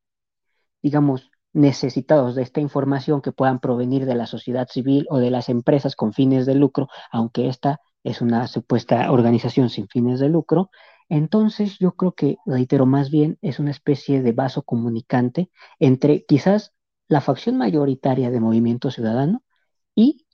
[0.81, 5.49] digamos, necesitados de esta información que puedan provenir de la sociedad civil o de las
[5.49, 10.69] empresas con fines de lucro, aunque esta es una supuesta organización sin fines de lucro.
[11.09, 15.49] Entonces yo creo que, reitero, más bien es una especie de vaso comunicante
[15.79, 16.73] entre quizás
[17.07, 19.43] la facción mayoritaria de Movimiento Ciudadano
[19.95, 20.27] y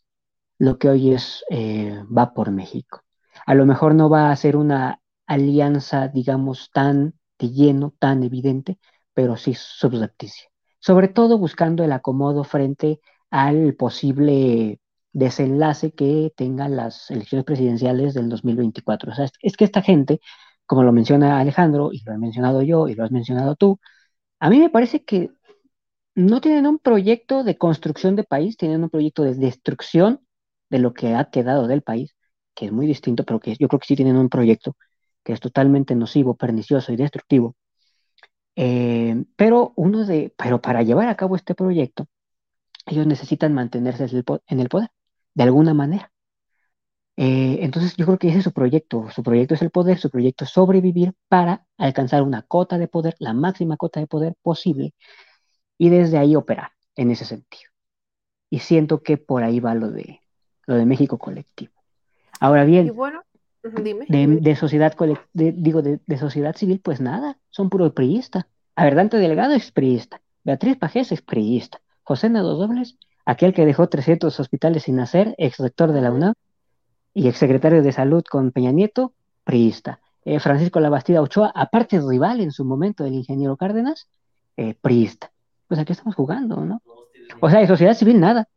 [0.57, 3.03] lo que hoy es eh, Va por México.
[3.45, 8.79] A lo mejor no va a ser una alianza, digamos, tan de lleno, tan evidente,
[9.13, 10.49] pero sí subrepticia.
[10.79, 12.99] Sobre todo buscando el acomodo frente
[13.29, 14.79] al posible
[15.13, 19.11] desenlace que tengan las elecciones presidenciales del 2024.
[19.11, 20.19] O sea, es que esta gente,
[20.65, 23.79] como lo menciona Alejandro, y lo he mencionado yo, y lo has mencionado tú,
[24.39, 25.31] a mí me parece que
[26.15, 30.21] no tienen un proyecto de construcción de país, tienen un proyecto de destrucción
[30.69, 32.15] de lo que ha quedado del país,
[32.55, 34.75] que es muy distinto, pero que yo creo que sí tienen un proyecto
[35.25, 37.55] que es totalmente nocivo, pernicioso y destructivo.
[38.55, 42.07] Eh, pero uno de, pero para llevar a cabo este proyecto,
[42.85, 44.05] ellos necesitan mantenerse
[44.47, 44.91] en el poder,
[45.33, 46.11] de alguna manera.
[47.17, 49.09] Eh, entonces yo creo que ese es su proyecto.
[49.09, 53.15] Su proyecto es el poder, su proyecto es sobrevivir para alcanzar una cota de poder,
[53.17, 54.93] la máxima cota de poder posible,
[55.77, 57.71] y desde ahí operar en ese sentido.
[58.51, 60.21] Y siento que por ahí va lo de,
[60.67, 61.73] lo de México colectivo.
[62.39, 62.93] Ahora bien,
[63.71, 64.95] de, sociedad
[65.33, 68.47] digo, de, sociedad civil, pues nada, son puro priista.
[68.75, 73.65] A ver, Dante Delgado es priista, Beatriz Pajés es priista, José Nado Dobles, aquel que
[73.65, 76.33] dejó 300 hospitales sin hacer, ex rector de la UNAM
[77.13, 79.13] y ex secretario de salud con Peña Nieto,
[79.43, 79.99] priista.
[80.25, 84.07] Eh, Francisco Labastida Ochoa, aparte rival en su momento del ingeniero Cárdenas,
[84.57, 85.31] eh, priista.
[85.67, 86.81] Pues aquí estamos jugando, ¿no?
[87.39, 88.47] O sea, de sociedad civil nada.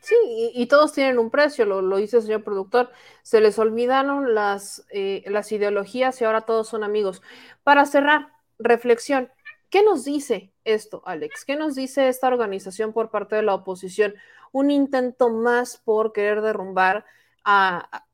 [0.00, 0.14] Sí,
[0.54, 2.90] y, todos tienen un precio, lo, dice el señor productor.
[3.22, 7.22] Se les olvidaron las, eh, las ideologías y ahora todos son amigos.
[7.62, 9.30] Para cerrar, reflexión.
[9.68, 11.44] ¿Qué nos dice esto, Alex?
[11.44, 14.14] ¿Qué nos dice esta organización por parte de la oposición?
[14.52, 17.04] Un intento más por querer derrumbar
[17.44, 18.06] a,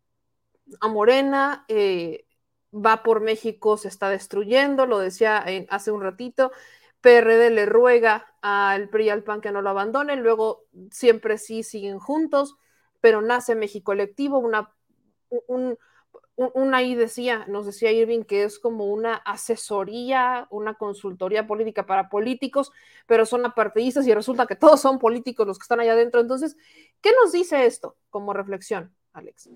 [0.81, 2.27] a Morena, eh,
[2.73, 6.53] va por México, se está destruyendo, lo decía hace un ratito.
[7.01, 11.63] PRD le ruega al PRI y al PAN que no lo abandonen, luego siempre sí
[11.63, 12.57] siguen juntos,
[13.01, 14.73] pero nace México Colectivo, una,
[15.47, 15.79] un,
[16.75, 22.73] ahí decía, nos decía Irving que es como una asesoría, una consultoría política para políticos,
[23.07, 26.21] pero son apartidistas y resulta que todos son políticos los que están allá adentro.
[26.21, 26.57] Entonces,
[27.01, 29.51] ¿qué nos dice esto como reflexión, Alex?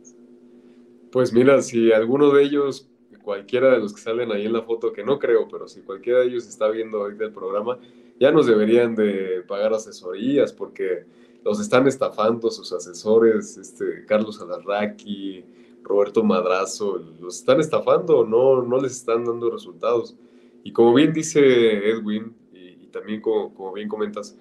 [1.13, 2.90] Pues mira, si alguno de ellos
[3.23, 6.21] cualquiera de los que salen ahí en la foto, que no creo, pero si cualquiera
[6.21, 7.79] de ellos está viendo ahorita el programa,
[8.19, 11.05] ya nos deberían de pagar asesorías porque
[11.45, 15.45] los están estafando sus asesores, este, Carlos Alarraqui,
[15.83, 20.17] Roberto Madrazo, los están estafando, no, no les están dando resultados.
[20.63, 24.37] Y como bien dice Edwin, y, también como, como bien comentas,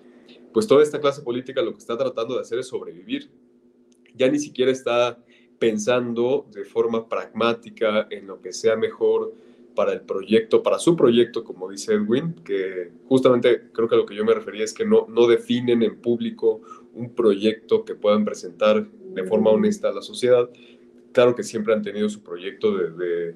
[0.54, 3.30] pues toda esta clase política lo que está tratando de hacer es sobrevivir.
[4.16, 5.18] Ya ni siquiera está
[5.60, 9.34] pensando de forma pragmática en lo que sea mejor
[9.76, 14.06] para el proyecto, para su proyecto, como dice Edwin, que justamente creo que a lo
[14.06, 16.62] que yo me refería es que no, no definen en público
[16.94, 20.50] un proyecto que puedan presentar de forma honesta a la sociedad.
[21.12, 23.36] Claro que siempre han tenido su proyecto de,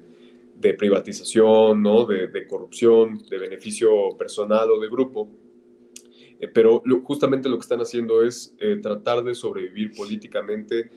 [0.56, 2.04] de, privatización, ¿no?
[2.04, 5.28] de, de, corrupción, de beneficio personal o de grupo,
[6.40, 10.90] eh, pero justamente lo que están haciendo es eh, tratar de sobrevivir políticamente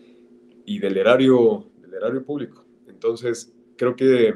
[0.68, 2.64] y del erario, del erario público.
[2.88, 4.36] Entonces, creo que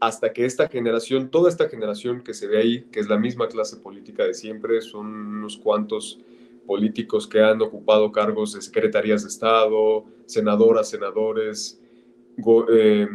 [0.00, 3.46] hasta que esta generación, toda esta generación que se ve ahí, que es la misma
[3.46, 6.18] clase política de siempre, son unos cuantos
[6.66, 11.80] políticos que han ocupado cargos de secretarías de Estado, senadoras, senadores,
[12.72, 13.06] eh,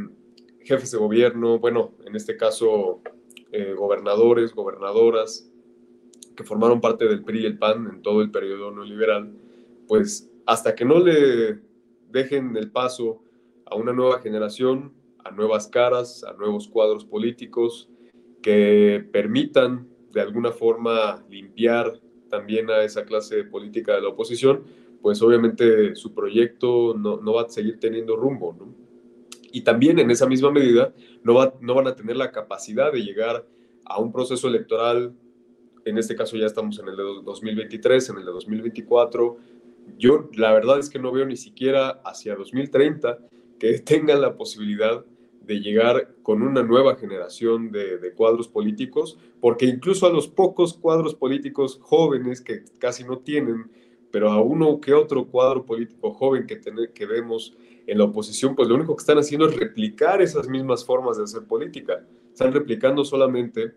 [0.62, 3.02] jefes de gobierno, bueno, en este caso
[3.52, 5.52] eh, gobernadores, gobernadoras,
[6.34, 9.34] que formaron parte del PRI y el PAN en todo el periodo neoliberal,
[9.86, 11.60] pues hasta que no le
[12.12, 13.24] dejen el paso
[13.66, 14.94] a una nueva generación,
[15.24, 17.90] a nuevas caras, a nuevos cuadros políticos
[18.42, 24.64] que permitan de alguna forma limpiar también a esa clase política de la oposición,
[25.02, 28.56] pues obviamente su proyecto no, no va a seguir teniendo rumbo.
[28.58, 28.74] ¿no?
[29.52, 30.94] Y también en esa misma medida
[31.24, 33.46] no, va, no van a tener la capacidad de llegar
[33.86, 35.14] a un proceso electoral,
[35.86, 39.38] en este caso ya estamos en el de 2023, en el de 2024.
[39.98, 43.20] Yo la verdad es que no veo ni siquiera hacia 2030
[43.60, 45.06] que tengan la posibilidad
[45.42, 50.76] de llegar con una nueva generación de, de, cuadros políticos, porque incluso a los pocos
[50.76, 53.70] cuadros políticos jóvenes que casi no tienen,
[54.12, 57.56] pero a uno que otro cuadro político joven que, tener, que vemos
[57.88, 61.24] en la oposición, pues lo único que están haciendo es replicar esas mismas formas de
[61.24, 62.06] hacer política.
[62.32, 63.74] Están replicando solamente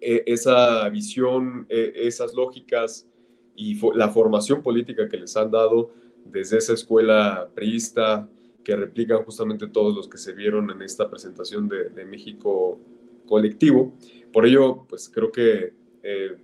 [0.00, 3.08] eh, esa visión, eh, esas lógicas
[3.56, 5.90] y la formación política que les han dado
[6.24, 8.28] desde esa escuela priista,
[8.62, 12.80] que replican justamente todos los que se vieron en esta presentación de, de México
[13.26, 13.94] colectivo.
[14.32, 15.72] Por ello, pues creo que
[16.02, 16.36] eh,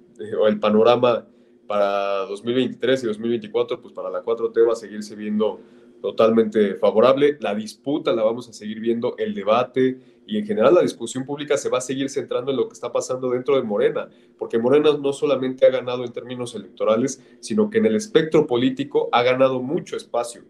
[0.47, 1.27] el panorama
[1.67, 5.61] para 2023 y 2024, pues para la 4T va a seguirse viendo
[6.01, 7.39] totalmente favorable.
[7.41, 9.99] La disputa la vamos a seguir viendo, el debate
[10.33, 12.91] y en general la discusión pública se va a seguir centrando en lo que está
[12.91, 17.77] pasando dentro de Morena, porque Morena no solamente ha ganado en términos electorales, sino que
[17.77, 20.43] en el espectro político ha ganado mucho espacio.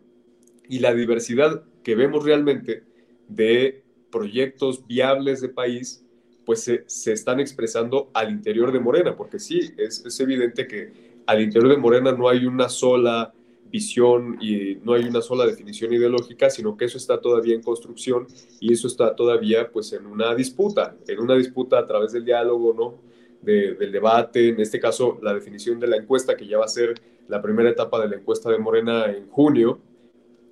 [0.68, 2.84] Y la diversidad que vemos realmente
[3.26, 3.82] de
[4.12, 6.06] proyectos viables de país,
[6.46, 10.92] pues se, se están expresando al interior de Morena, porque sí, es, es evidente que
[11.26, 13.34] al interior de Morena no hay una sola
[13.72, 18.26] visión y no hay una sola definición ideológica, sino que eso está todavía en construcción
[18.60, 22.74] y eso está todavía pues en una disputa, en una disputa a través del diálogo,
[22.74, 23.12] ¿no?
[23.42, 26.94] del debate, en este caso la definición de la encuesta, que ya va a ser
[27.26, 29.80] la primera etapa de la encuesta de Morena en junio,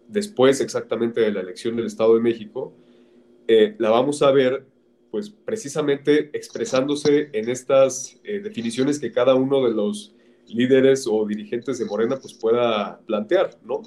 [0.08, 2.72] después exactamente de la elección del Estado de México,
[3.46, 4.64] eh, la vamos a ver
[5.10, 10.14] pues precisamente expresándose en estas eh, definiciones que cada uno de los
[10.54, 13.82] líderes o dirigentes de Morena pues pueda plantear, ¿no?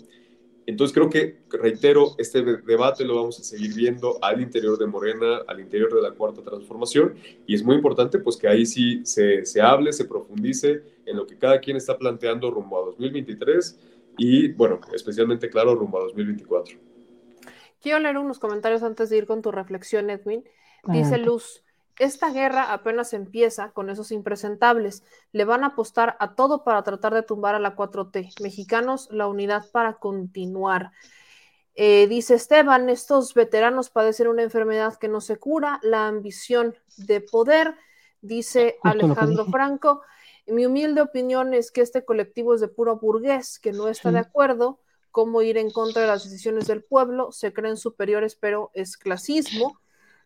[0.65, 5.41] Entonces creo que, reitero, este debate lo vamos a seguir viendo al interior de Morena,
[5.47, 7.15] al interior de la cuarta transformación,
[7.45, 11.27] y es muy importante pues que ahí sí se, se hable, se profundice en lo
[11.27, 13.79] que cada quien está planteando rumbo a 2023
[14.17, 16.77] y, bueno, especialmente claro, rumbo a 2024.
[17.81, 20.45] Quiero leer unos comentarios antes de ir con tu reflexión, Edwin.
[20.85, 21.62] Dice Luz,
[21.97, 25.03] esta guerra apenas empieza con esos impresentables.
[25.31, 28.41] Le van a apostar a todo para tratar de tumbar a la 4T.
[28.41, 30.91] Mexicanos, la unidad para continuar.
[31.75, 37.21] Eh, dice Esteban, estos veteranos padecen una enfermedad que no se cura, la ambición de
[37.21, 37.75] poder.
[38.21, 40.01] Dice Alejandro Franco,
[40.47, 44.19] mi humilde opinión es que este colectivo es de puro burgués, que no está de
[44.19, 44.79] acuerdo
[45.11, 49.79] cómo ir en contra de las decisiones del pueblo, se creen superiores, pero es clasismo.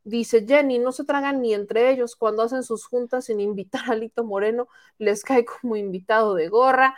[0.03, 3.95] Dice Jenny, no se tragan ni entre ellos cuando hacen sus juntas sin invitar a
[3.95, 4.67] Lito Moreno,
[4.97, 6.95] les cae como invitado de gorra.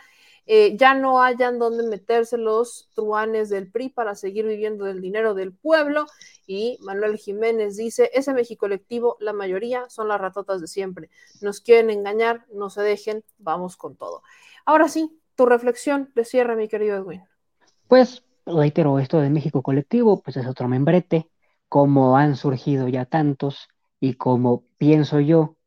[0.52, 5.36] Eh, ya no hayan donde meterse los truanes del PRI para seguir viviendo del dinero
[5.36, 6.08] del pueblo.
[6.48, 11.12] Y Manuel Jiménez dice, ese México colectivo, la mayoría son las ratotas de siempre.
[11.42, 14.24] Nos quieren engañar, no se dejen, vamos con todo.
[14.66, 17.24] Ahora sí, tu reflexión de cierre, mi querido Edwin.
[17.88, 21.30] Pues reitero, esto de México colectivo, pues es otro membrete
[21.70, 23.70] cómo han surgido ya tantos
[24.00, 25.58] y como pienso yo,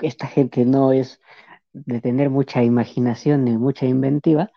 [0.00, 1.20] esta gente no es
[1.72, 4.50] de tener mucha imaginación ni mucha inventiva,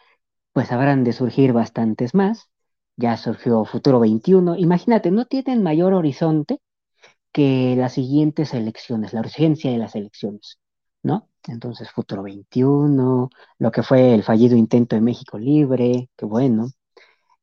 [0.54, 2.50] pues habrán de surgir bastantes más.
[2.98, 4.58] Ya surgió Futuro 21.
[4.58, 6.60] Imagínate, no tienen mayor horizonte
[7.32, 10.60] que las siguientes elecciones, la urgencia de las elecciones,
[11.04, 11.30] ¿no?
[11.48, 13.30] Entonces, Futuro 21,
[13.60, 16.70] lo que fue el fallido intento de México Libre, que bueno,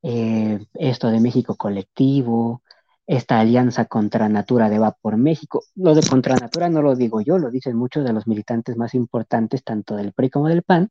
[0.02, 2.62] eh, esto de México Colectivo,
[3.06, 5.64] esta alianza contra Natura de Va por México.
[5.74, 8.94] Lo de contra Natura no lo digo yo, lo dicen muchos de los militantes más
[8.94, 10.90] importantes, tanto del PRI como del PAN,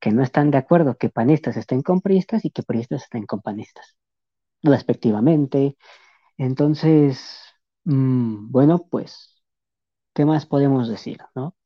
[0.00, 3.40] que no están de acuerdo que panistas estén con priistas y que priistas estén con
[3.40, 3.96] panistas,
[4.62, 5.76] respectivamente.
[6.38, 7.40] Entonces,
[7.84, 9.42] mmm, bueno, pues,
[10.14, 11.56] ¿qué más podemos decir, no?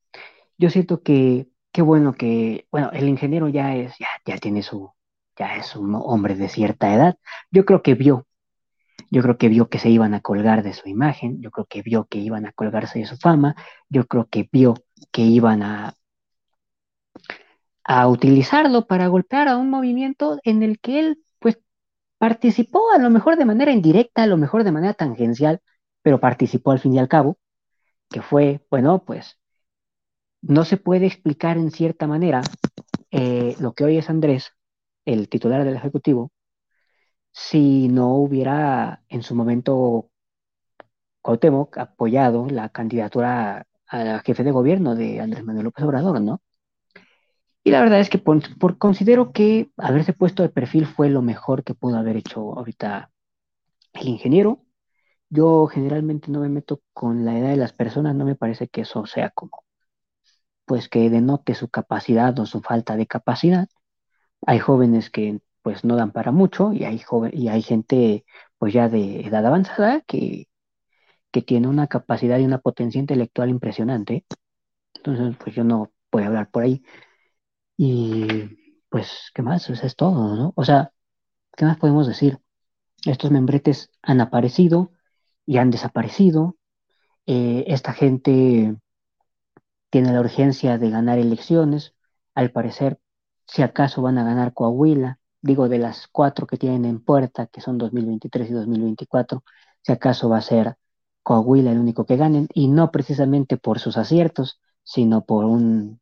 [0.57, 4.91] Yo siento que, qué bueno que, bueno, el ingeniero ya es, ya, ya tiene su,
[5.37, 7.17] ya es un hombre de cierta edad.
[7.51, 8.27] Yo creo que vio
[9.09, 11.81] yo creo que vio que se iban a colgar de su imagen, yo creo que
[11.81, 13.55] vio que iban a colgarse de su fama,
[13.89, 14.75] yo creo que vio
[15.11, 15.95] que iban a,
[17.83, 21.59] a utilizarlo para golpear a un movimiento en el que él pues
[22.17, 25.61] participó a lo mejor de manera indirecta, a lo mejor de manera tangencial,
[26.01, 27.37] pero participó al fin y al cabo,
[28.09, 29.39] que fue, bueno, pues
[30.41, 32.41] no se puede explicar en cierta manera
[33.11, 34.51] eh, lo que hoy es Andrés,
[35.05, 36.31] el titular del Ejecutivo,
[37.39, 40.09] si no hubiera en su momento
[41.21, 46.41] Cuauhtémoc apoyado la candidatura a jefe de gobierno de Andrés Manuel López Obrador, ¿no?
[47.63, 51.63] Y la verdad es que por, considero que haberse puesto de perfil fue lo mejor
[51.63, 53.11] que pudo haber hecho ahorita
[53.93, 54.65] el ingeniero.
[55.29, 58.81] Yo generalmente no me meto con la edad de las personas, no me parece que
[58.81, 59.63] eso sea como,
[60.65, 63.69] pues que denote su capacidad o su falta de capacidad.
[64.45, 68.25] Hay jóvenes que pues no dan para mucho y hay joven, y hay gente
[68.57, 70.47] pues ya de edad avanzada que,
[71.31, 74.25] que tiene una capacidad y una potencia intelectual impresionante.
[74.95, 76.83] Entonces, pues yo no a hablar por ahí.
[77.77, 78.27] Y
[78.89, 79.69] pues, ¿qué más?
[79.69, 80.53] Eso es todo, ¿no?
[80.55, 80.91] O sea,
[81.57, 82.39] ¿qué más podemos decir?
[83.05, 84.93] Estos membretes han aparecido
[85.45, 86.57] y han desaparecido.
[87.27, 88.77] Eh, esta gente
[89.89, 91.95] tiene la urgencia de ganar elecciones.
[92.35, 92.99] Al parecer,
[93.47, 97.61] si acaso van a ganar Coahuila, digo, de las cuatro que tienen en puerta, que
[97.61, 99.43] son 2023 y 2024,
[99.81, 100.75] si acaso va a ser
[101.23, 105.99] Coahuila el único que ganen, y no precisamente por sus aciertos, sino por un,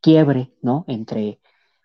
[0.00, 0.84] quiebre, ¿no?
[0.88, 1.40] Entre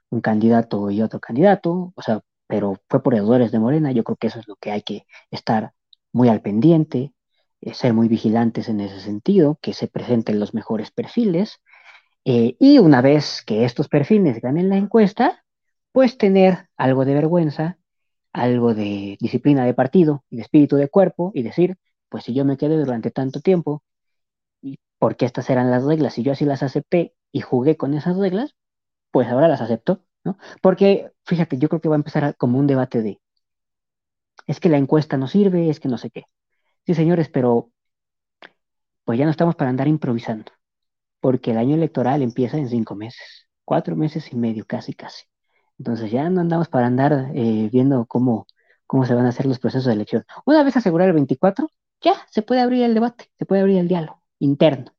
[0.09, 4.17] un candidato y otro candidato, o sea, pero fue por errores de Morena, yo creo
[4.17, 5.73] que eso es lo que hay que estar
[6.13, 7.13] muy al pendiente,
[7.61, 11.61] eh, ser muy vigilantes en ese sentido, que se presenten los mejores perfiles,
[12.25, 15.43] eh, y una vez que estos perfiles ganen la encuesta,
[15.91, 17.77] pues tener algo de vergüenza,
[18.33, 21.77] algo de disciplina de partido y de espíritu de cuerpo y decir,
[22.09, 23.83] pues si yo me quedé durante tanto tiempo,
[24.99, 28.55] porque estas eran las reglas, y yo así las acepté y jugué con esas reglas,
[29.11, 30.37] pues ahora las acepto, ¿no?
[30.61, 33.21] Porque, fíjate, yo creo que va a empezar como un debate de,
[34.47, 36.25] es que la encuesta no sirve, es que no sé qué.
[36.85, 37.71] Sí, señores, pero
[39.05, 40.51] pues ya no estamos para andar improvisando,
[41.21, 45.25] porque el año electoral empieza en cinco meses, cuatro meses y medio, casi, casi.
[45.81, 48.45] Entonces ya no andamos para andar eh, viendo cómo,
[48.85, 50.23] cómo se van a hacer los procesos de elección.
[50.45, 51.67] Una vez asegurar el 24,
[52.01, 54.93] ya se puede abrir el debate, se puede abrir el diálogo interno.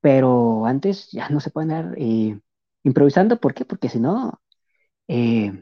[0.00, 2.38] Pero antes ya no se puede andar eh,
[2.82, 3.38] improvisando.
[3.40, 3.66] ¿Por qué?
[3.66, 4.40] Porque si no,
[5.08, 5.52] eh,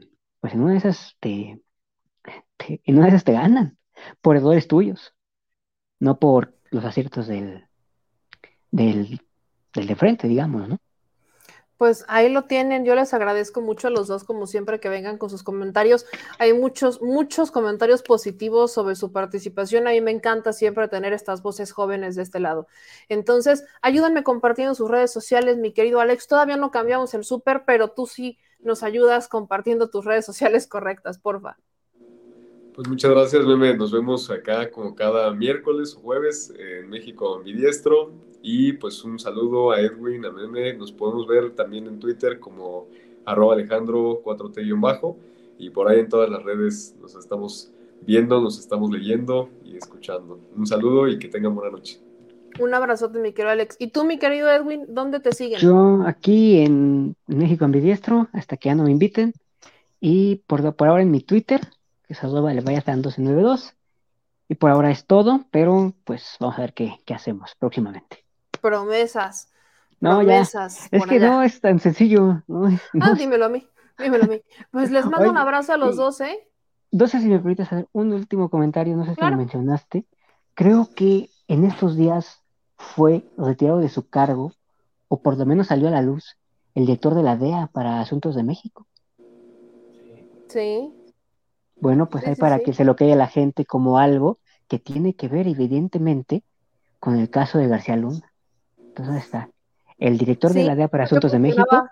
[0.40, 1.62] pues en una de esas te,
[2.58, 3.78] en una de esas te ganan
[4.20, 5.14] por errores tuyos,
[6.00, 7.66] no por los aciertos del,
[8.70, 9.20] del,
[9.74, 10.78] del de frente, digamos, ¿no?
[11.82, 12.84] Pues ahí lo tienen.
[12.84, 16.06] Yo les agradezco mucho a los dos, como siempre, que vengan con sus comentarios.
[16.38, 19.88] Hay muchos, muchos comentarios positivos sobre su participación.
[19.88, 22.68] A mí me encanta siempre tener estas voces jóvenes de este lado.
[23.08, 26.28] Entonces, ayúdenme compartiendo sus redes sociales, mi querido Alex.
[26.28, 31.18] Todavía no cambiamos el súper, pero tú sí nos ayudas compartiendo tus redes sociales correctas,
[31.18, 31.56] porfa.
[32.74, 33.76] Pues muchas gracias, Meme.
[33.76, 38.12] Nos vemos acá como cada miércoles o jueves en México Ambidiestro.
[38.40, 40.72] Y pues un saludo a Edwin, a Meme.
[40.72, 42.86] Nos podemos ver también en Twitter como
[43.26, 45.18] arroba Alejandro 4T bajo.
[45.58, 47.70] Y por ahí en todas las redes nos estamos
[48.00, 50.40] viendo, nos estamos leyendo y escuchando.
[50.56, 52.00] Un saludo y que tengan buena noche.
[52.58, 53.76] Un abrazote, mi querido Alex.
[53.78, 55.60] ¿Y tú, mi querido Edwin, dónde te siguen?
[55.60, 59.34] Yo aquí en México Ambidiestro, hasta que ya no me inviten.
[60.00, 61.60] Y por, por ahora en mi Twitter,
[62.06, 63.74] que es arroba le vaya 1292.
[64.48, 68.22] Y por ahora es todo, pero pues vamos a ver qué, qué hacemos próximamente
[68.62, 69.50] promesas.
[70.00, 70.98] No, promesas ya.
[70.98, 72.42] Es que no es tan sencillo.
[73.00, 73.66] Ah, dímelo a mí,
[73.98, 74.40] dímelo a mí.
[74.70, 76.48] Pues les mando un abrazo a los dos, ¿eh?
[76.90, 80.06] No sé si me permites hacer un último comentario, no sé si lo mencionaste.
[80.54, 82.40] Creo que en estos días
[82.76, 84.52] fue retirado de su cargo,
[85.08, 86.36] o por lo menos salió a la luz,
[86.74, 88.86] el director de la DEA para Asuntos de México.
[90.48, 90.92] Sí.
[91.82, 94.38] Bueno, pues hay para que se lo quede a la gente como algo
[94.68, 96.44] que tiene que ver evidentemente
[97.00, 98.32] con el caso de García Luna.
[98.94, 99.50] ¿dónde está?
[99.98, 101.88] El director de la DEA para Asuntos de México.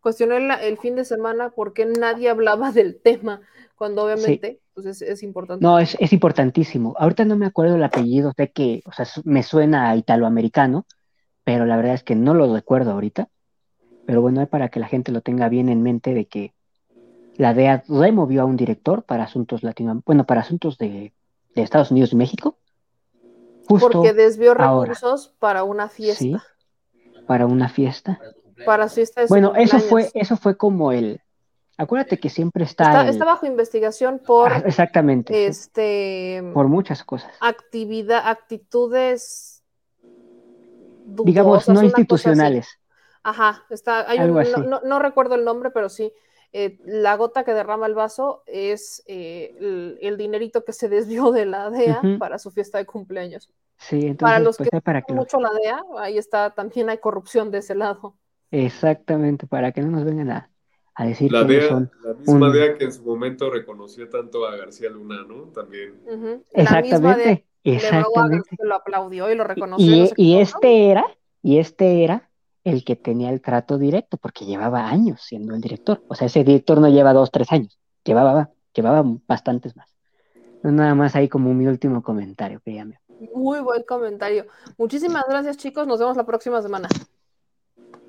[0.00, 3.42] Cuestionó el, fin de semana por qué nadie hablaba del tema,
[3.76, 5.62] cuando obviamente pues es, importante.
[5.62, 6.94] No, es, importantísimo.
[6.98, 10.86] Ahorita no me acuerdo el apellido, sé que, o sea, me suena a italoamericano,
[11.44, 13.28] pero la verdad es que no lo recuerdo ahorita.
[14.06, 16.53] Pero bueno, es para que la gente lo tenga bien en mente de que
[17.36, 21.12] la DEA removió a un director para asuntos latinoamericanos, bueno, para asuntos de,
[21.54, 22.58] Estados Unidos y México,
[23.68, 26.44] porque desvió recursos para una fiesta.
[27.26, 28.20] para una fiesta.
[28.66, 31.20] Para fiesta de Bueno, eso fue, eso fue como el.
[31.76, 33.08] Acuérdate que siempre está.
[33.08, 34.52] Está, bajo investigación por.
[34.52, 35.46] Ah, exactamente.
[35.46, 36.42] Este.
[36.52, 37.32] Por muchas cosas.
[37.40, 39.64] Actividad, actitudes.
[41.06, 42.68] Digamos, no institucionales.
[43.22, 44.34] Ajá, está, hay un,
[44.68, 46.12] no, no, recuerdo el nombre, pero sí.
[46.56, 51.32] Eh, la gota que derrama el vaso es eh, el, el, dinerito que se desvió
[51.32, 52.18] de la DEA uh -huh.
[52.18, 53.50] para su fiesta de cumpleaños.
[53.76, 56.98] Sí, entonces, para los pues, que para que mucho la DEA, ahí está, también hay
[56.98, 58.14] corrupción de ese lado.
[58.52, 60.50] Exactamente, para que no nos vengan a,
[60.94, 62.52] a decir la DEA, son la misma un...
[62.52, 65.46] DEA que en su momento reconoció tanto a García Luna, ¿no?
[65.52, 66.00] También.
[66.06, 66.42] Uh -huh.
[66.52, 68.56] Exactamente, DEA exactamente.
[68.60, 69.92] lo aplaudió y lo reconoció.
[69.92, 71.04] Y, no sé y cómo, este era,
[71.42, 72.30] y este era
[72.64, 76.02] el que tenía el trato directo, porque llevaba años siendo el director.
[76.08, 79.94] O sea, ese director no lleva dos, tres años, llevaba, llevaba bastantes más.
[80.62, 82.98] Nada más ahí como mi último comentario que ya me...
[83.34, 84.46] Muy buen comentario.
[84.78, 85.86] Muchísimas gracias, chicos.
[85.86, 86.88] Nos vemos la próxima semana.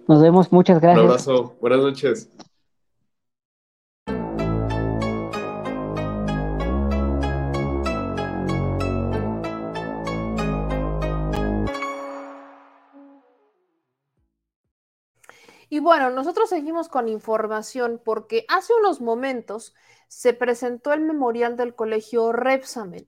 [0.07, 1.03] Nos vemos, muchas gracias.
[1.03, 2.29] Un abrazo, buenas noches.
[15.69, 19.73] Y bueno, nosotros seguimos con información porque hace unos momentos
[20.07, 23.07] se presentó el memorial del colegio Repsamen.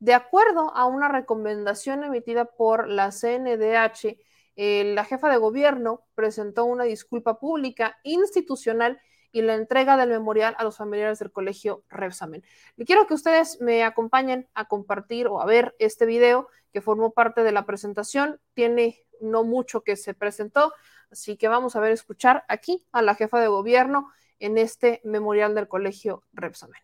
[0.00, 4.18] De acuerdo a una recomendación emitida por la CNDH,
[4.56, 9.00] eh, la jefa de gobierno presentó una disculpa pública institucional
[9.34, 12.44] y la entrega del memorial a los familiares del colegio Repsamen.
[12.76, 17.12] Y quiero que ustedes me acompañen a compartir o a ver este video que formó
[17.12, 18.40] parte de la presentación.
[18.54, 20.72] Tiene no mucho que se presentó,
[21.10, 25.56] así que vamos a ver, escuchar aquí a la jefa de gobierno en este memorial
[25.56, 26.80] del colegio Repsamen.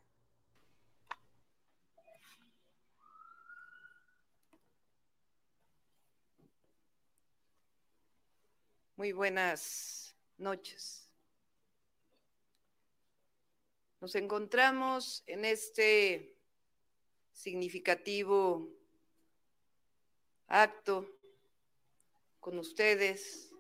[8.97, 11.10] Muy buenas noches.
[14.01, 16.35] Nos encontramos en este
[17.33, 18.73] significativo
[20.47, 21.07] acto
[22.41, 23.53] con ustedes,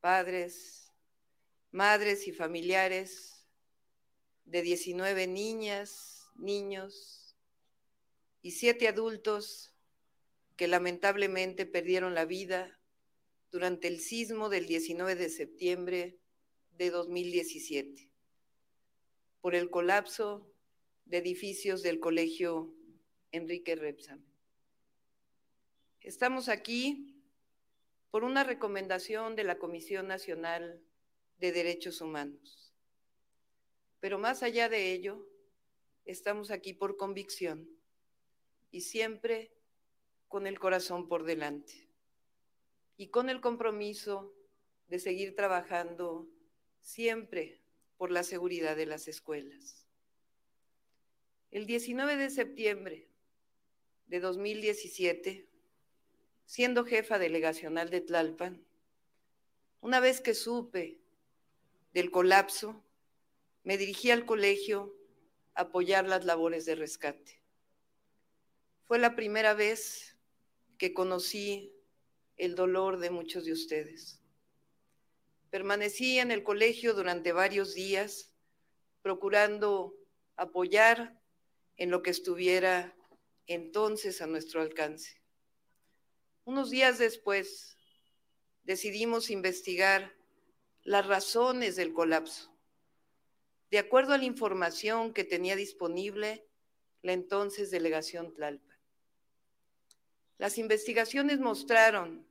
[0.00, 0.90] padres,
[1.70, 3.46] madres y familiares
[4.46, 7.36] de 19 niñas, niños
[8.40, 9.74] y siete adultos
[10.56, 12.80] que lamentablemente perdieron la vida
[13.50, 16.18] durante el sismo del 19 de septiembre
[16.78, 18.05] de 2017
[19.46, 20.52] por el colapso
[21.04, 22.74] de edificios del colegio
[23.30, 24.20] Enrique Repsam.
[26.00, 27.14] Estamos aquí
[28.10, 30.82] por una recomendación de la Comisión Nacional
[31.38, 32.74] de Derechos Humanos.
[34.00, 35.24] Pero más allá de ello,
[36.06, 37.70] estamos aquí por convicción
[38.72, 39.52] y siempre
[40.26, 41.88] con el corazón por delante
[42.96, 44.34] y con el compromiso
[44.88, 46.28] de seguir trabajando
[46.80, 47.62] siempre
[47.96, 49.86] por la seguridad de las escuelas.
[51.50, 53.08] El 19 de septiembre
[54.06, 55.48] de 2017,
[56.44, 58.64] siendo jefa delegacional de Tlalpan,
[59.80, 61.00] una vez que supe
[61.92, 62.84] del colapso,
[63.64, 64.94] me dirigí al colegio
[65.54, 67.40] a apoyar las labores de rescate.
[68.84, 70.16] Fue la primera vez
[70.78, 71.72] que conocí
[72.36, 74.20] el dolor de muchos de ustedes.
[75.56, 78.30] Permanecí en el colegio durante varios días,
[79.00, 79.96] procurando
[80.36, 81.18] apoyar
[81.78, 82.94] en lo que estuviera
[83.46, 85.22] entonces a nuestro alcance.
[86.44, 87.78] Unos días después,
[88.64, 90.14] decidimos investigar
[90.82, 92.54] las razones del colapso,
[93.70, 96.46] de acuerdo a la información que tenía disponible
[97.00, 98.78] la entonces delegación Tlalpan.
[100.36, 102.28] Las investigaciones mostraron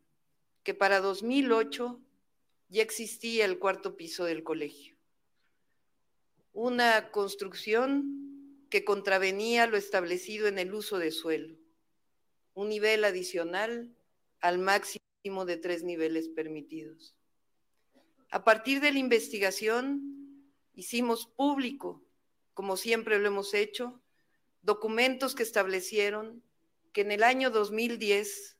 [0.62, 2.05] que para 2008
[2.70, 4.96] ya existía el cuarto piso del colegio.
[6.54, 11.56] Una construcción que contravenía lo establecido en el uso de suelo,
[12.54, 13.96] un nivel adicional
[14.40, 17.16] al máximo de tres niveles permitidos.
[18.30, 22.04] A partir de la investigación, hicimos público,
[22.54, 24.02] como siempre lo hemos hecho,
[24.62, 26.44] documentos que establecieron
[26.92, 28.58] que en el año 2010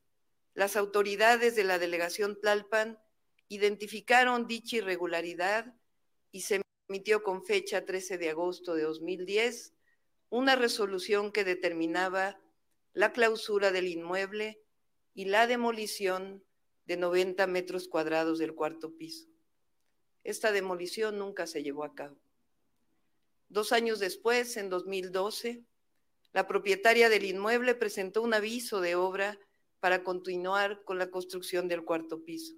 [0.54, 3.00] las autoridades de la delegación Tlalpan
[3.48, 5.74] identificaron dicha irregularidad
[6.32, 9.74] y se emitió con fecha 13 de agosto de 2010
[10.30, 12.40] una resolución que determinaba
[12.94, 14.62] la clausura del inmueble
[15.14, 16.44] y la demolición
[16.86, 19.28] de 90 metros cuadrados del cuarto piso.
[20.24, 22.18] Esta demolición nunca se llevó a cabo.
[23.48, 25.64] Dos años después, en 2012,
[26.34, 29.40] la propietaria del inmueble presentó un aviso de obra
[29.80, 32.56] para continuar con la construcción del cuarto piso.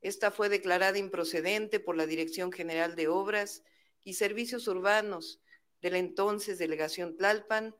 [0.00, 3.64] Esta fue declarada improcedente por la Dirección General de Obras
[4.04, 5.40] y Servicios Urbanos
[5.80, 7.74] de la entonces Delegación Tlalpan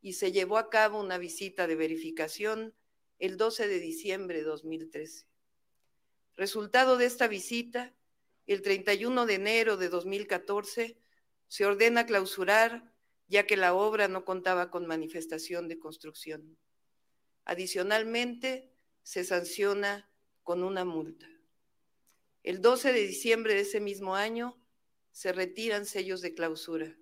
[0.00, 2.74] y se llevó a cabo una visita de verificación
[3.18, 5.26] el 12 de diciembre de 2013.
[6.36, 7.94] Resultado de esta visita,
[8.46, 10.98] el 31 de enero de 2014
[11.46, 12.92] se ordena clausurar
[13.28, 16.58] ya que la obra no contaba con manifestación de construcción.
[17.44, 18.70] Adicionalmente,
[19.02, 20.10] se sanciona
[20.42, 21.31] con una multa.
[22.42, 24.58] El 12 de diciembre de ese mismo año
[25.12, 26.98] se retiran sellos de clausura.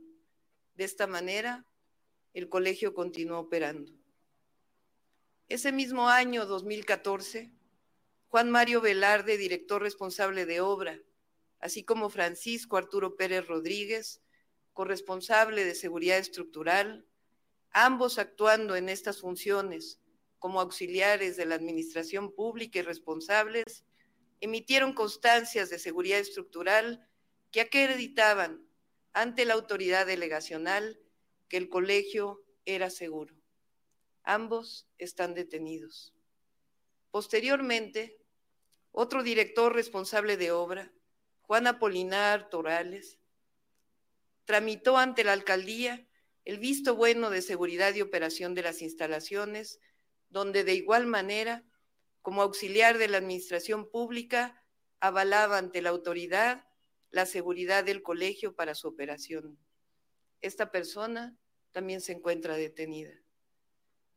[0.75, 1.65] De esta manera,
[2.35, 3.91] el colegio continuó operando.
[5.49, 7.51] Ese mismo año, 2014,
[8.29, 11.01] Juan Mario Velarde, director responsable de obra,
[11.59, 14.21] así como Francisco Arturo Pérez Rodríguez,
[14.75, 17.07] corresponsable de seguridad estructural,
[17.71, 20.01] ambos actuando en estas funciones
[20.39, 23.85] como auxiliares de la administración pública y responsables,
[24.41, 27.07] emitieron constancias de seguridad estructural
[27.51, 28.67] que acreditaban
[29.13, 31.01] ante la autoridad delegacional
[31.49, 33.35] que el colegio era seguro.
[34.23, 36.15] Ambos están detenidos.
[37.11, 38.19] Posteriormente,
[38.93, 40.93] otro director responsable de obra,
[41.43, 43.19] Juan Apolinar Torales,
[44.45, 46.07] tramitó ante la alcaldía
[46.45, 49.81] el visto bueno de seguridad y operación de las instalaciones
[50.29, 51.65] donde de igual manera,
[52.23, 54.63] como auxiliar de la administración pública,
[55.01, 56.67] avalaba ante la autoridad
[57.11, 59.59] la seguridad del colegio para su operación.
[60.41, 61.37] Esta persona
[61.73, 63.13] también se encuentra detenida.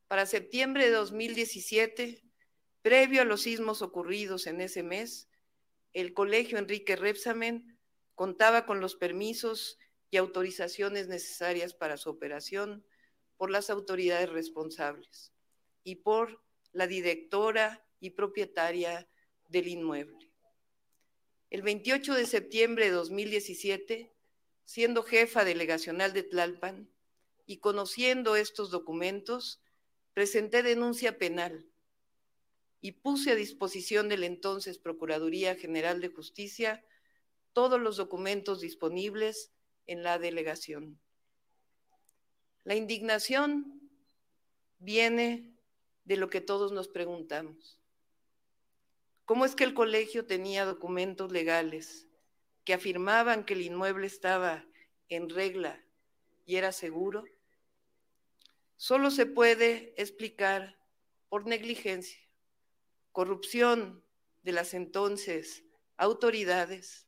[0.08, 2.24] Para septiembre de 2017,
[2.82, 5.28] previo a los sismos ocurridos en ese mes,
[5.94, 7.80] el colegio Enrique Repsamen
[8.16, 9.80] contaba con los permisos
[10.12, 12.86] y autorizaciones necesarias para su operación
[13.38, 15.34] por las autoridades responsables
[15.84, 19.08] y por la directora y propietaria
[19.48, 20.30] del inmueble.
[21.50, 24.14] El 28 de septiembre de 2017,
[24.66, 26.90] siendo jefa delegacional de Tlalpan
[27.46, 29.62] y conociendo estos documentos,
[30.14, 31.66] presenté denuncia penal
[32.82, 36.84] y puse a disposición del entonces Procuraduría General de Justicia
[37.54, 39.54] todos los documentos disponibles
[39.88, 41.00] en la delegación.
[42.66, 43.90] La indignación
[44.80, 45.54] viene
[46.04, 47.80] de lo que todos nos preguntamos.
[49.26, 52.08] ¿Cómo es que el colegio tenía documentos legales
[52.66, 54.66] que afirmaban que el inmueble estaba
[55.08, 55.82] en regla
[56.46, 57.24] y era seguro?
[58.76, 60.78] Solo se puede explicar
[61.30, 62.20] por negligencia,
[63.14, 64.04] corrupción
[64.42, 65.64] de las entonces
[65.96, 67.08] autoridades,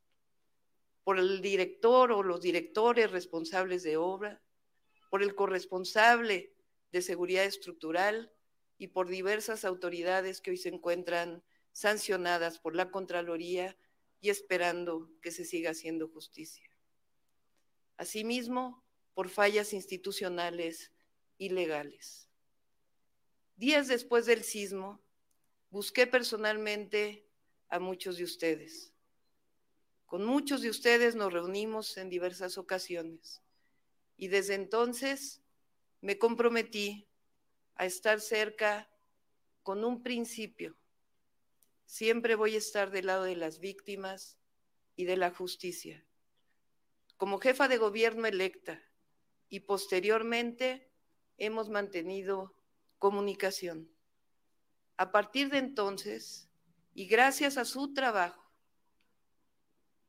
[1.04, 4.42] por el director o los directores responsables de obra,
[5.10, 6.54] por el corresponsable
[6.94, 8.32] de seguridad estructural
[8.78, 11.44] y por diversas autoridades que hoy se encuentran
[11.76, 13.78] sancionadas por la Contraloría
[14.22, 16.70] y esperando que se siga haciendo justicia.
[17.98, 18.82] Asimismo,
[19.14, 20.94] por fallas institucionales
[21.38, 22.30] y legales.
[23.58, 25.04] Días después del sismo,
[25.70, 27.28] busqué personalmente
[27.68, 28.94] a muchos de ustedes.
[30.06, 33.42] Con muchos de ustedes nos reunimos en diversas ocasiones
[34.16, 35.42] y desde entonces
[36.00, 37.06] me comprometí
[37.76, 38.90] a estar cerca
[39.62, 40.78] con un principio.
[41.86, 44.38] Siempre voy a estar del lado de las víctimas
[44.96, 46.06] y de la justicia.
[47.18, 48.82] Como jefa de gobierno electa
[49.50, 50.92] y posteriormente
[51.38, 52.56] hemos mantenido
[52.98, 53.90] comunicación.
[54.98, 56.50] A partir de entonces,
[56.94, 58.52] y gracias a su trabajo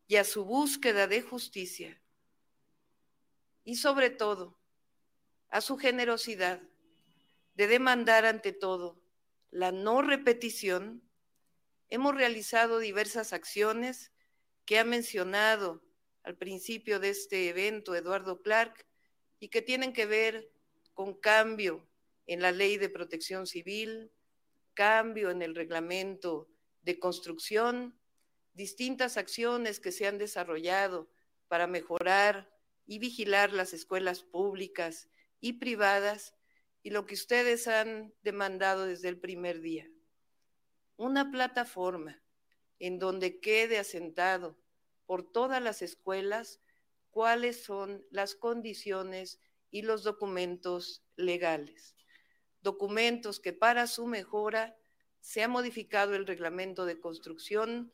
[0.07, 2.01] y a su búsqueda de justicia,
[3.65, 4.57] y sobre todo
[5.49, 6.63] a su generosidad,
[7.55, 9.01] de demandar ante todo
[9.51, 11.03] la no repetición,
[11.91, 14.13] hemos realizado diversas acciones
[14.65, 15.83] que ha mencionado
[16.23, 18.87] al principio de este evento Eduardo Clark
[19.39, 20.51] y que tienen que ver
[20.95, 21.89] con cambio
[22.27, 24.11] en la ley de protección civil,
[24.75, 26.49] cambio en el reglamento
[26.83, 27.99] de construcción,
[28.55, 31.09] distintas acciones que se han desarrollado
[31.49, 32.51] para mejorar
[32.87, 35.09] y vigilar las escuelas públicas
[35.41, 36.35] y privadas
[36.83, 39.89] y lo que ustedes han demandado desde el primer día.
[40.97, 42.23] Una plataforma
[42.79, 44.59] en donde quede asentado
[45.07, 46.61] por todas las escuelas
[47.11, 49.41] cuáles son las condiciones
[49.71, 51.97] y los documentos legales.
[52.61, 54.77] Documentos que para su mejora
[55.21, 57.93] se ha modificado el reglamento de construcción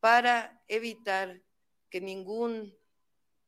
[0.00, 1.42] para evitar
[1.90, 2.76] que ningún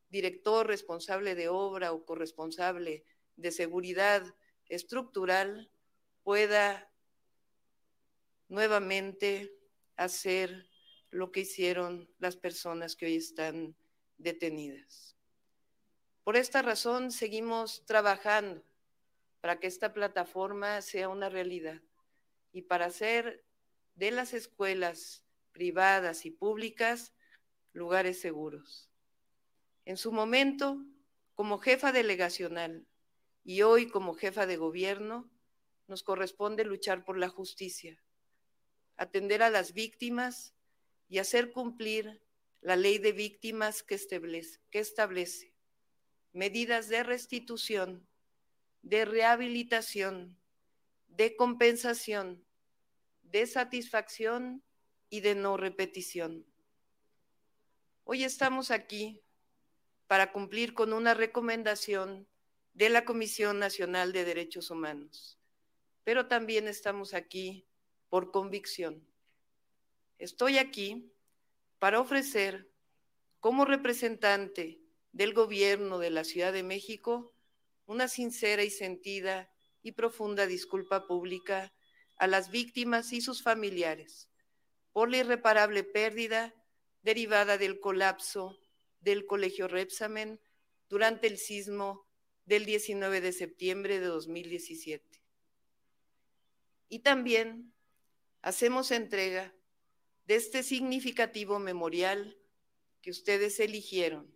[0.09, 3.05] director responsable de obra o corresponsable
[3.37, 4.23] de seguridad
[4.67, 5.71] estructural
[6.23, 6.90] pueda
[8.51, 9.57] nuevamente
[9.97, 10.69] hacer
[11.11, 13.77] lo que hicieron las personas que hoy están
[14.19, 15.17] detenidas.
[16.25, 18.63] Por esta razón seguimos trabajando
[19.41, 21.81] para que esta plataforma sea una realidad
[22.53, 23.45] y para hacer
[23.95, 27.15] de las escuelas privadas y públicas
[27.73, 28.91] lugares seguros.
[29.85, 30.85] En su momento,
[31.35, 32.87] como jefa delegacional
[33.45, 35.31] y hoy como jefa de gobierno,
[35.87, 38.01] nos corresponde luchar por la justicia,
[39.01, 40.53] atender a las víctimas
[41.09, 42.21] y hacer cumplir
[42.61, 45.55] la ley de víctimas que establece,
[46.35, 48.07] medidas de restitución,
[48.83, 50.37] de rehabilitación,
[51.09, 52.45] de compensación,
[53.23, 54.63] de satisfacción
[55.09, 56.45] y de no repetición.
[58.05, 59.23] Hoy estamos aquí
[60.09, 62.29] para cumplir con una recomendación
[62.75, 65.39] de la Comisión Nacional de Derechos Humanos,
[66.05, 67.65] pero también estamos aquí
[68.11, 69.07] por convicción.
[70.19, 71.11] Estoy aquí
[71.79, 72.71] para ofrecer
[73.39, 74.81] como representante
[75.13, 77.33] del gobierno de la Ciudad de México
[77.87, 79.51] una sincera y sentida
[79.83, 81.73] y profunda disculpa pública
[82.17, 84.29] a las víctimas y sus familiares
[84.93, 86.55] por la irreparable pérdida
[87.03, 88.59] derivada del colapso
[89.01, 90.41] del Colegio Repsamen
[90.89, 92.07] durante el sismo
[92.45, 95.23] del 19 de septiembre de 2017.
[96.89, 97.73] Y también
[98.43, 99.55] hacemos entrega
[100.27, 102.39] de este significativo memorial
[103.03, 104.33] que ustedes eligieron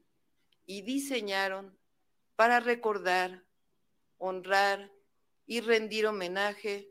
[0.66, 1.78] y diseñaron
[2.36, 3.44] para recordar,
[4.18, 4.93] honrar
[5.47, 6.90] y rendir homenaje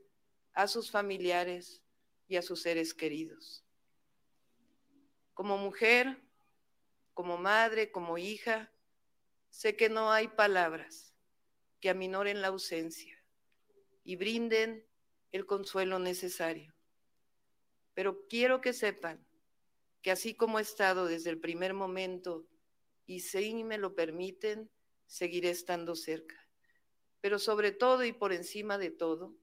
[0.54, 1.82] a sus familiares
[2.28, 3.66] y a sus seres queridos.
[5.34, 6.22] Como mujer,
[7.14, 8.72] como madre, como hija,
[9.50, 11.14] sé que no hay palabras
[11.80, 13.22] que aminoren la ausencia
[14.04, 14.88] y brinden
[15.32, 16.73] el consuelo necesario.
[17.94, 19.26] Pero quiero que sepan
[20.02, 22.46] que así como he estado desde el primer momento
[23.06, 24.70] y si me lo permiten,
[25.06, 26.36] seguiré estando cerca.
[27.22, 29.36] Pero sobre todo y por encima de todo,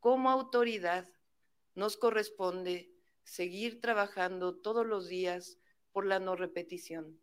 [0.00, 1.08] como autoridad
[1.74, 2.90] nos corresponde
[3.24, 5.58] seguir trabajando todos los días
[5.92, 7.20] por la no repetición,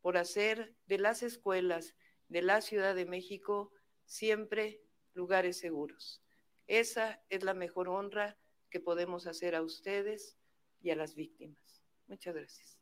[0.00, 1.94] por hacer de las escuelas
[2.28, 3.72] de la Ciudad de México
[4.04, 4.80] siempre
[5.14, 6.22] lugares seguros.
[6.66, 8.38] Esa es la mejor honra
[8.70, 10.36] que podemos hacer a ustedes
[10.80, 11.82] y a las víctimas.
[12.06, 12.78] Muchas gracias.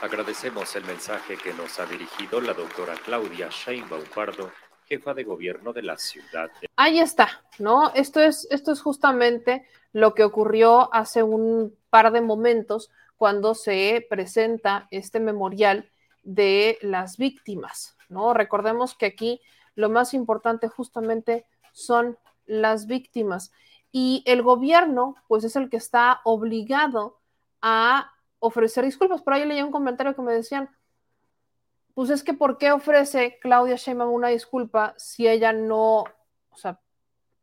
[0.00, 4.52] Agradecemos el mensaje que nos ha dirigido la doctora Claudia Sheinbaum Pardo,
[4.84, 6.50] jefa de gobierno de la ciudad.
[6.76, 7.92] Ahí está, ¿no?
[7.94, 14.06] Esto es, esto es justamente lo que ocurrió hace un par de momentos cuando se
[14.10, 15.90] presenta este memorial
[16.22, 18.34] de las víctimas, ¿no?
[18.34, 19.40] Recordemos que aquí
[19.74, 23.52] lo más importante justamente son las víctimas
[23.92, 27.18] y el gobierno pues es el que está obligado
[27.62, 29.22] a ofrecer disculpas.
[29.22, 30.70] Por ahí leí un comentario que me decían,
[31.94, 36.04] pues es que ¿por qué ofrece Claudia Sheinbaum una disculpa si ella no,
[36.50, 36.80] o sea,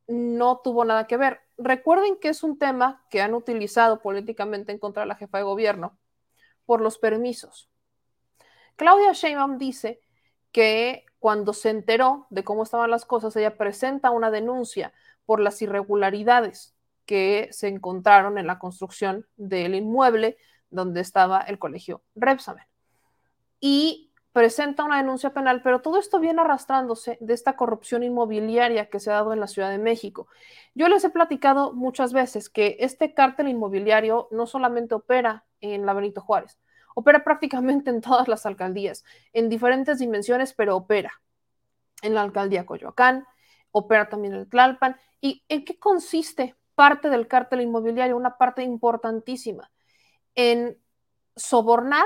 [0.07, 1.39] no tuvo nada que ver?
[1.57, 5.43] Recuerden que es un tema que han utilizado políticamente en contra de la jefa de
[5.43, 5.97] gobierno
[6.65, 7.69] por los permisos.
[8.75, 10.01] Claudia Sheinbaum dice
[10.51, 14.91] que cuando se enteró de cómo estaban las cosas, ella presenta una denuncia
[15.25, 16.75] por las irregularidades
[17.05, 20.35] que se encontraron en la construcción del inmueble
[20.69, 22.65] donde estaba el colegio Repsamen.
[23.61, 28.99] Y presenta una denuncia penal, pero todo esto viene arrastrándose de esta corrupción inmobiliaria que
[28.99, 30.27] se ha dado en la Ciudad de México.
[30.75, 35.93] Yo les he platicado muchas veces que este cártel inmobiliario no solamente opera en la
[35.93, 36.59] Benito Juárez,
[36.95, 39.03] opera prácticamente en todas las alcaldías,
[39.33, 41.21] en diferentes dimensiones, pero opera
[42.01, 43.25] en la alcaldía Coyoacán,
[43.71, 44.97] opera también en Tlalpan.
[45.21, 48.17] ¿Y en qué consiste parte del cártel inmobiliario?
[48.17, 49.71] Una parte importantísima
[50.35, 50.77] en
[51.35, 52.05] sobornar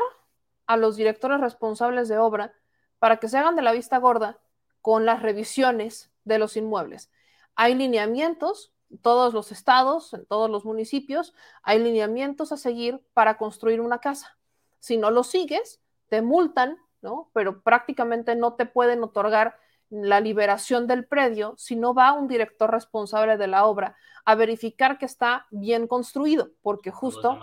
[0.65, 2.53] a los directores responsables de obra
[2.99, 4.39] para que se hagan de la vista gorda
[4.81, 7.11] con las revisiones de los inmuebles.
[7.55, 11.33] Hay lineamientos, todos los estados, en todos los municipios,
[11.63, 14.37] hay lineamientos a seguir para construir una casa.
[14.79, 17.29] Si no lo sigues, te multan, ¿no?
[17.33, 19.57] Pero prácticamente no te pueden otorgar
[19.89, 23.95] la liberación del predio si no va un director responsable de la obra
[24.25, 27.39] a verificar que está bien construido, porque justo,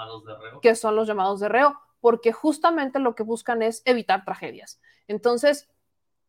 [0.60, 4.80] que son los llamados de reo, porque justamente lo que buscan es evitar tragedias.
[5.08, 5.70] Entonces,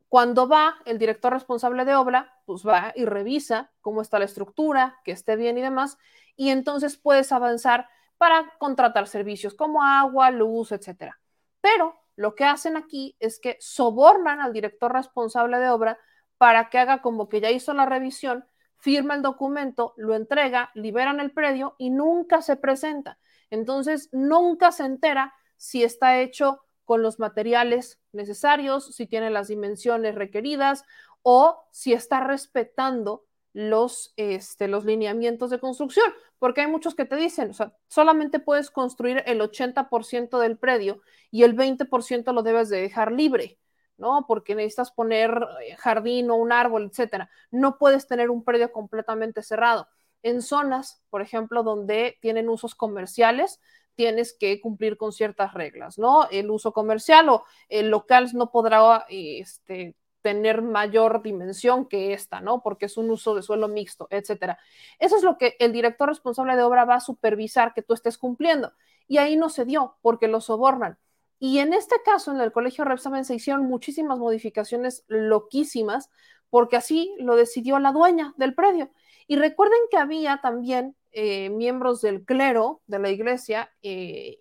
[0.07, 5.01] cuando va el director responsable de obra, pues va y revisa cómo está la estructura,
[5.03, 5.97] que esté bien y demás,
[6.37, 11.19] y entonces puedes avanzar para contratar servicios como agua, luz, etcétera.
[11.61, 15.99] Pero lo que hacen aquí es que sobornan al director responsable de obra
[16.37, 18.45] para que haga como que ya hizo la revisión,
[18.77, 23.17] firma el documento, lo entrega, liberan el predio y nunca se presenta.
[23.49, 30.15] Entonces, nunca se entera si está hecho con los materiales necesarios, si tiene las dimensiones
[30.15, 30.83] requeridas
[31.23, 33.25] o si está respetando
[33.55, 38.41] los, este, los lineamientos de construcción, porque hay muchos que te dicen, o sea, solamente
[38.41, 41.01] puedes construir el 80% del predio
[41.31, 43.57] y el 20% lo debes de dejar libre,
[43.95, 44.25] ¿no?
[44.27, 47.29] Porque necesitas poner eh, jardín o un árbol, etcétera.
[47.49, 49.87] No puedes tener un predio completamente cerrado.
[50.21, 53.61] En zonas, por ejemplo, donde tienen usos comerciales,
[53.95, 56.27] tienes que cumplir con ciertas reglas, ¿no?
[56.29, 59.95] El uso comercial o el local no podrá este,
[60.25, 62.63] tener mayor dimensión que esta, ¿no?
[62.63, 64.57] Porque es un uso de suelo mixto, etcétera.
[64.97, 68.17] Eso es lo que el director responsable de obra va a supervisar que tú estés
[68.17, 68.73] cumpliendo.
[69.07, 70.97] Y ahí no se dio, porque lo sobornan.
[71.37, 76.09] Y en este caso, en el colegio Repsamen se hicieron muchísimas modificaciones loquísimas,
[76.49, 78.89] porque así lo decidió la dueña del predio.
[79.27, 84.39] Y recuerden que había también eh, miembros del clero de la iglesia eh,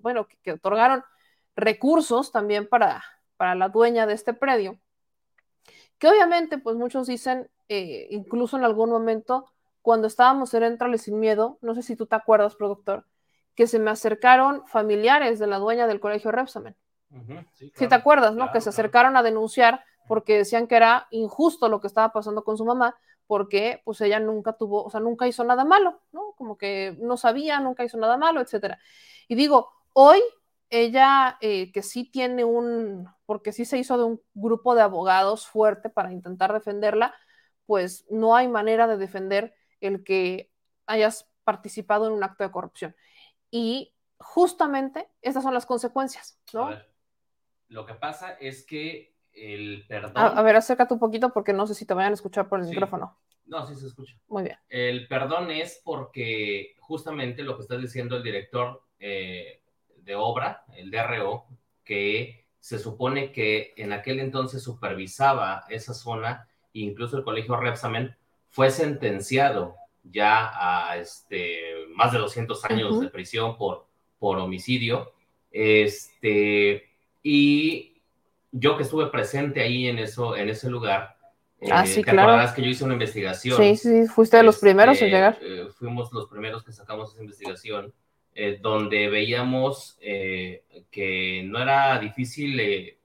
[0.00, 1.04] bueno, que, que, otorgaron
[1.54, 3.04] recursos también para,
[3.36, 4.80] para la dueña de este predio
[5.98, 9.46] que obviamente, pues muchos dicen, eh, incluso en algún momento,
[9.82, 13.04] cuando estábamos en Entrale sin miedo, no sé si tú te acuerdas, productor,
[13.54, 16.76] que se me acercaron familiares de la dueña del colegio Repsamen.
[17.54, 18.52] sí, Si te acuerdas, ¿no?
[18.52, 22.56] que se acercaron a denunciar porque decían que era injusto lo que estaba pasando con
[22.56, 22.96] su mamá,
[23.26, 26.32] porque pues ella nunca tuvo, o sea, nunca hizo nada malo, ¿no?
[26.36, 28.78] Como que no sabía, nunca hizo nada malo, etcétera.
[29.26, 30.22] Y digo, hoy
[30.70, 35.46] ella eh, que sí tiene un, porque sí se hizo de un grupo de abogados
[35.46, 37.14] fuerte para intentar defenderla,
[37.66, 40.50] pues no hay manera de defender el que
[40.86, 42.96] hayas participado en un acto de corrupción.
[43.50, 46.70] Y justamente estas son las consecuencias, ¿no?
[47.68, 50.12] lo que pasa es que el perdón...
[50.16, 52.66] A, ver, acércate un poquito porque no sé si te vayan a escuchar por el
[52.66, 53.18] micrófono.
[53.44, 54.14] No, sí se escucha.
[54.28, 54.58] Muy bien.
[54.68, 59.62] El perdón es porque justamente lo que está diciendo el director eh,
[60.06, 61.44] de obra, el DRO,
[61.84, 68.16] que se supone que en aquel entonces supervisaba esa zona, incluso el colegio Repsamen,
[68.48, 71.60] fue sentenciado ya a este,
[71.94, 73.86] más de 200 años de prisión por,
[74.18, 75.12] por homicidio.
[75.50, 76.88] Este,
[77.22, 78.00] y
[78.52, 81.16] yo que estuve presente ahí en, eso, en ese lugar,
[81.70, 82.30] ah, sí, ¿te claro.
[82.30, 83.56] acuerdas que yo hice una investigación?
[83.56, 85.38] Sí, sí, fuiste de los primeros en Este, llegar.
[85.42, 87.92] eh, fuimos los primeros que sacamos esa investigación,
[88.38, 92.98] eh, donde veíamos eh, que no era difícil eh,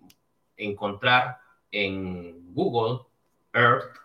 [0.57, 1.37] encontrar
[1.71, 3.05] en Google
[3.53, 3.95] Earth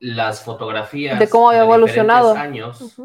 [0.00, 2.32] las fotografías De cómo había evolucionado.
[2.34, 2.96] años,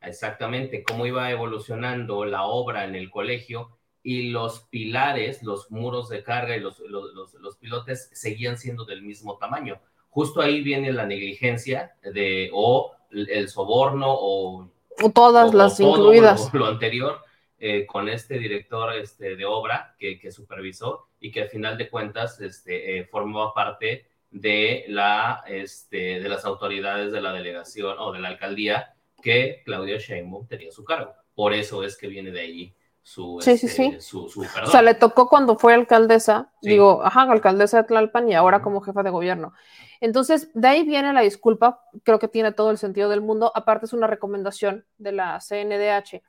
[0.00, 6.22] exactamente cómo iba evolucionando la obra en el colegio y los pilares, los muros de
[6.22, 9.80] carga y los, los, los- los pilotes seguían siendo del mismo tamaño.
[10.08, 14.70] Justo ahí viene la negligencia de o el soborno O
[15.14, 16.52] todas o- las o todo incluidas.
[16.52, 17.20] Lo, lo anterior
[17.58, 21.88] eh, con este director este, de obra que, que supervisó y que al final de
[21.88, 28.12] cuentas este, eh, formaba parte de, la, este, de las autoridades de la delegación o
[28.12, 31.14] de la alcaldía que Claudia Sheinbaum tenía a su cargo.
[31.34, 32.74] Por eso es que viene de ahí
[33.06, 34.00] su, Sí, sí, este, sí.
[34.00, 36.70] su, su O sea, le tocó cuando fue alcaldesa, Sí.
[36.70, 39.52] digo, ajá, alcaldesa de Tlalpan y ahora como jefa de gobierno.
[40.00, 43.86] Entonces, de ahí viene la disculpa, creo que tiene todo el sentido del mundo, aparte
[43.86, 46.20] es una recomendación de la CNDH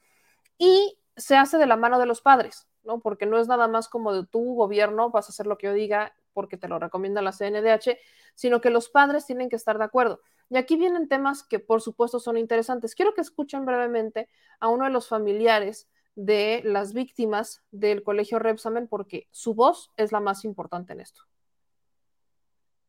[0.60, 2.99] y se hace de la mano de los padres, ¿no?
[2.99, 5.74] Porque no es nada más como de tu gobierno, vas a hacer lo que yo
[5.74, 7.98] diga porque te lo recomienda la CNDH,
[8.36, 10.22] sino que los padres tienen que estar de acuerdo.
[10.52, 12.94] Y aquí vienen temas que por supuesto son interesantes.
[12.94, 14.30] Quiero que escuchen brevemente
[14.60, 20.11] a uno de los familiares de las víctimas del colegio Repsamen porque su voz es
[20.11, 21.22] la más importante en esto.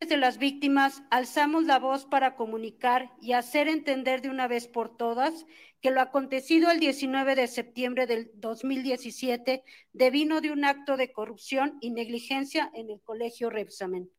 [0.01, 4.97] de las víctimas alzamos la voz para comunicar y hacer entender de una vez por
[4.97, 5.45] todas
[5.83, 11.77] que lo acontecido el 19 de septiembre del 2017 devino de un acto de corrupción
[11.83, 14.11] y negligencia en el colegio Repsamen.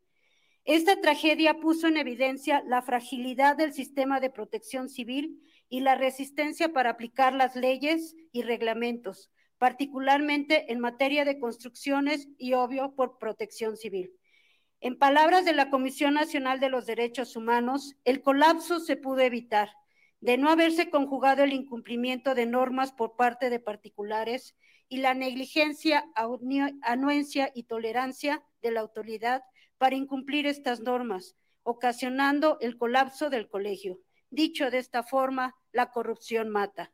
[0.66, 6.74] Esta tragedia puso en evidencia la fragilidad del sistema de protección civil y la resistencia
[6.74, 13.78] para aplicar las leyes y reglamentos, particularmente en materia de construcciones y obvio por protección
[13.78, 14.12] civil.
[14.82, 19.70] En palabras de la Comisión Nacional de los Derechos Humanos, el colapso se pudo evitar
[20.22, 24.56] de no haberse conjugado el incumplimiento de normas por parte de particulares
[24.88, 26.06] y la negligencia,
[26.82, 29.44] anuencia y tolerancia de la autoridad
[29.78, 34.00] para incumplir estas normas, ocasionando el colapso del colegio.
[34.30, 36.92] Dicho de esta forma, la corrupción mata.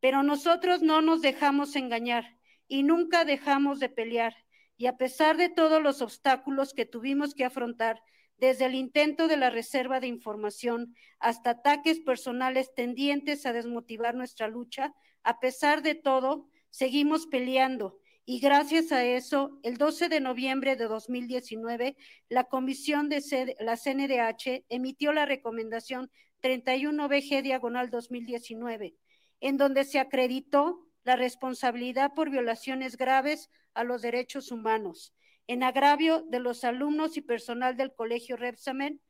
[0.00, 4.34] Pero nosotros no nos dejamos engañar y nunca dejamos de pelear
[4.78, 8.00] y a pesar de todos los obstáculos que tuvimos que afrontar,
[8.38, 14.46] desde el intento de la reserva de información hasta ataques personales tendientes a desmotivar nuestra
[14.46, 14.94] lucha,
[15.24, 20.84] a pesar de todo, seguimos peleando Y gracias a eso, el 12 de noviembre de
[20.84, 21.96] 2019,
[22.28, 26.10] la Comisión de la CNDH emitió la recomendación
[26.42, 28.94] 31BG diagonal 2019,
[29.40, 35.14] en donde se acreditó la responsabilidad por violaciones graves a los derechos humanos,
[35.46, 39.00] en agravio de los alumnos y personal del Colegio Repsamen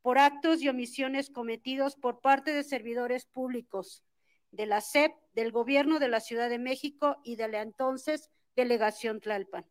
[0.00, 4.02] por actos y omisiones cometidos por parte de servidores públicos
[4.50, 9.20] de la SEP, del Gobierno de la Ciudad de México y de la entonces Delegación
[9.20, 9.64] Tlalpan.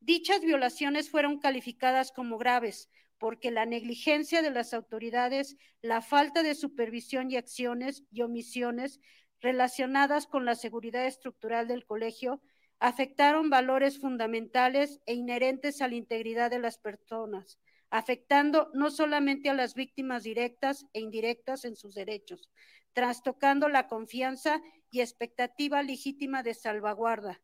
[0.00, 6.54] Dichas violaciones fueron calificadas como graves porque la negligencia de las autoridades, la falta de
[6.54, 9.00] supervisión y acciones y omisiones
[9.40, 12.40] relacionadas con la seguridad estructural del colegio
[12.78, 17.58] afectaron valores fundamentales e inherentes a la integridad de las personas,
[17.90, 22.50] afectando no solamente a las víctimas directas e indirectas en sus derechos,
[22.92, 24.60] trastocando la confianza
[24.90, 27.40] y expectativa legítima de salvaguarda,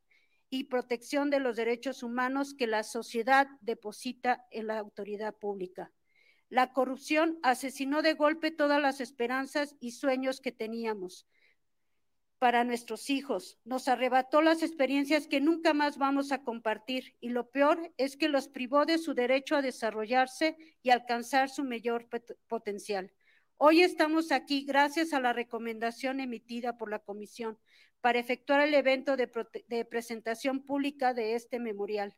[0.53, 5.91] y protección de los derechos humanos que la sociedad deposita en la autoridad pública.
[6.49, 11.27] La corrupción asesinó de golpe todas las esperanzas y sueños que teníamos
[12.43, 17.53] para nuestros hijos, nos arrebató las experiencias que nunca más vamos a compartir y lo
[17.53, 22.09] peor es que los privó de su derecho a desarrollarse y alcanzar su mayor
[22.49, 23.12] potencial.
[23.59, 27.61] Hoy estamos aquí gracias a la recomendación emitida por la Comisión
[28.03, 32.15] para efectuar el evento de, presentación pública de este memorial.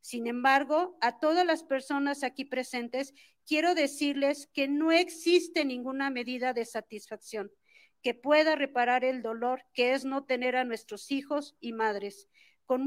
[0.00, 3.14] Sin embargo, a todas las personas aquí presentes,
[3.46, 7.50] quiero decirles que no existe ninguna medida de satisfacción
[8.02, 12.28] que pueda reparar el dolor que es no tener a nuestros hijos y madres
[12.64, 12.86] con,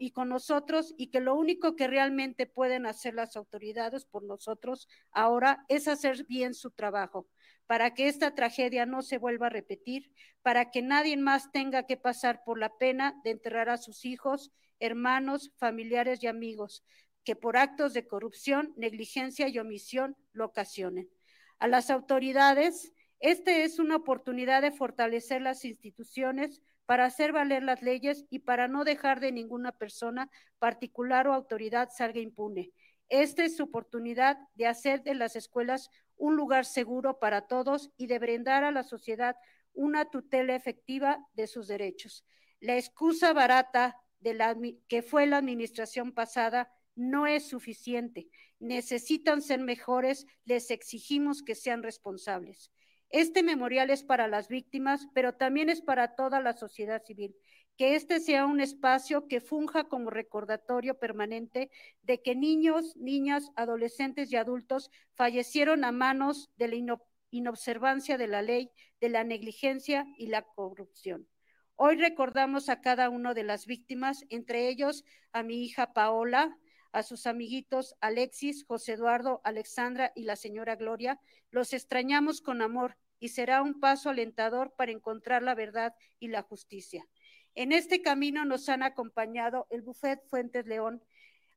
[0.00, 4.88] y con nosotros y que lo único que realmente pueden hacer las autoridades por nosotros
[5.12, 7.28] ahora es hacer bien su trabajo
[7.68, 11.98] para que esta tragedia no se vuelva a repetir, para que nadie más tenga que
[11.98, 14.50] pasar por la pena de enterrar a sus hijos,
[14.80, 16.82] hermanos, familiares y amigos,
[17.24, 21.10] que por actos de corrupción, negligencia y omisión lo ocasionen.
[21.58, 27.82] A las autoridades, esta es una oportunidad de fortalecer las instituciones para hacer valer las
[27.82, 32.72] leyes y para no dejar de ninguna persona, particular o autoridad salga impune.
[33.08, 38.06] Esta es su oportunidad de hacer de las escuelas un lugar seguro para todos y
[38.06, 39.36] de brindar a la sociedad
[39.72, 42.24] una tutela efectiva de sus derechos.
[42.60, 44.56] La excusa barata de la,
[44.88, 48.28] que fue la administración pasada no es suficiente.
[48.58, 52.72] Necesitan ser mejores, les exigimos que sean responsables.
[53.10, 57.34] Este memorial es para las víctimas, pero también es para toda la sociedad civil
[57.78, 61.70] que este sea un espacio que funja como recordatorio permanente
[62.02, 66.98] de que niños, niñas, adolescentes y adultos fallecieron a manos de la
[67.30, 71.28] inobservancia de la ley, de la negligencia y la corrupción.
[71.76, 76.58] Hoy recordamos a cada una de las víctimas, entre ellos a mi hija Paola,
[76.90, 81.20] a sus amiguitos Alexis, José Eduardo, Alexandra y la señora Gloria.
[81.52, 86.42] Los extrañamos con amor y será un paso alentador para encontrar la verdad y la
[86.42, 87.06] justicia.
[87.58, 91.02] En este camino nos han acompañado el Buffet Fuentes León.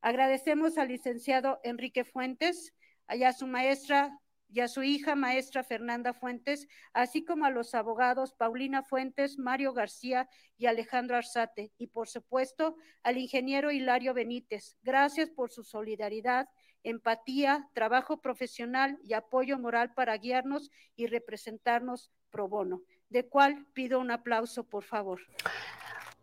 [0.02, 2.74] Agradecemos al licenciado Enrique Fuentes,
[3.06, 4.20] a su maestra
[4.50, 9.74] y a su hija maestra Fernanda Fuentes, así como a los abogados Paulina Fuentes, Mario
[9.74, 14.78] García y Alejandro Arzate, y por supuesto al ingeniero Hilario Benítez.
[14.82, 16.50] Gracias por su solidaridad,
[16.82, 24.00] empatía, trabajo profesional y apoyo moral para guiarnos y representarnos pro bono, de cual pido
[24.00, 25.22] un aplauso, por favor.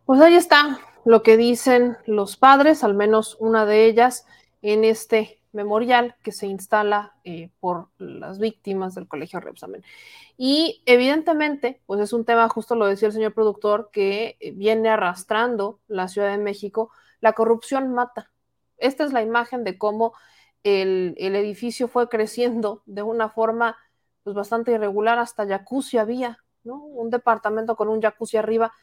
[0.09, 4.25] Pues ahí está lo que dicen los padres, al menos una de ellas,
[4.63, 9.83] en este memorial que se instala eh, por las víctimas del Colegio Repsamen.
[10.35, 14.89] Y evidentemente, pues es un tema, justo lo decía el señor productor, que eh, viene
[14.89, 16.89] arrastrando la Ciudad de México.
[17.21, 18.31] La corrupción mata.
[18.79, 20.13] Esta es la imagen de cómo
[20.63, 23.77] el, el edificio fue creciendo de una forma
[24.23, 26.83] pues bastante irregular, hasta jacuzzi había, ¿no?
[26.83, 28.73] Un departamento con un jacuzzi arriba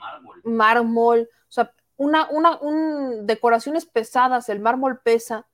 [0.00, 0.40] mármol.
[0.44, 5.46] Mármol, o sea, una, una, un, decoraciones pesadas, el mármol pesa,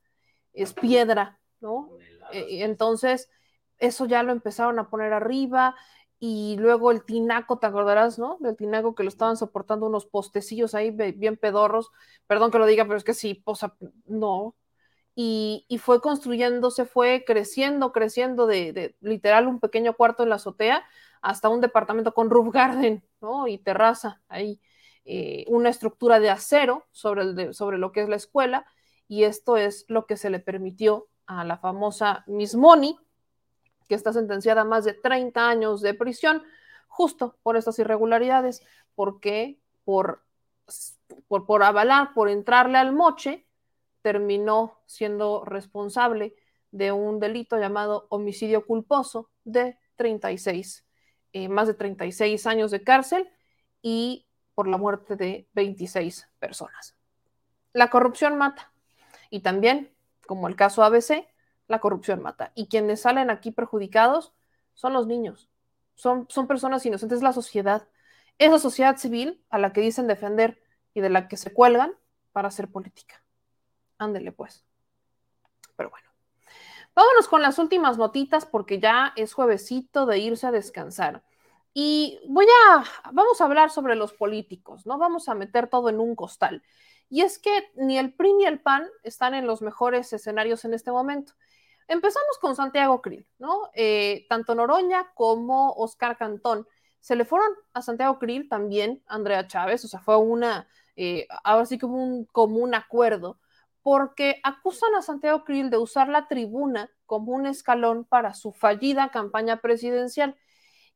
[0.53, 1.91] es piedra, ¿no?
[2.33, 3.29] E, entonces,
[3.79, 5.75] eso ya lo empezaron a poner arriba
[6.19, 8.39] y luego el tinaco, te acordarás, ¿no?
[8.41, 11.91] Del tinaco que lo estaban soportando unos postecillos ahí bien pedorros,
[12.27, 13.75] perdón que lo diga, pero es que sí, o sea,
[14.07, 14.55] no.
[15.15, 20.37] Y, y fue construyéndose, fue creciendo, creciendo de, de, literal un pequeño cuarto en la
[20.37, 20.85] azotea
[21.27, 23.49] hasta un departamento con roof garden, ¿no?
[23.49, 24.61] Y terraza, ahí,
[25.05, 28.67] eh, una estructura de acero sobre, sobre lo que es la escuela,
[29.09, 32.97] y esto es lo que se le permitió a la famosa Miss Money,
[33.89, 36.43] que está sentenciada a más de 30 años de prisión,
[36.87, 38.63] justo por estas irregularidades,
[38.95, 40.27] porque por
[41.29, 43.47] por, por avalar, por entrarle al moche,
[44.03, 46.35] terminó siendo responsable
[46.71, 50.86] de un delito llamado homicidio culposo de 36,
[51.37, 53.29] eh, más de 36 años de cárcel
[53.83, 56.97] y por la muerte de 26 personas.
[57.75, 58.73] La corrupción mata.
[59.29, 59.93] Y también,
[60.27, 61.29] como el caso ABC,
[61.69, 62.53] la corrupción mata.
[62.55, 64.33] Y quienes salen aquí perjudicados
[64.73, 65.51] son los niños,
[65.95, 67.87] son, son personas inocentes, la sociedad.
[68.39, 70.63] Esa sociedad civil a la que dicen defender
[70.95, 71.93] y de la que se cuelgan
[72.33, 73.23] para hacer política.
[73.99, 74.65] Ándele pues.
[75.77, 76.09] Pero bueno.
[76.97, 81.23] Vámonos con las últimas notitas porque ya es juevesito de irse a descansar.
[81.75, 84.97] Y voy a, vamos a hablar sobre los políticos, ¿no?
[84.97, 86.63] Vamos a meter todo en un costal.
[87.11, 90.73] Y es que ni el PRI ni el PAN están en los mejores escenarios en
[90.73, 91.35] este momento.
[91.87, 93.69] Empezamos con Santiago Krill, ¿no?
[93.75, 96.67] Eh, tanto Noroña como Oscar Cantón
[97.07, 100.67] se le fueron a Santiago Krill también Andrea Chávez, o sea, fue una,
[100.97, 103.39] eh, ahora sí que un común acuerdo,
[103.87, 109.13] porque acusan a Santiago Krill de usar la tribuna como un escalón para su fallida
[109.13, 110.35] campaña presidencial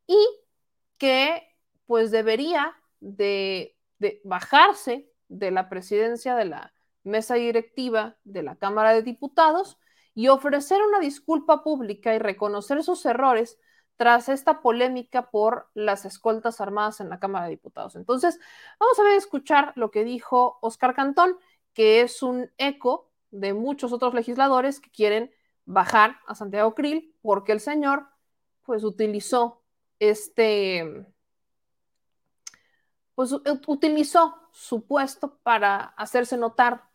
[0.09, 0.19] y
[0.99, 1.57] que
[1.87, 6.73] pues debería de, de bajarse de la presidencia de la
[7.05, 9.79] mesa directiva de la Cámara de Diputados
[10.12, 13.61] y ofrecer una disculpa pública y reconocer sus errores
[14.01, 17.95] tras esta polémica por las escoltas armadas en la Cámara de Diputados.
[17.95, 18.41] Entonces,
[18.81, 21.37] vamos a ver escuchar lo que dijo Oscar Cantón,
[21.73, 25.31] que es un eco de muchos otros legisladores que quieren
[25.65, 28.07] bajar a Santiago Krill porque el señor
[28.65, 29.63] pues utilizó
[29.99, 31.07] este
[33.15, 33.33] pues
[33.67, 36.91] utilizó su puesto para hacerse notar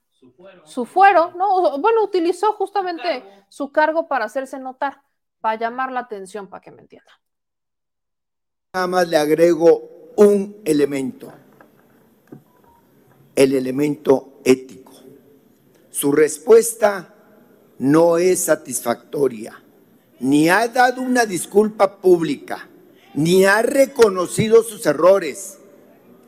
[0.63, 1.77] su fuero, ¿no?
[1.77, 5.03] Bueno, utilizó justamente su cargo para hacerse notar,
[5.39, 7.11] para llamar la atención, para que me entienda.
[8.73, 11.31] Nada más le agrego un elemento,
[13.35, 14.93] el elemento ético.
[15.91, 17.13] Su respuesta
[17.77, 19.61] no es satisfactoria,
[20.21, 22.69] ni ha dado una disculpa pública,
[23.13, 25.57] ni ha reconocido sus errores,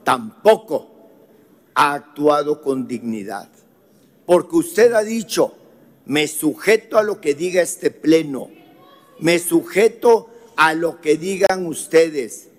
[0.04, 0.92] tampoco
[1.74, 3.50] ha actuado con dignidad
[4.28, 5.54] porque usted ha dicho,
[6.06, 8.52] me sujeto a lo que diga este pleno,
[9.20, 12.50] me sujeto a lo que digan ustedes.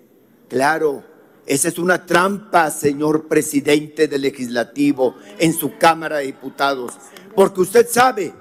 [0.47, 1.03] Claro,
[1.49, 6.93] esa es una trampa, señor presidente del legislativo, en su Cámara de Diputados,
[7.33, 8.33] porque usted sabe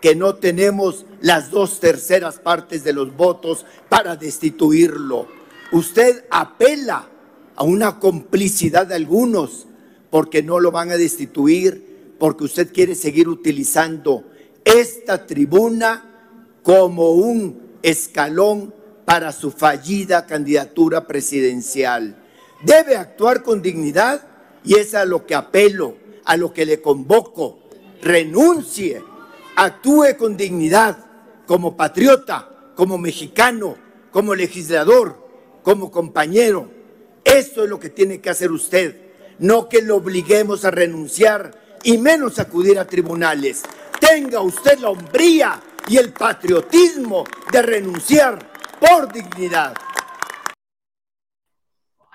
[0.00, 5.26] que no tenemos las dos terceras partes de los votos para destituirlo.
[5.72, 7.08] Usted apela
[7.56, 9.66] a una complicidad de algunos
[10.08, 14.22] porque no lo van a destituir porque usted quiere seguir utilizando
[14.64, 16.04] esta tribuna
[16.62, 18.72] como un escalón
[19.04, 22.27] para su fallida candidatura presidencial.
[22.62, 24.22] Debe actuar con dignidad
[24.64, 27.60] y es a lo que apelo, a lo que le convoco.
[28.02, 29.02] Renuncie,
[29.56, 30.98] actúe con dignidad
[31.46, 33.76] como patriota, como mexicano,
[34.10, 35.16] como legislador,
[35.62, 36.70] como compañero.
[37.24, 38.96] Eso es lo que tiene que hacer usted,
[39.38, 43.62] no que lo obliguemos a renunciar y menos acudir a tribunales.
[44.00, 48.38] Tenga usted la hombría y el patriotismo de renunciar
[48.80, 49.74] por dignidad.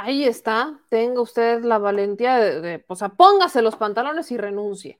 [0.03, 4.99] Ahí está, tenga usted la valentía de, o sea, póngase los pantalones y renuncie.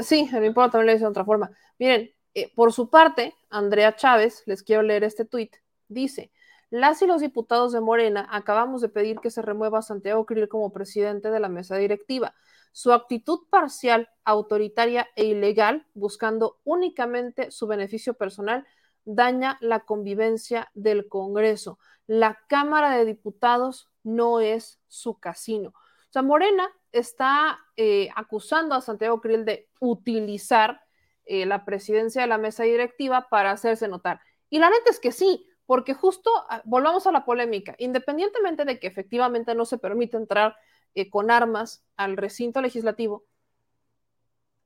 [0.00, 1.48] Sí, en mi pueblo también le dicen de otra forma.
[1.78, 5.54] Miren, eh, por su parte, Andrea Chávez, les quiero leer este tuit,
[5.86, 6.32] dice,
[6.70, 10.48] las y los diputados de Morena acabamos de pedir que se remueva a Santiago Krill
[10.48, 12.34] como presidente de la mesa directiva.
[12.72, 18.66] Su actitud parcial, autoritaria e ilegal, buscando únicamente su beneficio personal,
[19.04, 21.78] daña la convivencia del Congreso.
[22.06, 25.70] La Cámara de Diputados no es su casino.
[25.70, 30.82] O sea, Morena está eh, acusando a Santiago Krill de utilizar
[31.24, 34.20] eh, la presidencia de la mesa directiva para hacerse notar.
[34.50, 38.78] Y la neta es que sí, porque justo ah, volvamos a la polémica, independientemente de
[38.78, 40.56] que efectivamente no se permite entrar
[40.94, 43.24] eh, con armas al recinto legislativo,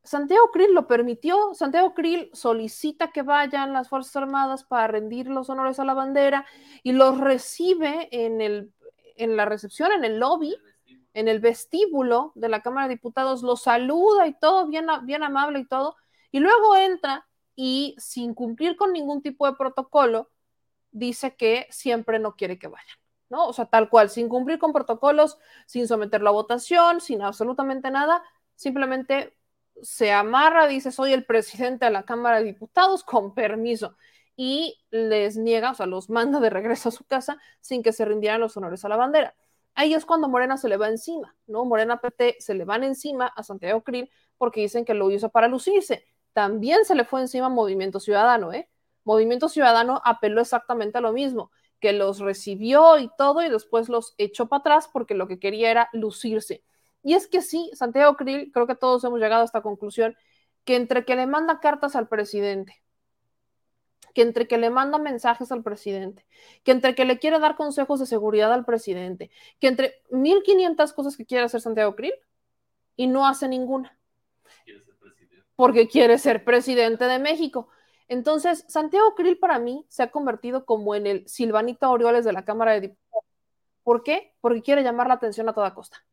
[0.07, 1.53] Santiago Krill lo permitió.
[1.55, 6.47] Santiago Krill solicita que vayan las Fuerzas Armadas para rendir los honores a la bandera
[6.83, 8.73] y los recibe en, el,
[9.17, 10.57] en la recepción, en el lobby,
[11.13, 15.61] en el vestíbulo de la Cámara de Diputados, lo saluda y todo, bien, bien amable
[15.61, 15.97] y todo,
[16.31, 20.31] y luego entra y sin cumplir con ningún tipo de protocolo,
[20.91, 22.97] dice que siempre no quiere que vayan.
[23.29, 23.47] ¿no?
[23.47, 28.23] O sea, tal cual, sin cumplir con protocolos, sin someterlo a votación, sin absolutamente nada,
[28.55, 29.37] simplemente
[29.83, 33.97] se amarra, dice, soy el presidente de la Cámara de Diputados, con permiso,
[34.37, 38.05] y les niega, o sea, los manda de regreso a su casa sin que se
[38.05, 39.35] rindieran los honores a la bandera.
[39.75, 41.65] Ahí es cuando Morena se le va encima, ¿no?
[41.65, 45.49] Morena PT se le van encima a Santiago Krill porque dicen que lo hizo para
[45.49, 46.05] lucirse.
[46.33, 48.69] También se le fue encima Movimiento Ciudadano, ¿eh?
[49.05, 54.15] Movimiento Ciudadano apeló exactamente a lo mismo, que los recibió y todo y después los
[54.19, 56.65] echó para atrás porque lo que quería era lucirse.
[57.07, 60.17] Y es que sí, Santiago Krill, creo que todos hemos llegado a esta conclusión,
[60.65, 62.83] que entre que le manda cartas al presidente,
[64.13, 66.27] que entre que le manda mensajes al presidente,
[66.65, 69.31] que entre que le quiere dar consejos de seguridad al presidente,
[69.61, 72.15] que entre 1500 cosas que quiere hacer Santiago Krill
[72.97, 73.97] y no hace ninguna.
[75.55, 77.69] Porque quiere ser presidente de México.
[78.09, 82.45] Entonces, Santiago Krill para mí se ha convertido como en el Silvanito Orioles de la
[82.45, 83.25] Cámara de Diputados.
[83.85, 84.35] ¿Por qué?
[84.41, 86.05] Porque quiere llamar la atención a toda costa.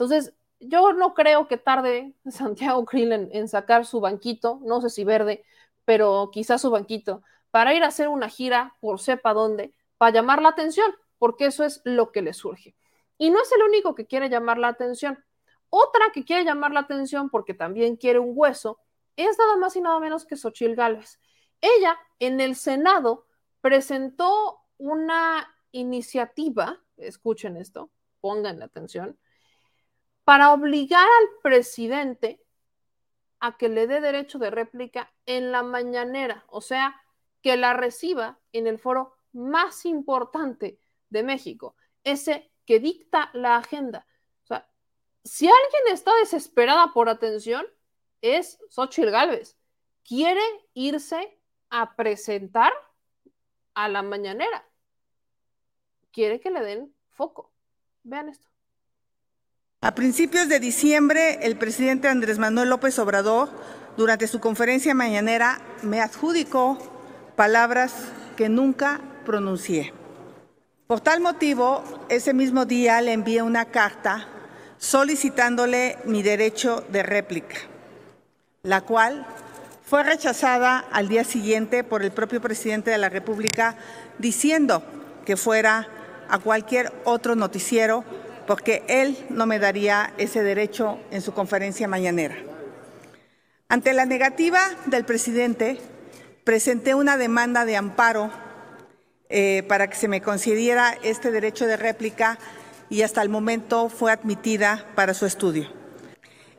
[0.00, 5.04] Entonces, yo no creo que tarde Santiago Krill en, sacar su banquito, no sé si
[5.04, 5.44] verde,
[5.84, 10.40] pero quizás su banquito, para ir a hacer una gira por sepa dónde, para llamar
[10.40, 12.76] la atención, porque eso es lo que le surge.
[13.18, 15.22] Y no es el único que quiere llamar la atención.
[15.68, 18.78] Otra que quiere llamar la atención porque también quiere un hueso
[19.16, 21.20] es nada más y nada menos que Xochil Gálvez.
[21.60, 23.26] Ella en el Senado
[23.60, 29.18] presentó una iniciativa, escuchen esto, pongan atención,
[30.30, 32.40] para obligar al presidente
[33.40, 37.02] a que le dé derecho de réplica en la mañanera, o sea,
[37.42, 40.78] que la reciba en el foro más importante
[41.08, 41.74] de México,
[42.04, 44.06] ese que dicta la agenda.
[44.44, 44.70] O sea,
[45.24, 47.66] si alguien está desesperada por atención,
[48.20, 49.58] es Xochitl Gálvez.
[50.04, 50.44] Quiere
[50.74, 51.40] irse
[51.70, 52.72] a presentar
[53.74, 54.64] a la mañanera.
[56.12, 57.52] Quiere que le den foco.
[58.04, 58.49] Vean esto.
[59.82, 63.48] A principios de diciembre, el presidente Andrés Manuel López Obrador,
[63.96, 66.76] durante su conferencia mañanera, me adjudicó
[67.34, 67.94] palabras
[68.36, 69.94] que nunca pronuncié.
[70.86, 74.28] Por tal motivo, ese mismo día le envié una carta
[74.76, 77.56] solicitándole mi derecho de réplica,
[78.62, 79.26] la cual
[79.82, 83.78] fue rechazada al día siguiente por el propio presidente de la República
[84.18, 84.82] diciendo
[85.24, 85.88] que fuera
[86.28, 88.04] a cualquier otro noticiero
[88.50, 92.34] porque él no me daría ese derecho en su conferencia mañanera.
[93.68, 95.78] Ante la negativa del presidente,
[96.42, 98.28] presenté una demanda de amparo
[99.28, 102.40] eh, para que se me concediera este derecho de réplica
[102.88, 105.70] y hasta el momento fue admitida para su estudio.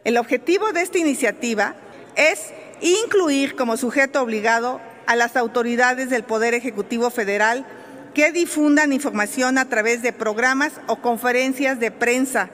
[0.06, 1.76] El objetivo de esta iniciativa
[2.16, 7.66] es incluir como sujeto obligado a las autoridades del Poder Ejecutivo Federal
[8.14, 12.50] que difundan información a través de programas o conferencias de prensa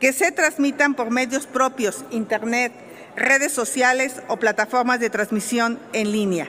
[0.00, 2.72] que se transmitan por medios propios, Internet,
[3.16, 6.48] redes sociales o plataformas de transmisión en línea.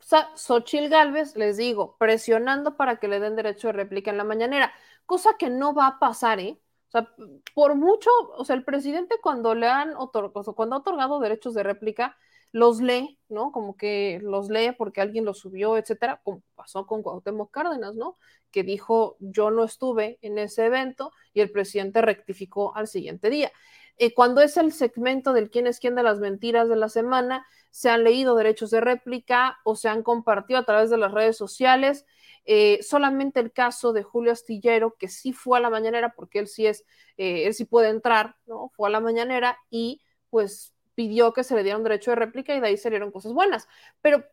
[0.00, 4.18] O sea, Xochil Gálvez, les digo, presionando para que le den derecho de réplica en
[4.18, 4.72] la mañanera,
[5.06, 6.58] cosa que no va a pasar, ¿eh?
[6.94, 7.12] sea,
[7.54, 11.62] por mucho, o sea, el presidente cuando le han otorgado, cuando ha otorgado derechos de
[11.62, 12.16] réplica,
[12.54, 13.50] los lee, ¿no?
[13.50, 18.16] Como que los lee porque alguien los subió, etcétera, como pasó con Cuauhtémoc Cárdenas, ¿no?
[18.52, 23.50] Que dijo, yo no estuve en ese evento y el presidente rectificó al siguiente día.
[23.98, 27.44] Eh, cuando es el segmento del quién es quién de las mentiras de la semana,
[27.70, 31.36] se han leído derechos de réplica o se han compartido a través de las redes
[31.36, 32.06] sociales
[32.44, 36.46] eh, solamente el caso de Julio Astillero, que sí fue a la mañanera, porque él
[36.46, 36.84] sí es,
[37.16, 38.70] eh, él sí puede entrar, ¿no?
[38.76, 42.54] Fue a la mañanera y pues pidió que se le diera un derecho de réplica
[42.54, 43.68] y de ahí salieron cosas buenas.
[44.00, 44.24] Pero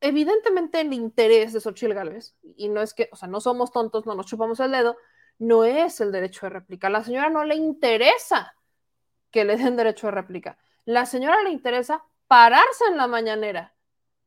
[0.00, 4.06] evidentemente el interés de Xochitl Gálvez, y no es que, o sea, no somos tontos,
[4.06, 4.96] no nos chupamos el dedo,
[5.38, 6.90] no es el derecho de réplica.
[6.90, 8.54] La señora no le interesa
[9.30, 10.58] que le den derecho de réplica.
[10.84, 13.74] La señora le interesa pararse en la mañanera,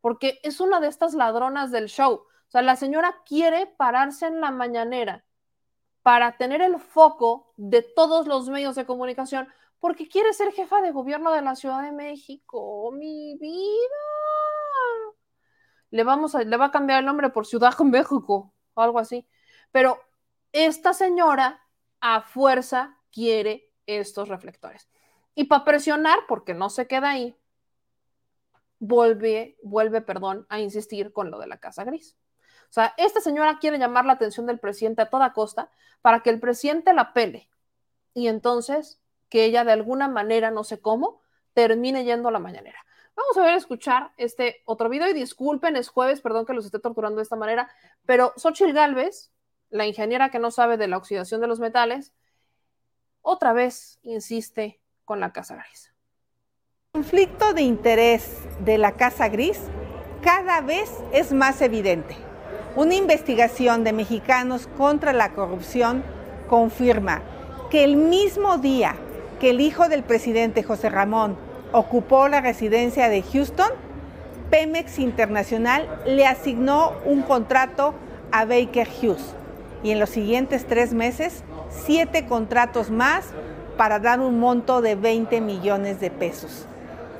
[0.01, 2.13] porque es una de estas ladronas del show.
[2.13, 5.25] O sea, la señora quiere pararse en la mañanera
[6.01, 10.91] para tener el foco de todos los medios de comunicación porque quiere ser jefa de
[10.91, 12.91] gobierno de la Ciudad de México.
[12.91, 13.55] Mi vida.
[15.89, 18.99] Le, vamos a, le va a cambiar el nombre por Ciudad de México o algo
[18.99, 19.27] así.
[19.71, 19.99] Pero
[20.51, 21.61] esta señora
[21.99, 24.89] a fuerza quiere estos reflectores.
[25.35, 27.37] Y para presionar, porque no se queda ahí,
[28.79, 32.17] vuelve, vuelve, perdón, a insistir con lo de la Casa Gris.
[32.69, 35.71] O sea, esta señora quiere llamar la atención del presidente a toda costa
[36.01, 37.49] para que el presidente la pele
[38.13, 41.21] y entonces que ella de alguna manera, no sé cómo,
[41.53, 42.79] termine yendo a la mañanera.
[43.15, 46.79] Vamos a ver, escuchar este otro video y disculpen, es jueves, perdón que los esté
[46.79, 47.69] torturando de esta manera,
[48.05, 49.31] pero Xochitl Galvez,
[49.69, 52.13] la ingeniera que no sabe de la oxidación de los metales,
[53.21, 55.91] otra vez insiste con la Casa Gris.
[56.91, 59.59] Conflicto de interés de la Casa Gris
[60.21, 62.15] cada vez es más evidente
[62.75, 66.03] Una investigación de mexicanos contra la corrupción
[66.47, 67.21] confirma
[67.69, 68.95] que el mismo día
[69.39, 71.37] que el hijo del presidente José Ramón
[71.71, 73.69] ocupó la residencia de Houston,
[74.49, 77.93] Pemex Internacional le asignó un contrato
[78.31, 79.33] a Baker Hughes
[79.83, 83.25] y en los siguientes tres meses siete contratos más
[83.77, 86.65] para dar un monto de 20 millones de pesos.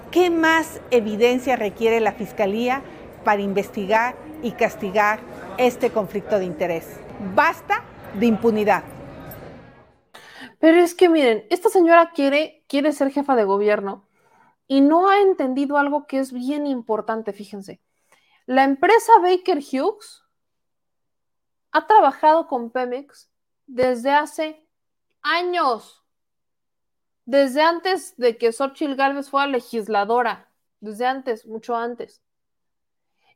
[0.10, 2.82] ¿Qué más evidencia requiere la Fiscalía
[3.24, 5.20] para investigar y castigar
[5.58, 6.86] este conflicto de interés?
[7.36, 7.84] Basta
[8.18, 8.84] de impunidad.
[10.60, 14.08] Pero es que miren, esta señora quiere, quiere ser jefa de gobierno
[14.68, 17.82] y no ha entendido algo que es bien importante, fíjense.
[18.46, 20.24] La empresa Baker Hughes
[21.72, 23.30] ha trabajado con Pemex
[23.66, 24.66] desde hace
[25.22, 26.04] años,
[27.26, 32.24] desde antes de que Xochitl Gálvez fuera legisladora, desde antes, mucho antes.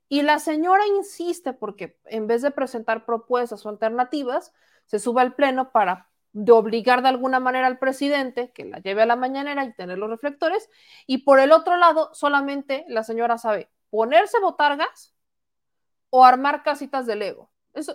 [0.08, 4.54] Y la señora insiste porque en vez de presentar propuestas o alternativas,
[4.86, 9.02] se sube al pleno para de obligar de alguna manera al presidente que la lleve
[9.02, 10.70] a la mañanera y tener los reflectores.
[11.08, 15.14] Y por el otro lado, solamente la señora sabe ponerse botargas
[16.10, 17.52] o armar casitas de Lego.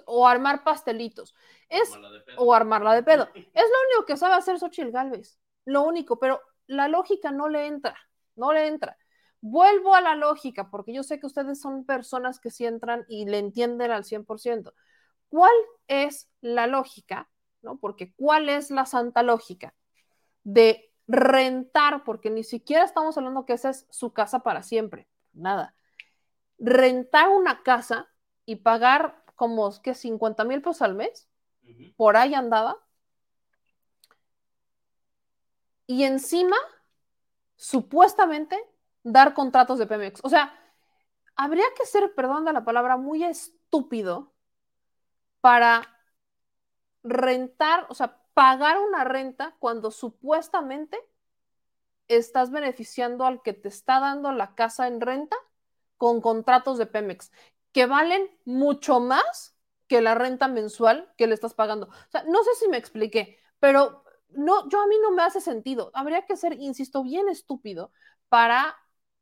[0.06, 1.34] o armar pastelitos.
[1.68, 1.92] Es,
[2.38, 3.28] o armarla de pedo.
[3.34, 5.38] Es lo único que sabe hacer Xochitl Galvez.
[5.64, 7.96] Lo único, pero la lógica no le entra.
[8.36, 8.96] No le entra.
[9.42, 13.26] Vuelvo a la lógica, porque yo sé que ustedes son personas que sí entran y
[13.26, 14.72] le entienden al 100%.
[15.28, 15.54] ¿Cuál
[15.88, 17.28] es la lógica
[17.66, 17.76] ¿no?
[17.78, 19.74] Porque ¿cuál es la santa lógica
[20.44, 22.04] de rentar?
[22.04, 25.74] Porque ni siquiera estamos hablando que esa es su casa para siempre, nada.
[26.58, 28.08] Rentar una casa
[28.46, 31.28] y pagar como que 50 mil pesos al mes,
[31.96, 32.78] por ahí andaba.
[35.86, 36.56] Y encima,
[37.56, 38.56] supuestamente,
[39.02, 40.20] dar contratos de Pemex.
[40.22, 40.58] O sea,
[41.34, 44.32] habría que ser, perdón de la palabra, muy estúpido
[45.40, 45.95] para
[47.06, 50.98] rentar, o sea, pagar una renta cuando supuestamente
[52.08, 55.36] estás beneficiando al que te está dando la casa en renta
[55.96, 57.32] con contratos de Pemex,
[57.72, 59.56] que valen mucho más
[59.88, 61.86] que la renta mensual que le estás pagando.
[61.86, 65.40] O sea, no sé si me expliqué, pero no, yo a mí no me hace
[65.40, 65.90] sentido.
[65.94, 67.92] Habría que ser, insisto, bien estúpido
[68.28, 68.76] para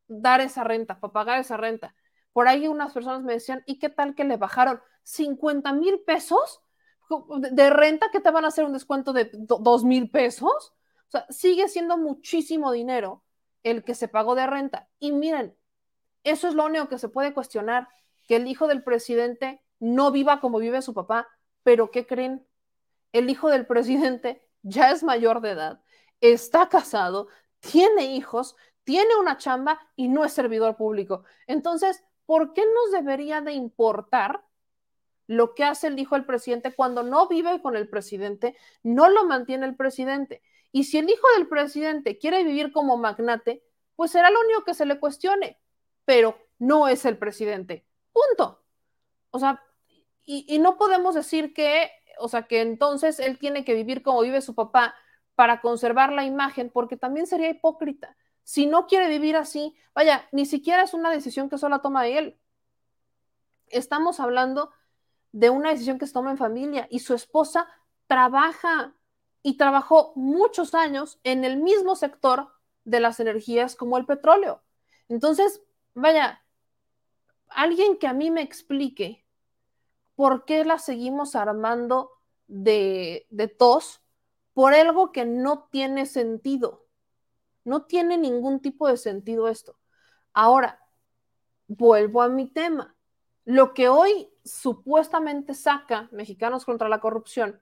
[0.09, 1.95] dar esa renta, para pagar esa renta.
[2.33, 6.63] Por ahí unas personas me decían, ¿y qué tal que le bajaron 50 mil pesos
[7.29, 10.73] de renta que te van a hacer un descuento de dos mil pesos.
[11.09, 13.23] O sea, sigue siendo muchísimo dinero
[13.63, 14.89] el que se pagó de renta.
[14.99, 15.57] Y miren,
[16.23, 17.89] eso es lo único que se puede cuestionar,
[18.27, 21.29] que el hijo del presidente no viva como vive su papá,
[21.63, 22.47] pero ¿qué creen?
[23.13, 25.83] El hijo del presidente ya es mayor de edad,
[26.21, 27.29] está casado,
[27.61, 31.25] tiene hijos, tiene una chamba y no es servidor público.
[31.47, 34.44] Entonces, ¿por qué nos debería de importar
[35.27, 39.25] lo que hace el hijo del presidente cuando no vive con el presidente, no lo
[39.25, 40.43] mantiene el presidente.
[40.73, 43.63] Y si el hijo del presidente quiere vivir como magnate,
[43.97, 45.61] pues será lo único que se le cuestione,
[46.05, 47.87] pero no es el presidente.
[48.13, 48.63] Punto.
[49.31, 49.63] O sea,
[50.27, 54.41] y, no podemos decir que, o sea, que entonces él tiene que vivir como vive
[54.41, 54.95] su papá
[55.35, 58.17] para conservar la imagen, porque también sería hipócrita.
[58.43, 62.39] Si no quiere vivir así, vaya, ni siquiera es una decisión que solo toma él.
[63.69, 64.71] Estamos hablando
[65.35, 67.67] de una decisión que se toma en familia y su esposa
[68.07, 68.95] trabaja
[69.43, 72.53] y trabajó muchos años en el mismo sector
[72.85, 74.63] de las energías como el petróleo.
[75.09, 75.61] Entonces,
[75.93, 76.41] vaya,
[77.49, 79.27] alguien que a mí me explique
[80.15, 82.13] por qué la seguimos armando
[82.47, 84.03] de, de tos
[84.53, 86.87] por algo que no tiene sentido.
[87.65, 89.77] No tiene ningún tipo de sentido esto.
[90.33, 90.81] Ahora,
[91.67, 92.95] vuelvo a mi tema.
[93.45, 97.61] Lo que hoy supuestamente saca Mexicanos contra la Corrupción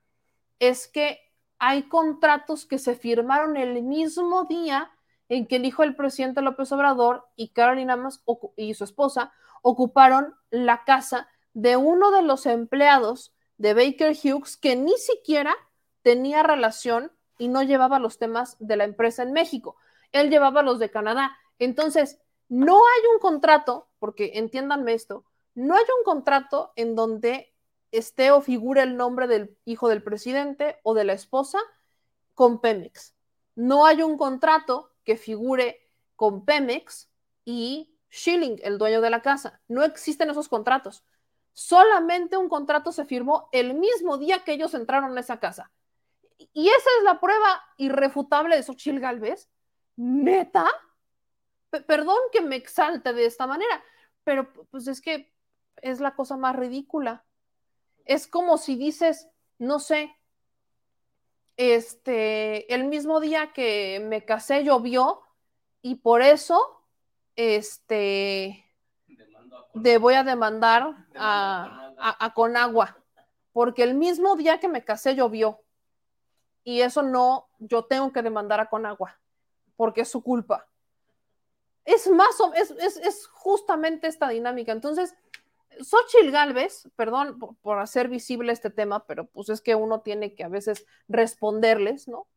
[0.59, 1.19] es que
[1.57, 4.91] hay contratos que se firmaron el mismo día
[5.29, 8.23] en que el hijo del presidente López Obrador y Carolina Mas
[8.57, 14.75] y su esposa ocuparon la casa de uno de los empleados de Baker Hughes que
[14.75, 15.55] ni siquiera
[16.01, 19.77] tenía relación y no llevaba los temas de la empresa en México.
[20.11, 21.35] Él llevaba los de Canadá.
[21.59, 22.19] Entonces,
[22.49, 25.25] no hay un contrato, porque entiéndanme esto,
[25.55, 27.53] no hay un contrato en donde
[27.91, 31.59] esté o figure el nombre del hijo del presidente o de la esposa
[32.33, 33.15] con Pemex.
[33.55, 35.79] No hay un contrato que figure
[36.15, 37.09] con Pemex
[37.45, 39.61] y Schilling, el dueño de la casa.
[39.67, 41.03] No existen esos contratos.
[41.51, 45.71] Solamente un contrato se firmó el mismo día que ellos entraron a esa casa.
[46.51, 49.49] Y esa es la prueba irrefutable de Xochitl Galvez.
[49.95, 50.65] ¿Neta?
[51.81, 53.83] perdón que me exalte de esta manera,
[54.23, 55.32] pero pues es que
[55.81, 57.25] es la cosa más ridícula.
[58.05, 59.29] Es como si dices,
[59.59, 60.15] no sé,
[61.57, 65.21] este, el mismo día que me casé llovió
[65.81, 66.81] y por eso,
[67.35, 68.65] este,
[69.73, 72.97] de voy a demandar a, a, a Conagua,
[73.51, 75.61] porque el mismo día que me casé llovió
[76.63, 79.19] y eso no, yo tengo que demandar a Conagua,
[79.75, 80.67] porque es su culpa.
[81.85, 84.71] Es más, o- es, es, es justamente esta dinámica.
[84.71, 85.13] Entonces,
[85.81, 90.43] Xochitl Galvez, perdón por, hacer visible este tema, pero pues es que uno tiene que
[90.43, 92.27] a veces responderles, ¿no?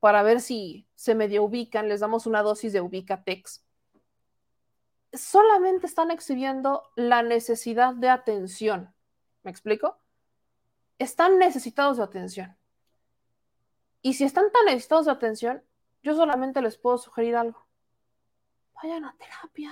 [0.00, 3.64] Para ver si se medio ubican, les damos una dosis de Ubicatex.
[5.12, 8.94] Solamente están exhibiendo la necesidad de atención.
[9.42, 10.00] ¿Me explico?
[10.98, 12.56] Están necesitados de atención.
[14.00, 15.62] Y si están tan necesitados de atención,
[16.02, 17.66] yo solamente les puedo sugerir algo.
[18.74, 19.70] Vayan a terapia.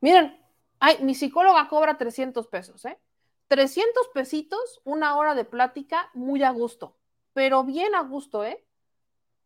[0.00, 0.45] Miren,
[0.78, 2.98] ay, mi psicóloga cobra 300 pesos, ¿eh?
[3.48, 6.96] 300 pesitos, una hora de plática muy a gusto,
[7.32, 8.64] pero bien a gusto, ¿eh?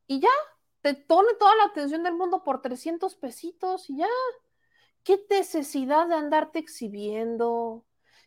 [0.07, 0.29] Y ya,
[0.81, 4.09] te pone toda la atención del mundo por 300 pesitos y ya.
[5.05, 7.85] ¿Qué necesidad de andarte exhibiendo?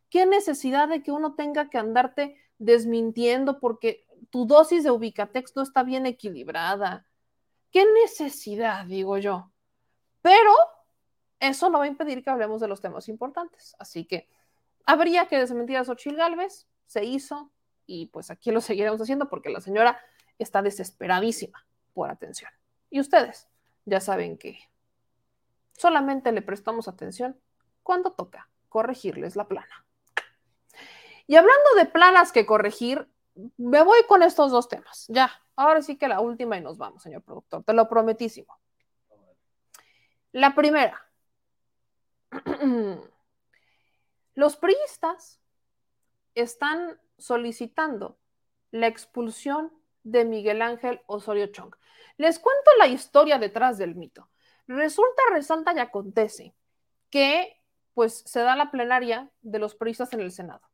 [0.09, 5.63] ¿Qué necesidad de que uno tenga que andarte desmintiendo porque tu dosis de Ubicatex no
[5.63, 7.05] está bien equilibrada?
[7.71, 9.51] ¿Qué necesidad, digo yo?
[10.21, 10.51] Pero
[11.49, 13.75] eso no va a impedir que hablemos de los temas importantes.
[13.77, 14.29] Así que
[14.85, 17.51] habría que desmentir a Xochitl Galvez, se hizo,
[17.85, 19.99] y pues aquí lo seguiremos haciendo porque la señora
[20.39, 22.51] está desesperadísima por atención.
[22.89, 23.47] Y ustedes
[23.85, 24.57] ya saben que
[25.73, 27.37] solamente le prestamos atención
[27.81, 29.85] cuando toca corregirles la plana.
[31.27, 33.07] Y hablando de planas que corregir,
[33.57, 35.05] me voy con estos dos temas.
[35.09, 37.63] Ya, ahora sí que la última y nos vamos, señor productor.
[37.63, 38.57] Te lo prometísimo.
[40.31, 41.02] La primera.
[44.35, 45.39] Los priistas
[46.35, 48.17] están solicitando
[48.71, 49.71] la expulsión
[50.03, 51.75] de Miguel Ángel Osorio Chong.
[52.17, 54.29] Les cuento la historia detrás del mito.
[54.67, 56.55] Resulta, resalta y acontece
[57.09, 57.61] que
[57.93, 60.67] pues se da la plenaria de los priistas en el Senado.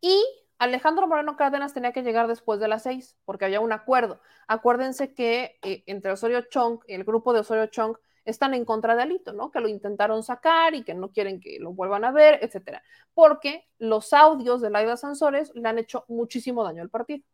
[0.00, 0.22] Y
[0.58, 4.20] Alejandro Moreno Cárdenas tenía que llegar después de las seis, porque había un acuerdo.
[4.46, 7.96] Acuérdense que eh, entre Osorio Chong, el grupo de Osorio Chong,
[8.28, 9.50] están en contra de Alito, ¿no?
[9.50, 12.82] Que lo intentaron sacar y que no quieren que lo vuelvan a ver, etcétera.
[13.14, 17.24] Porque los audios de Laida Sansores le han hecho muchísimo daño al partido.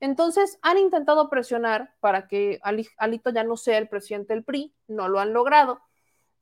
[0.00, 5.08] Entonces, han intentado presionar para que Alito ya no sea el presidente del PRI, no
[5.08, 5.80] lo han logrado.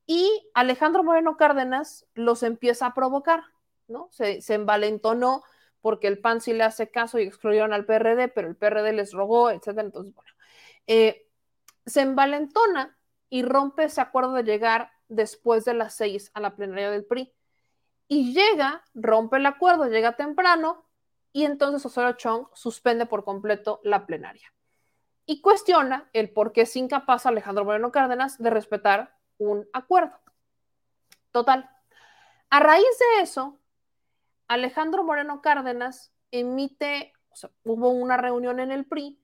[0.07, 3.43] Y Alejandro Moreno Cárdenas los empieza a provocar,
[3.89, 4.09] ¿no?
[4.12, 5.43] Se, se envalentonó
[5.81, 9.12] porque el PAN sí le hace caso y excluyeron al PRD, pero el PRD les
[9.12, 9.86] rogó, etcétera.
[9.86, 10.31] Entonces, bueno,
[10.86, 11.26] eh,
[11.86, 12.95] se envalentona
[13.29, 17.33] y rompe ese acuerdo de llegar después de las seis a la plenaria del PRI.
[18.09, 20.87] Y llega, rompe el acuerdo, llega temprano
[21.33, 24.53] y entonces Osorio Chong suspende por completo la plenaria.
[25.27, 30.19] Y cuestiona el por qué es incapaz Alejandro Moreno Cárdenas de respetar un acuerdo.
[31.33, 31.69] Total.
[32.49, 33.59] A raíz de eso,
[34.47, 39.21] Alejandro Moreno Cárdenas emite, o sea, hubo una reunión en el PRI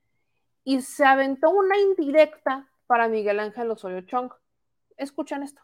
[0.64, 4.30] y se aventó una indirecta para Miguel Ángel Osorio Chong.
[4.98, 5.62] Escuchen esto.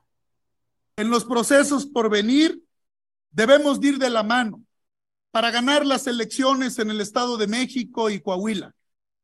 [0.96, 2.64] En los procesos por venir,
[3.30, 4.64] debemos ir de la mano
[5.30, 8.74] para ganar las elecciones en el Estado de México y Coahuila,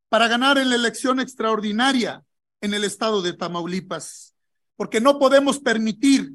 [0.07, 2.23] para ganar en la elección extraordinaria
[2.61, 4.35] en el Estado de Tamaulipas,
[4.75, 6.31] porque no podemos permitir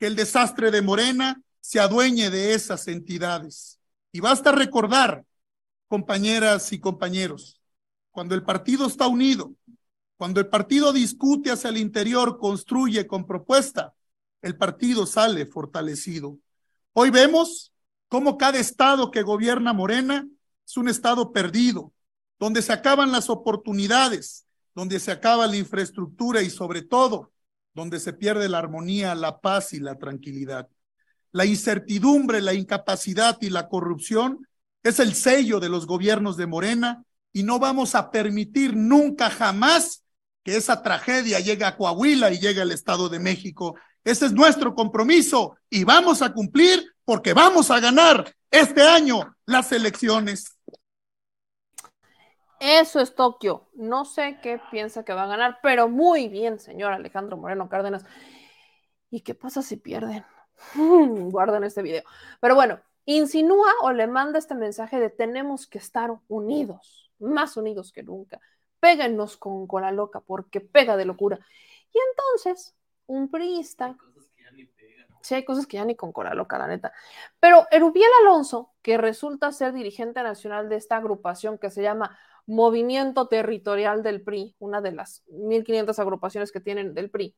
[0.00, 3.78] que el desastre de Morena se adueñe de esas entidades.
[4.12, 5.26] Y basta recordar,
[5.88, 7.60] compañeras y compañeros,
[8.12, 9.52] cuando el partido está unido,
[10.16, 13.94] cuando el partido discute hacia el interior, construye con propuesta,
[14.40, 16.38] el partido sale fortalecido.
[16.92, 17.72] Hoy vemos
[18.08, 20.28] cómo cada estado que gobierna Morena
[20.66, 21.92] es un estado perdido,
[22.38, 27.32] donde se acaban las oportunidades, donde se acaba la infraestructura y sobre todo,
[27.74, 30.68] donde se pierde la armonía, la paz y la tranquilidad.
[31.30, 34.46] La incertidumbre, la incapacidad y la corrupción
[34.82, 40.01] es el sello de los gobiernos de Morena y no vamos a permitir nunca jamás
[40.42, 43.76] que esa tragedia llegue a Coahuila y llegue al Estado de México.
[44.04, 49.72] Ese es nuestro compromiso y vamos a cumplir porque vamos a ganar este año las
[49.72, 50.58] elecciones.
[52.58, 53.68] Eso es Tokio.
[53.74, 58.04] No sé qué piensa que va a ganar, pero muy bien, señor Alejandro Moreno Cárdenas.
[59.10, 60.24] ¿Y qué pasa si pierden?
[60.76, 62.02] Guarden este video.
[62.40, 67.92] Pero bueno, insinúa o le manda este mensaje de tenemos que estar unidos, más unidos
[67.92, 68.40] que nunca.
[68.82, 71.38] Péguenos con cola loca porque pega de locura.
[71.94, 72.74] Y entonces,
[73.06, 73.96] un priista,
[75.22, 76.92] Sí, hay cosas que ya ni con cola loca, la neta.
[77.38, 83.28] Pero Erubiel Alonso, que resulta ser dirigente nacional de esta agrupación que se llama Movimiento
[83.28, 87.36] Territorial del PRI, una de las 1500 agrupaciones que tienen del PRI,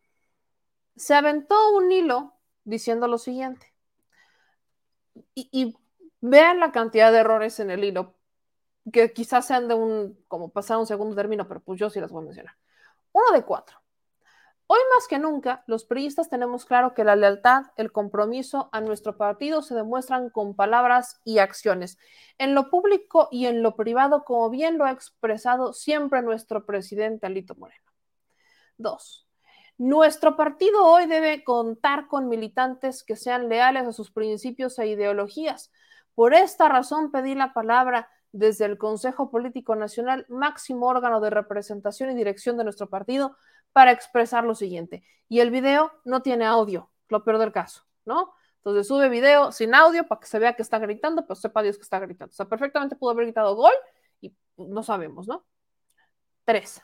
[0.97, 2.33] se aventó un hilo
[2.65, 3.75] diciendo lo siguiente.
[5.35, 5.77] Y, y
[6.23, 8.15] vean la cantidad de errores en el hilo,
[8.93, 12.13] que quizás sean de un, como pasar un segundo término, pero pues yo sí las
[12.13, 12.55] voy a mencionar.
[13.13, 13.79] Uno de cuatro.
[14.67, 19.19] Hoy más que nunca, los priistas tenemos claro que la lealtad, el compromiso a nuestro
[19.19, 21.99] partido se demuestran con palabras y acciones,
[22.39, 27.27] en lo público y en lo privado, como bien lo ha expresado siempre nuestro presidente
[27.27, 27.85] Alito Moreno.
[28.79, 29.29] Dos,
[29.77, 35.73] nuestro partido hoy debe contar con militantes que sean leales a sus principios e ideologías.
[36.15, 42.11] Por esta razón pedí la palabra desde el Consejo Político Nacional, máximo órgano de representación
[42.11, 43.37] y dirección de nuestro partido,
[43.73, 45.05] para expresar lo siguiente.
[45.29, 48.35] Y el video no tiene audio, lo peor del caso, ¿no?
[48.57, 51.77] Entonces sube video sin audio para que se vea que está gritando, pero sepa Dios
[51.77, 52.33] que está gritando.
[52.33, 53.73] O sea, perfectamente pudo haber gritado gol
[54.21, 55.47] y no sabemos, ¿no?
[56.45, 56.83] Tres.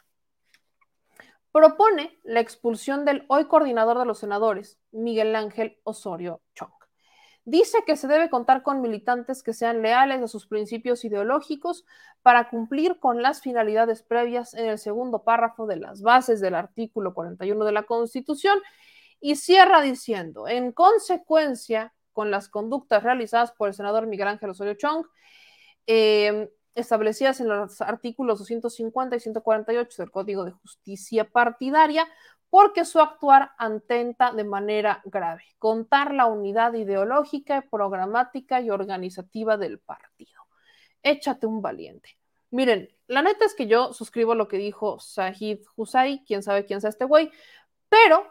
[1.51, 6.80] Propone la expulsión del hoy coordinador de los senadores, Miguel Ángel Osorio Chong.
[7.51, 11.85] Dice que se debe contar con militantes que sean leales a sus principios ideológicos
[12.23, 17.13] para cumplir con las finalidades previas en el segundo párrafo de las bases del artículo
[17.13, 18.61] 41 de la Constitución
[19.21, 24.75] y cierra diciendo, en consecuencia con las conductas realizadas por el senador Miguel Ángel Osorio
[24.75, 25.07] Chong,
[25.89, 32.07] eh, establecidas en los artículos 250 y 148 del Código de Justicia Partidaria,
[32.51, 39.79] porque su actuar atenta de manera grave, contar la unidad ideológica, programática y organizativa del
[39.79, 40.43] partido.
[41.03, 42.19] Échate un valiente.
[42.51, 46.81] Miren, la neta es que yo suscribo lo que dijo Sahid Husay, quién sabe quién
[46.81, 47.31] sea este güey,
[47.89, 48.25] pero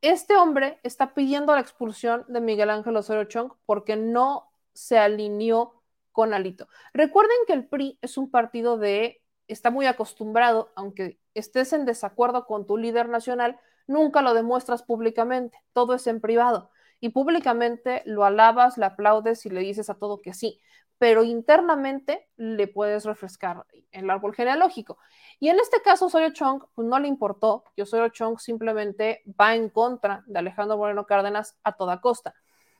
[0.00, 5.82] este hombre está pidiendo la expulsión de Miguel Ángel Osorio Chong porque no se alineó
[6.12, 6.68] con Alito.
[6.92, 12.46] Recuerden que el PRI es un partido de, está muy acostumbrado, aunque estés en desacuerdo
[12.46, 16.70] con tu líder nacional, nunca lo demuestras públicamente, todo es en privado.
[17.00, 20.60] Y públicamente lo alabas, le aplaudes y le dices a todo que sí,
[20.98, 24.98] pero internamente le puedes refrescar el árbol genealógico.
[25.40, 29.54] Y en este caso, Osorio Chong pues, no le importó, y Osorio Chong simplemente va
[29.54, 32.34] en contra de Alejandro Moreno Cárdenas a toda costa.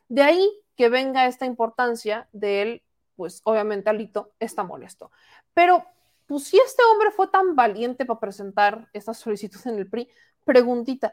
[0.09, 2.83] De ahí que venga esta importancia de él,
[3.17, 5.11] pues obviamente Alito está molesto.
[5.53, 5.85] Pero
[6.27, 10.09] pues si este hombre fue tan valiente para presentar esta solicitud en el PRI,
[10.45, 11.13] preguntita,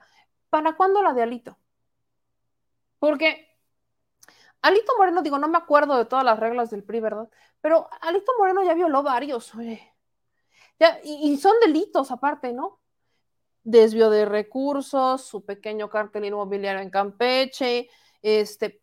[0.49, 1.57] ¿para cuándo la de Alito?
[2.99, 3.51] Porque
[4.61, 7.29] Alito Moreno, digo, no me acuerdo de todas las reglas del PRI, ¿verdad?
[7.61, 9.91] Pero Alito Moreno ya violó varios, oye.
[10.79, 12.79] Ya, y, son delitos aparte, ¿no?
[13.63, 17.89] Desvío de recursos, su pequeño cartel inmobiliario en Campeche,
[18.23, 18.81] este,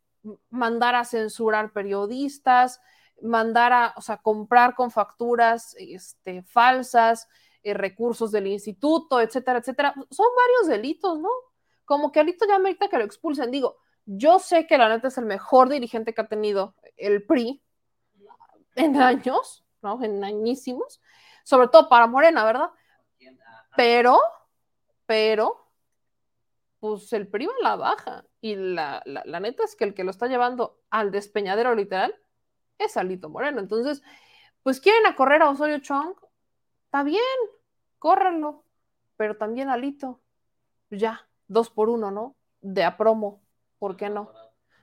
[0.51, 2.81] mandar a censurar periodistas,
[3.23, 7.29] mandar a, o sea, comprar con facturas este, falsas,
[7.63, 9.95] eh, recursos del instituto, etcétera, etcétera.
[10.11, 11.29] Son varios delitos, ¿no?
[11.85, 13.51] Como que Alito ya merita que lo expulsen.
[13.51, 17.63] Digo, yo sé que la neta es el mejor dirigente que ha tenido el PRI
[18.77, 20.03] en años, ¿no?
[20.03, 21.01] En añísimos,
[21.45, 22.71] sobre todo para Morena, ¿verdad?
[23.77, 24.19] Pero,
[25.07, 25.69] pero,
[26.81, 28.25] pues el PRI va a la baja.
[28.41, 32.15] Y la, la, la neta es que el que lo está llevando al despeñadero literal
[32.79, 33.61] es Alito Moreno.
[33.61, 34.03] Entonces,
[34.63, 36.15] pues quieren a correr a Osorio Chong,
[36.85, 37.23] está bien,
[37.99, 38.65] córranlo,
[39.17, 40.21] pero también Alito,
[40.91, 42.37] ya, dos por uno, ¿no?
[42.61, 43.43] De a promo,
[43.79, 44.33] ¿por qué no?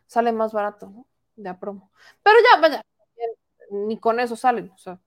[0.07, 1.07] Sale más barato, ¿no?
[1.35, 1.91] De a promo.
[2.23, 2.85] Pero ya, vaya,
[3.71, 4.99] ni con eso salen, o sea,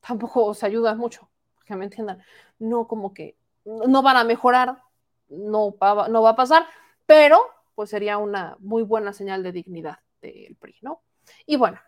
[0.00, 1.28] tampoco se ayuda mucho,
[1.64, 2.22] que me entiendan.
[2.58, 4.82] No, como que no van a mejorar,
[5.28, 6.66] no no va a pasar,
[7.06, 7.40] pero
[7.74, 11.02] pues sería una muy buena señal de dignidad del PRI, ¿no?
[11.44, 11.78] Y bueno,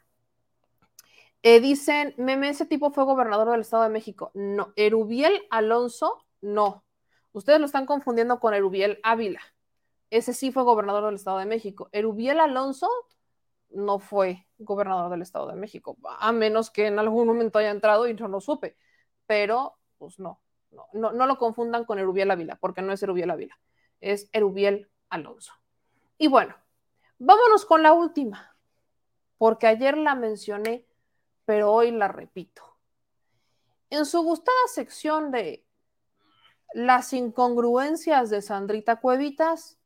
[1.43, 4.31] eh, dicen, meme, ese tipo fue gobernador del Estado de México.
[4.35, 6.85] No, Erubiel Alonso, no.
[7.33, 9.41] Ustedes lo están confundiendo con Erubiel Ávila.
[10.11, 11.89] Ese sí fue gobernador del Estado de México.
[11.93, 12.89] Erubiel Alonso
[13.71, 18.09] no fue gobernador del Estado de México, a menos que en algún momento haya entrado
[18.09, 18.77] y no lo supe.
[19.27, 23.31] Pero, pues no, no, no, no lo confundan con Erubiel Ávila, porque no es Erubiel
[23.31, 23.59] Ávila,
[24.01, 25.53] es Erubiel Alonso.
[26.17, 26.57] Y bueno,
[27.19, 28.57] vámonos con la última,
[29.37, 30.88] porque ayer la mencioné
[31.49, 32.77] pero hoy la repito.
[33.89, 35.67] En su gustada sección de
[36.75, 39.79] las incongruencias de Sandrita Cuevitas,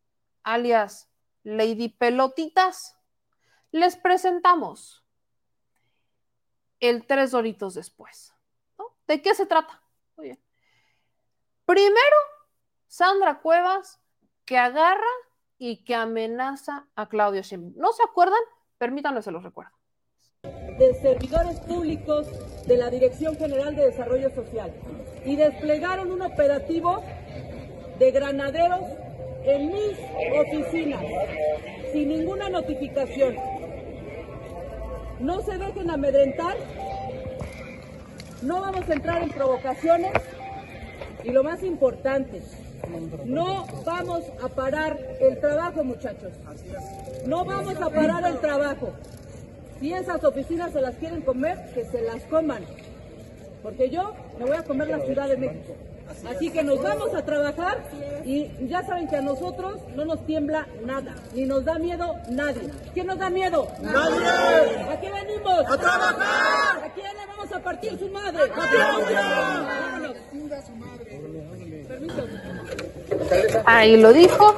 [0.42, 1.08] alias
[1.44, 2.98] Lady Pelotitas,
[3.70, 5.04] les presentamos
[6.80, 8.34] el tres doritos después.
[9.06, 9.84] ¿De qué se trata?
[11.64, 12.16] Primero,
[12.88, 14.00] Sandra Cuevas
[14.44, 15.14] que agarra
[15.58, 17.74] y que amenaza a Claudia Sheinbaum.
[17.76, 18.42] ¿No se acuerdan?
[18.78, 19.81] Permítanme, se los recuerdo.
[20.76, 22.26] De servidores públicos
[22.66, 24.72] de la Dirección General de Desarrollo Social
[25.24, 27.00] y desplegaron un operativo
[28.00, 28.80] de granaderos
[29.44, 29.96] en mis
[30.40, 31.04] oficinas
[31.92, 33.36] sin ninguna notificación.
[35.20, 36.56] No se dejen amedrentar,
[38.42, 40.12] no vamos a entrar en provocaciones
[41.22, 42.42] y lo más importante,
[43.24, 46.32] no vamos a parar el trabajo, muchachos.
[47.26, 48.92] No vamos a parar el trabajo.
[49.82, 52.64] Si esas oficinas se las quieren comer, que se las coman.
[53.64, 55.74] Porque yo me voy a comer la Ciudad de México.
[56.30, 57.82] Así que nos vamos a trabajar
[58.24, 62.70] y ya saben que a nosotros no nos tiembla nada, ni nos da miedo nadie.
[62.94, 63.66] ¿Quién nos da miedo?
[63.80, 64.28] ¡Nadie!
[64.88, 65.64] ¿A qué venimos?
[65.68, 66.84] ¡A trabajar!
[66.84, 68.38] ¿A quién le vamos a partir su madre?
[73.66, 73.78] ¡A.
[73.78, 74.54] Ahí lo dijo.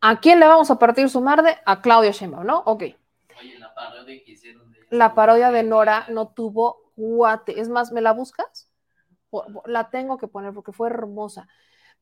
[0.00, 1.58] ¿A quién le vamos a partir su madre?
[1.66, 2.62] A Claudia Sheinbaum, ¿no?
[2.64, 2.84] Ok.
[4.90, 7.60] La parodia de Nora no tuvo guate.
[7.60, 8.70] Es más, ¿me la buscas?
[9.66, 11.48] La tengo que poner porque fue hermosa.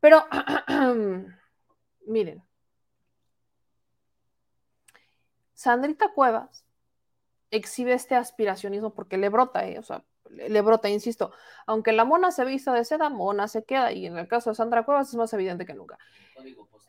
[0.01, 0.25] Pero,
[2.07, 2.43] miren.
[5.55, 6.65] Sandrita Cuevas
[7.51, 9.79] exhibe este aspiracionismo porque le brota, ¿eh?
[9.79, 11.33] o sea, le, le brota, insisto.
[11.67, 13.93] Aunque la mona se vista de seda, mona se queda.
[13.93, 15.99] Y en el caso de Sandra Cuevas es más evidente que nunca.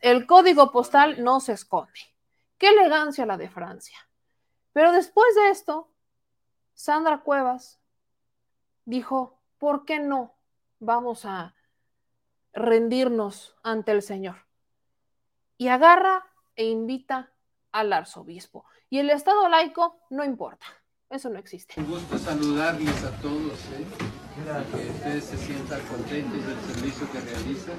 [0.00, 1.92] El código postal no se esconde.
[2.58, 3.98] Qué elegancia la de Francia.
[4.72, 5.90] Pero después de esto,
[6.74, 7.80] Sandra Cuevas
[8.84, 10.34] dijo, ¿por qué no
[10.78, 11.54] vamos a
[12.52, 14.46] rendirnos ante el Señor?
[15.58, 16.26] Y agarra
[16.56, 17.32] e invita
[17.70, 18.64] al arzobispo.
[18.90, 20.66] Y el Estado laico no importa,
[21.08, 21.80] eso no existe.
[21.80, 23.86] Un gusto saludarles a todos, ¿eh?
[24.34, 27.76] que ustedes se sientan contentos del servicio que realizan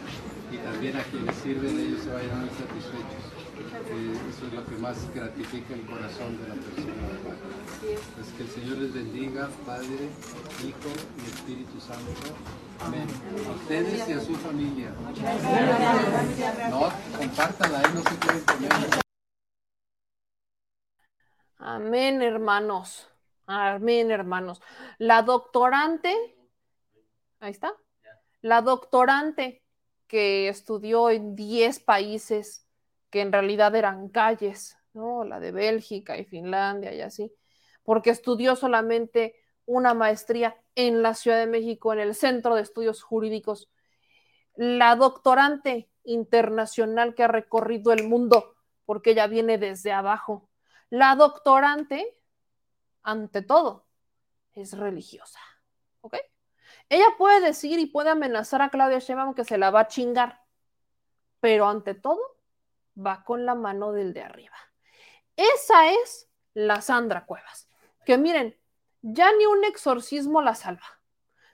[0.51, 3.42] y también a quienes sirven ellos se vayan satisfechos.
[3.55, 6.93] Eh, eso es lo que más gratifica el corazón de la persona.
[8.15, 10.09] Pues que el Señor les bendiga, Padre,
[10.63, 12.11] Hijo y Espíritu Santo.
[12.79, 13.07] Amén.
[13.47, 14.91] A ustedes y a su familia.
[16.69, 17.91] No, compártala, ¿eh?
[17.93, 18.71] no se pueden comer.
[21.57, 23.07] Amén, hermanos.
[23.45, 24.61] Amén, hermanos.
[24.97, 26.15] La doctorante,
[27.39, 27.73] ahí está,
[28.41, 29.63] la doctorante
[30.07, 32.62] que estudió en 10 países
[33.13, 35.23] que en realidad eran calles, ¿no?
[35.23, 37.31] La de Bélgica y Finlandia y así,
[37.83, 39.35] porque estudió solamente
[39.67, 43.69] una maestría en la Ciudad de México, en el Centro de Estudios Jurídicos.
[44.55, 50.49] La doctorante internacional que ha recorrido el mundo, porque ella viene desde abajo.
[50.89, 52.19] La doctorante,
[53.03, 53.85] ante todo,
[54.53, 55.39] es religiosa.
[56.01, 56.15] ¿Ok?
[56.89, 60.41] Ella puede decir y puede amenazar a Claudia Sheinbaum que se la va a chingar,
[61.39, 62.32] pero ante todo
[62.95, 64.55] va con la mano del de arriba.
[65.35, 67.67] Esa es la Sandra Cuevas.
[68.05, 68.57] Que miren,
[69.01, 70.99] ya ni un exorcismo la salva.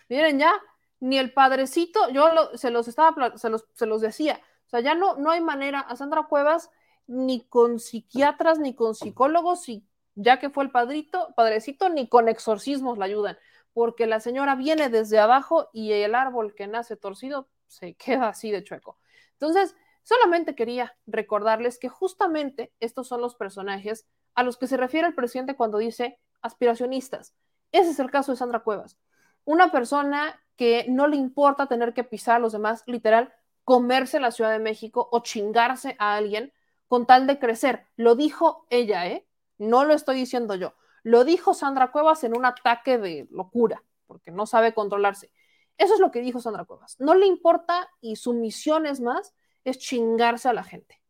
[0.08, 0.54] Miren, ya
[1.00, 4.96] ni el padrecito, yo se los estaba, se los, se los decía, o sea, ya
[4.96, 6.70] no, no hay manera a Sandra Cuevas
[7.08, 9.84] ni con psiquiatras, ni con psicólogos, y
[10.16, 13.38] ya que fue el padrito, padrecito, ni con exorcismos la ayudan,
[13.74, 18.52] porque la señora viene desde abajo y el árbol que nace torcido se queda así
[18.52, 18.98] de chueco.
[19.34, 19.76] Entonces,
[20.10, 25.14] solamente quería recordarles que justamente estos son los personajes a los que se refiere el
[25.14, 27.36] presidente cuando dice aspiracionistas.
[27.72, 28.98] Ese es el caso de Sandra Cuevas.
[29.46, 33.32] Una persona que no le importa tener que pisar a los demás, literal,
[33.64, 36.52] comerse la Ciudad de México o chingarse a alguien
[36.88, 37.86] con tal de crecer.
[37.96, 39.28] Lo dijo ella, ¿eh?
[39.60, 40.74] No lo estoy diciendo yo.
[41.04, 45.32] Lo dijo Sandra Cuevas en un ataque de locura, porque no sabe controlarse.
[45.78, 46.96] Eso es lo que dijo Sandra Cuevas.
[47.00, 51.02] No le importa y su misión es más, es chingarse a la gente.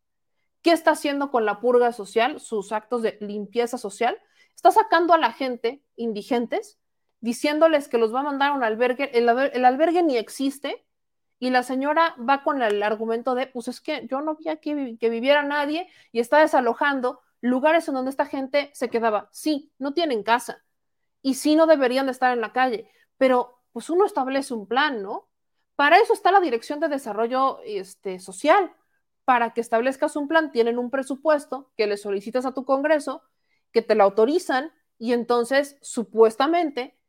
[0.61, 4.18] ¿Qué está haciendo con la purga social, sus actos de limpieza social?
[4.56, 6.80] Está sacando a la gente indigentes,
[7.22, 9.18] diciéndoles que los va a mandar a un albergue.
[9.18, 10.86] El, el albergue ni existe,
[11.40, 14.98] y la señora va con el argumento de, pues es que yo no vi aquí
[14.98, 19.30] que viviera nadie y está desalojando lugares en donde esta gente se quedaba.
[19.32, 20.64] Sí, no tienen casa
[21.22, 25.02] y sí no deberían de estar en la calle, pero pues uno establece un plan,
[25.02, 25.28] ¿no?
[25.80, 28.75] Para eso está la Dirección de Desarrollo este, Social,
[29.24, 33.24] para que establezcas un plan, tienen un presupuesto que le solicitas a tu Congreso,
[33.72, 36.99] que te lo autorizan y entonces supuestamente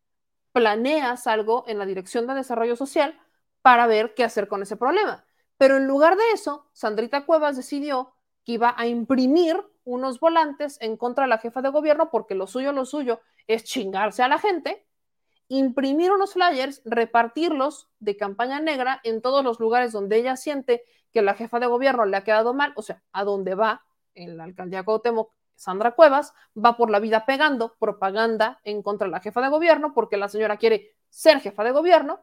[0.52, 3.18] planeas algo en la Dirección de Desarrollo Social
[3.60, 5.24] para ver qué hacer con ese problema.
[5.56, 10.96] Pero en lugar de eso, Sandrita Cuevas decidió que iba a imprimir unos volantes en
[10.96, 14.38] contra de la jefa de gobierno porque lo suyo, lo suyo es chingarse a la
[14.38, 14.86] gente
[15.50, 21.22] imprimir unos flyers, repartirlos de campaña negra en todos los lugares donde ella siente que
[21.22, 24.44] la jefa de gobierno le ha quedado mal, o sea, a donde va en la
[24.44, 29.40] alcaldía Cuauhtémoc, Sandra Cuevas, va por la vida pegando propaganda en contra de la jefa
[29.40, 32.20] de gobierno porque la señora quiere ser jefa de gobierno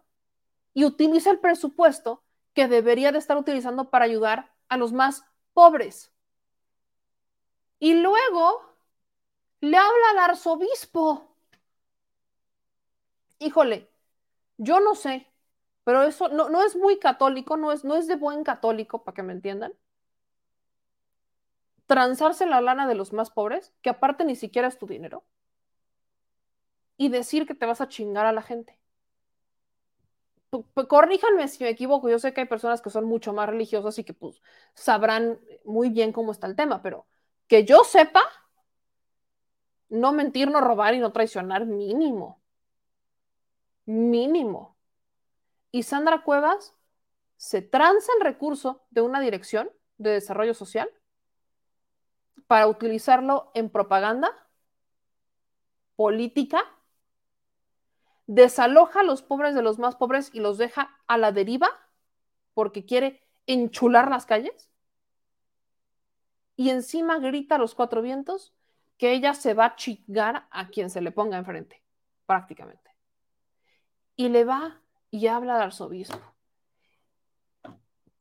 [0.73, 2.23] y utiliza el presupuesto
[2.53, 6.13] que debería de estar utilizando para ayudar a los más pobres.
[7.77, 8.61] Y luego
[9.59, 11.36] le habla al arzobispo.
[13.39, 13.89] Híjole,
[14.57, 15.27] yo no sé,
[15.85, 19.15] pero eso no, no es muy católico, no es, no es de buen católico, para
[19.15, 19.73] que me entiendan.
[21.87, 25.25] Transarse la lana de los más pobres, que aparte ni siquiera es tu dinero,
[26.97, 28.77] y decir que te vas a chingar a la gente.
[30.87, 34.03] Corríjanme si me equivoco, yo sé que hay personas que son mucho más religiosas y
[34.03, 34.41] que pues
[34.73, 37.05] sabrán muy bien cómo está el tema, pero
[37.47, 38.21] que yo sepa,
[39.89, 42.39] no mentir, no robar y no traicionar, mínimo.
[43.87, 44.75] Mínimo.
[45.71, 46.75] Y Sandra Cuevas
[47.37, 50.89] se transa el recurso de una dirección de desarrollo social
[52.47, 54.29] para utilizarlo en propaganda,
[55.95, 56.61] política,
[58.27, 61.69] desaloja a los pobres de los más pobres y los deja a la deriva
[62.53, 64.69] porque quiere enchular las calles.
[66.57, 68.53] Y encima grita a los cuatro vientos
[68.97, 71.81] que ella se va a chingar a quien se le ponga enfrente,
[72.25, 72.86] prácticamente.
[74.17, 76.19] Y le va y habla al arzobispo.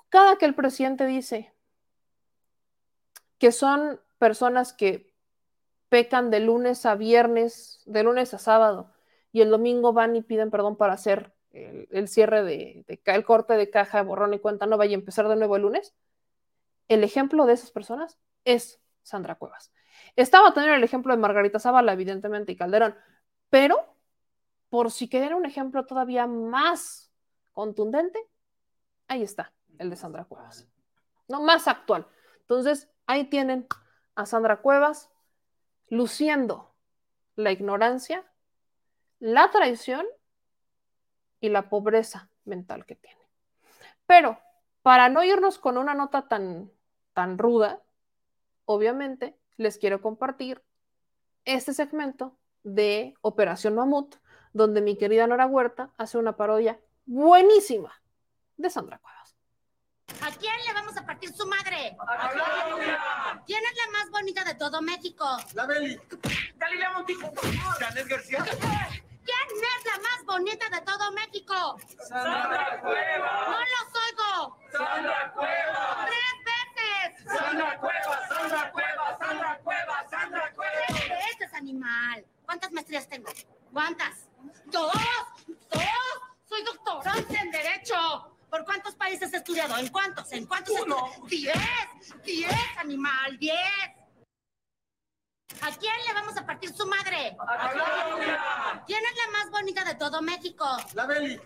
[0.08, 1.52] Cada que el presidente dice
[3.38, 5.12] que son personas que
[5.88, 8.92] pecan de lunes a viernes, de lunes a sábado,
[9.32, 13.70] y el domingo van y piden perdón para hacer el, cierre de, el corte de
[13.70, 15.94] caja, borrón y cuenta nueva y empezar de nuevo el lunes,
[16.88, 19.72] el ejemplo de esas personas es Sandra Cuevas.
[20.14, 22.94] Estaba también el ejemplo de Margarita Zavala, evidentemente, y Calderón,
[23.50, 23.95] pero
[24.76, 27.10] por si quería un ejemplo todavía más
[27.54, 28.18] contundente,
[29.08, 30.68] ahí está, el de Sandra Cuevas.
[31.28, 32.06] No más actual.
[32.40, 33.66] Entonces, ahí tienen
[34.16, 35.10] a Sandra Cuevas
[35.88, 36.74] luciendo
[37.36, 38.30] la ignorancia,
[39.18, 40.04] la traición
[41.40, 43.22] y la pobreza mental que tiene.
[44.04, 44.38] Pero
[44.82, 46.70] para no irnos con una nota tan,
[47.14, 47.82] tan ruda,
[48.66, 50.62] obviamente les quiero compartir
[51.46, 54.16] este segmento de Operación Mamut,
[54.52, 57.92] donde mi querida Nora Huerta hace una parodia buenísima
[58.56, 59.36] de Sandra Cuevas.
[60.22, 61.96] ¿A quién le vamos a partir su madre?
[61.98, 63.42] ¡A Claudia!
[63.46, 65.24] ¿Quién es la más bonita de todo México?
[65.54, 66.00] La Beli.
[66.56, 67.32] Galilea Montijo.
[67.78, 68.44] Janet García.
[68.44, 71.76] ¿Quién es la más bonita de todo México?
[72.08, 73.48] Sandra Cuevas.
[73.48, 74.58] No los oigo.
[74.72, 76.06] Sandra Cuevas.
[76.06, 77.38] Tres veces.
[77.38, 81.00] Sandra Cuevas, Sandra Cuevas, Sandra Cuevas, Sandra Cuevas.
[81.32, 82.24] Este es animal.
[82.44, 83.30] ¿Cuántas maestrías tengo?
[83.72, 84.28] ¿Cuántas?
[84.66, 84.92] Dos.
[85.70, 85.82] Dos.
[86.48, 88.32] Soy doctorante en Derecho.
[88.50, 89.76] ¿Por cuántos países he estudiado?
[89.76, 90.32] ¿En cuántos?
[90.32, 90.74] ¿En cuántos?
[90.80, 91.10] Uno.
[91.28, 91.54] Diez.
[92.24, 93.36] Diez, animal.
[93.38, 93.56] Diez.
[95.62, 97.36] ¿A quién le vamos a partir su madre?
[97.38, 98.82] ¡A!
[98.86, 100.76] ¿Quién es la más bonita de todo México?
[100.94, 101.40] La Beli.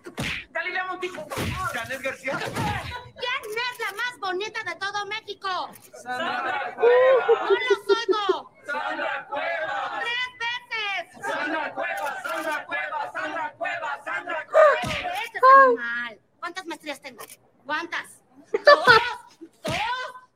[0.51, 1.27] Galilea Montijo.
[1.73, 2.39] Janet García.
[2.39, 5.49] ¿Quién es la más bonita de todo México?
[6.03, 7.29] Sandra Cuevas.
[7.29, 8.53] No los oigo.
[8.67, 10.01] Sandra Cuevas.
[10.01, 10.30] Tres.
[11.23, 16.19] Sandra Cuevas, Sandra Cuevas, Sandra Cuevas, Sandra Cuevas.
[16.39, 17.23] ¿Cuántas maestrías tengo?
[17.65, 18.23] ¿Cuántas?
[18.53, 18.85] Dos.
[19.65, 19.75] Dos.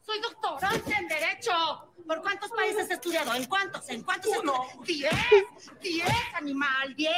[0.03, 1.95] Soy doctorante en Derecho.
[2.07, 3.35] ¿Por cuántos países he estudiado?
[3.35, 3.89] ¿En cuántos?
[3.89, 4.37] ¿En cuántos?
[4.37, 4.67] Uno.
[4.85, 5.11] Diez.
[5.81, 6.95] Diez, animal.
[6.95, 7.15] Diez.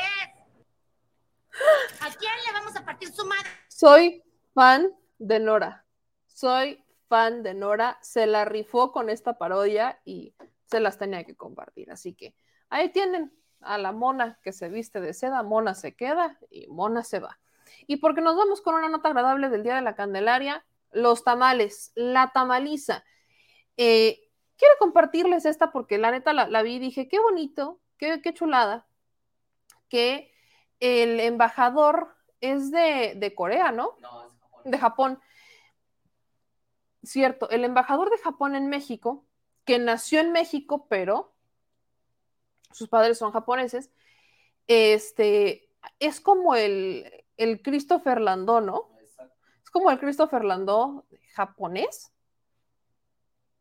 [2.01, 3.49] ¿A quién le vamos a partir su madre?
[3.69, 4.23] Soy
[4.55, 5.85] fan de Nora.
[6.27, 7.99] Soy fan de Nora.
[8.03, 10.35] Se la rifó con esta parodia y
[10.67, 11.91] se las tenía que compartir.
[11.91, 12.37] Así que
[12.69, 15.43] ahí tienen a la mona que se viste de seda.
[15.43, 17.39] Mona se queda y mona se va.
[17.87, 21.93] Y porque nos vamos con una nota agradable del Día de la Candelaria, los tamales,
[21.95, 23.05] la tamaliza.
[23.77, 28.21] Eh, quiero compartirles esta porque la neta la, la vi y dije, qué bonito, qué,
[28.23, 28.87] qué, chulada,
[29.89, 30.33] que
[30.81, 33.97] el embajador es de, de Corea, ¿no?
[34.01, 34.71] No, es Japón.
[34.71, 35.21] De Japón.
[37.03, 39.25] Cierto, el embajador de Japón en México,
[39.65, 41.36] que nació en México, pero
[42.77, 43.91] sus padres son japoneses,
[44.67, 48.91] este, es como el, el Christopher Landó, ¿no?
[49.65, 52.13] Es como el Christopher Landó japonés,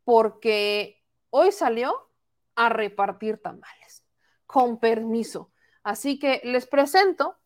[0.03, 2.09] porque hoy salió
[2.55, 4.05] a repartir tamales,
[4.45, 5.51] con permiso.
[5.83, 7.37] Así que les presento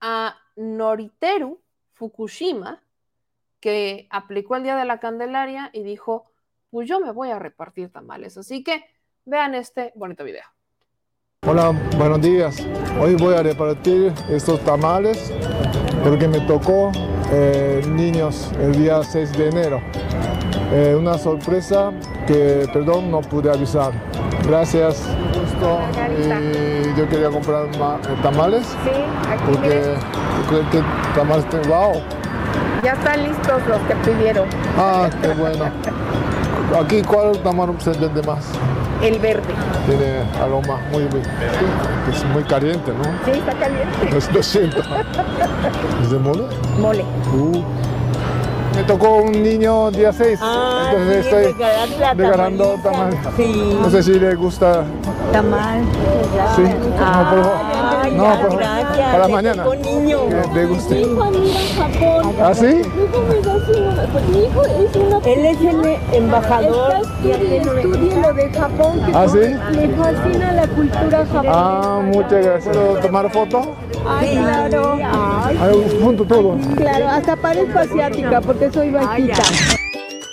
[0.00, 2.82] a Noriteru Fukushima,
[3.60, 6.30] que aplicó el Día de la Candelaria y dijo,
[6.70, 8.38] pues yo me voy a repartir tamales.
[8.38, 8.84] Así que
[9.26, 10.57] vean este bonito video.
[11.46, 12.62] Hola, buenos días.
[13.00, 15.32] Hoy voy a repartir estos tamales
[16.04, 16.92] porque me tocó
[17.32, 19.80] eh, niños el día 6 de enero.
[20.72, 21.92] Eh, una sorpresa
[22.26, 23.92] que, perdón, no pude avisar.
[24.46, 25.02] Gracias.
[25.32, 25.78] Gusto.
[26.18, 28.66] Y yo quería comprar eh, tamales.
[28.66, 28.90] Sí,
[29.26, 29.94] aquí Porque
[30.48, 30.82] creo que
[31.14, 31.64] tamales tengo.
[31.68, 32.02] ¡Wow!
[32.82, 34.48] Ya están listos los que pidieron.
[34.76, 35.64] Ah, qué bueno.
[36.78, 38.44] Aquí, ¿cuál tamal se vende más?
[39.02, 39.54] El verde.
[39.86, 41.20] Tiene aroma muy, muy,
[42.12, 43.04] es muy caliente, ¿no?
[43.24, 44.10] Sí, está caliente.
[44.10, 44.78] Lo, lo siento.
[46.02, 46.44] ¿Es de mole?
[46.78, 47.04] Mole.
[47.32, 47.62] Uh.
[48.74, 51.64] Me tocó un niño día 6, Ah, entonces sí, estoy
[52.16, 53.18] regalando tamal.
[53.36, 53.76] Sí.
[53.80, 54.84] No sé si le gusta.
[55.32, 55.80] Tamal.
[56.54, 56.62] Sí.
[56.62, 57.97] No, por favor.
[58.16, 58.58] No, ya, por favor.
[58.58, 59.12] gracias.
[59.12, 59.64] Para mañana.
[59.64, 60.18] tocó niño.
[60.28, 60.94] Que le guste.
[60.94, 62.34] Mi hijo mira en Japón.
[62.42, 62.66] ¿Ah, sí?
[62.66, 63.34] Mi hijo me
[64.12, 65.18] pues mi hijo es una...
[65.18, 66.92] Él es el embajador.
[67.24, 69.02] Estudia lo de Japón.
[69.04, 69.38] que ¿Ah, sí?
[69.76, 71.52] Le fascina la cultura japonesa.
[71.54, 72.76] Ah, muchas gracias.
[72.76, 73.74] ¿Puedo tomar foto?
[74.08, 74.94] Ay, claro.
[74.94, 76.56] Ay, Ay, junto todo.
[76.76, 79.42] claro, hasta parezco asiática porque soy bajita.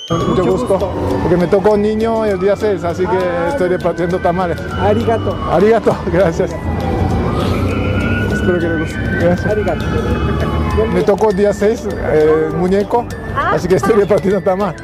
[0.10, 0.92] Mucho gusto.
[1.24, 3.18] Porque me tocó un niño el día 6, así que
[3.50, 4.58] estoy repartiendo tamales.
[4.80, 5.36] Arigato.
[5.52, 6.52] Arigato, gracias.
[8.46, 9.00] Espero que le guste.
[9.26, 9.78] Gracias.
[10.94, 14.76] Me tocó el día 6, eh, muñeco, así que estoy repartiendo tamal.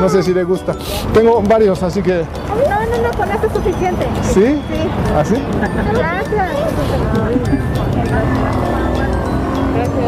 [0.00, 0.74] No sé si le gusta.
[1.12, 2.24] Tengo varios, así que.
[2.48, 4.06] No, no, no, con esto es suficiente.
[4.22, 4.32] ¿Sí?
[4.32, 4.62] Sí.
[5.14, 5.34] ¿Así?
[5.92, 6.50] Gracias.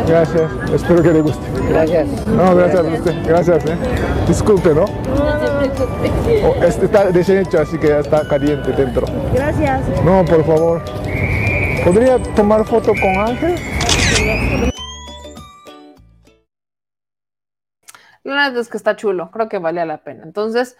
[0.08, 0.50] Gracias.
[0.74, 1.46] Espero que le guste.
[1.68, 2.26] Gracias.
[2.28, 3.14] No, gracias a usted.
[3.26, 3.76] Gracias, eh.
[4.26, 4.84] Disculpe, ¿no?
[6.44, 9.06] Oh, este está recién hecho, así que ya está caliente dentro.
[9.34, 9.82] Gracias.
[10.02, 10.82] No, por favor.
[11.84, 13.56] ¿Podría tomar foto con Ángel?
[18.22, 20.22] La verdad es que está chulo, creo que vale la pena.
[20.22, 20.76] Entonces,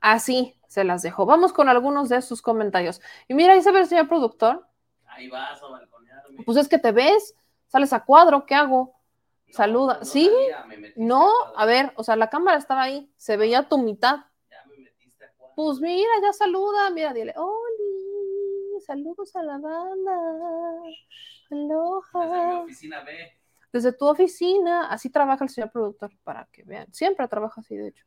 [0.00, 1.26] así se las dejo.
[1.26, 3.02] Vamos con algunos de sus comentarios.
[3.28, 4.66] Y mira, ahí se ve el señor productor.
[5.08, 6.42] Ahí vas a balconearme.
[6.46, 7.34] Pues es que te ves,
[7.66, 8.94] sales a cuadro, ¿qué hago?
[9.50, 10.04] Saluda.
[10.04, 10.30] ¿Sí?
[10.96, 14.20] No, a ver, o sea, la cámara estaba ahí, se veía tu mitad.
[15.54, 17.65] Pues mira, ya saluda, mira, dile, Oli,
[18.86, 20.12] saludos a la banda.
[21.50, 22.60] Aloha.
[22.62, 23.12] Oficina B.
[23.72, 26.92] Desde tu oficina, así trabaja el señor productor, para que vean.
[26.92, 28.06] Siempre trabaja así, de hecho.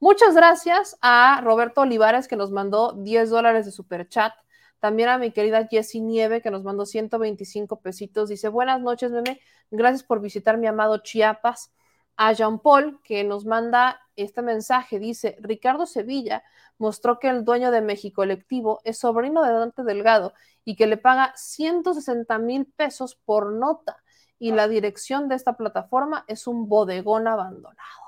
[0.00, 4.32] Muchas gracias a Roberto Olivares, que nos mandó 10 dólares de super chat.
[4.80, 8.28] También a mi querida Jessie Nieve, que nos mandó 125 pesitos.
[8.28, 9.40] Dice, buenas noches, meme.
[9.70, 11.72] Gracias por visitar mi amado Chiapas.
[12.16, 14.98] A Jean Paul, que nos manda este mensaje.
[14.98, 16.42] Dice, Ricardo Sevilla
[16.78, 20.32] mostró que el dueño de México Electivo es sobrino de Dante Delgado
[20.64, 24.02] y que le paga 160 mil pesos por nota.
[24.38, 28.06] Y la dirección de esta plataforma es un bodegón abandonado.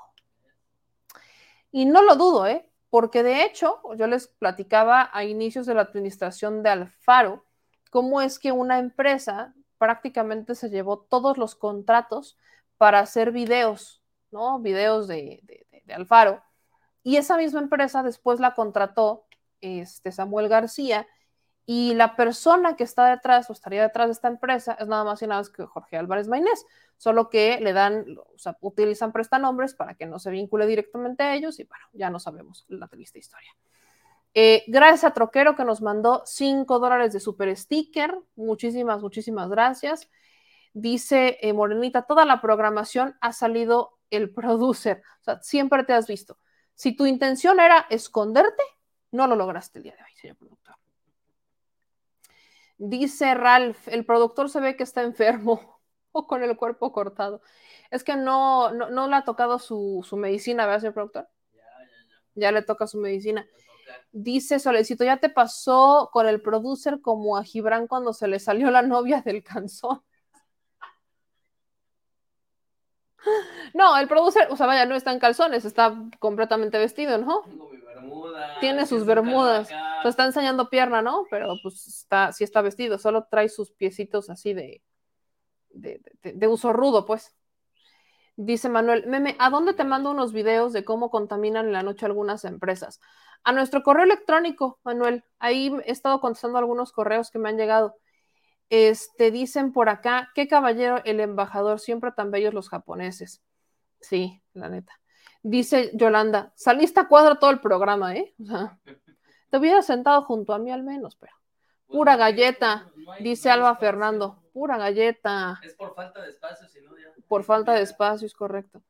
[1.71, 2.67] Y no lo dudo, ¿eh?
[2.89, 7.45] Porque de hecho, yo les platicaba a inicios de la administración de Alfaro
[7.91, 12.37] cómo es que una empresa prácticamente se llevó todos los contratos
[12.77, 13.98] para hacer videos,
[14.31, 14.59] ¿no?
[14.59, 15.41] Videos de,
[15.85, 16.43] de, Alfaro.
[17.03, 19.25] Y esa misma empresa después la contrató
[19.61, 21.07] este, Samuel García
[21.65, 25.21] y la persona que está detrás o estaría detrás de esta empresa es nada más
[25.21, 26.65] y nada más que Jorge Álvarez Maynés,
[26.97, 31.35] solo que le dan, o sea, utilizan prestanombres para que no se vincule directamente a
[31.35, 33.51] ellos y bueno, ya no sabemos la triste historia.
[34.33, 38.17] Eh, gracias a Troquero que nos mandó 5 dólares de super sticker.
[38.35, 40.09] Muchísimas, muchísimas gracias.
[40.73, 45.01] Dice eh, Morenita, toda la programación ha salido el producer.
[45.21, 46.37] O sea, siempre te has visto.
[46.75, 48.63] Si tu intención era esconderte,
[49.11, 50.75] no lo lograste el día de hoy, señor productor.
[52.77, 55.81] Dice Ralph, el productor se ve que está enfermo
[56.11, 57.41] o con el cuerpo cortado.
[57.91, 61.27] Es que no, no, no le ha tocado su, su medicina, ¿verdad, señor productor?
[62.35, 63.45] Ya le toca su medicina.
[64.11, 68.71] Dice Solecito, ya te pasó con el producer como a Gibran cuando se le salió
[68.71, 70.01] la novia del canzón.
[73.73, 77.43] No, el producer, o sea, vaya, no está en calzones, está completamente vestido, ¿no?
[78.59, 79.67] Tiene sus bermudas.
[79.67, 81.25] O sea, está enseñando pierna, ¿no?
[81.29, 84.81] Pero pues está, sí está vestido, solo trae sus piecitos así de,
[85.69, 87.35] de, de- de uso rudo, pues.
[88.35, 92.05] Dice Manuel, meme, ¿a dónde te mando unos videos de cómo contaminan en la noche
[92.05, 93.01] algunas empresas?
[93.43, 95.25] A nuestro correo electrónico, Manuel.
[95.39, 97.97] Ahí he estado contestando algunos correos que me han llegado.
[98.69, 103.41] Este, dicen por acá, qué caballero el embajador, siempre tan bellos los japoneses.
[103.99, 104.93] Sí, la neta.
[105.41, 108.33] Dice Yolanda, saliste a cuadro todo el programa, ¿eh?
[108.41, 108.79] O sea,
[109.49, 111.33] te hubieras sentado junto a mí al menos, pero.
[111.87, 114.43] Pura galleta, dice Alba Fernando.
[114.53, 115.59] Pura galleta.
[115.63, 117.07] Es por falta de espacio, si no ya.
[117.27, 118.83] Por falta de espacio, es correcto.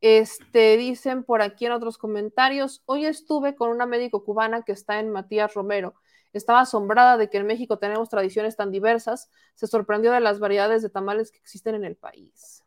[0.00, 5.00] Este, dicen por aquí en otros comentarios, hoy estuve con una médico cubana que está
[5.00, 5.94] en Matías Romero.
[6.34, 9.30] Estaba asombrada de que en México tenemos tradiciones tan diversas.
[9.54, 12.63] Se sorprendió de las variedades de tamales que existen en el país.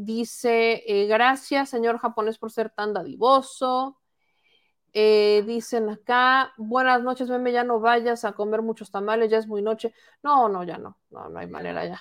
[0.00, 3.98] Dice, eh, gracias, señor japonés, por ser tan dadivoso.
[4.92, 9.48] Eh, dicen acá, buenas noches, meme, ya no vayas a comer muchos tamales, ya es
[9.48, 9.92] muy noche.
[10.22, 12.00] No, no, ya no, no, no hay manera ya.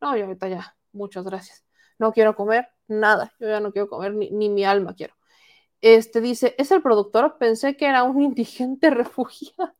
[0.00, 1.66] No, yo ahorita ya, muchas gracias.
[1.98, 5.14] No quiero comer nada, yo ya no quiero comer, ni, ni mi alma quiero.
[5.82, 7.36] Este dice, ¿es el productor?
[7.36, 9.74] Pensé que era un indigente refugiado.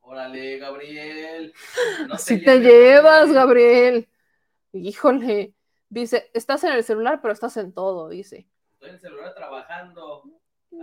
[0.00, 1.54] Órale, Gabriel.
[2.08, 4.08] No Si te llevas, Gabriel.
[4.72, 5.54] Híjole.
[5.94, 8.48] Dice, estás en el celular, pero estás en todo, dice.
[8.72, 10.24] Estoy en el celular trabajando.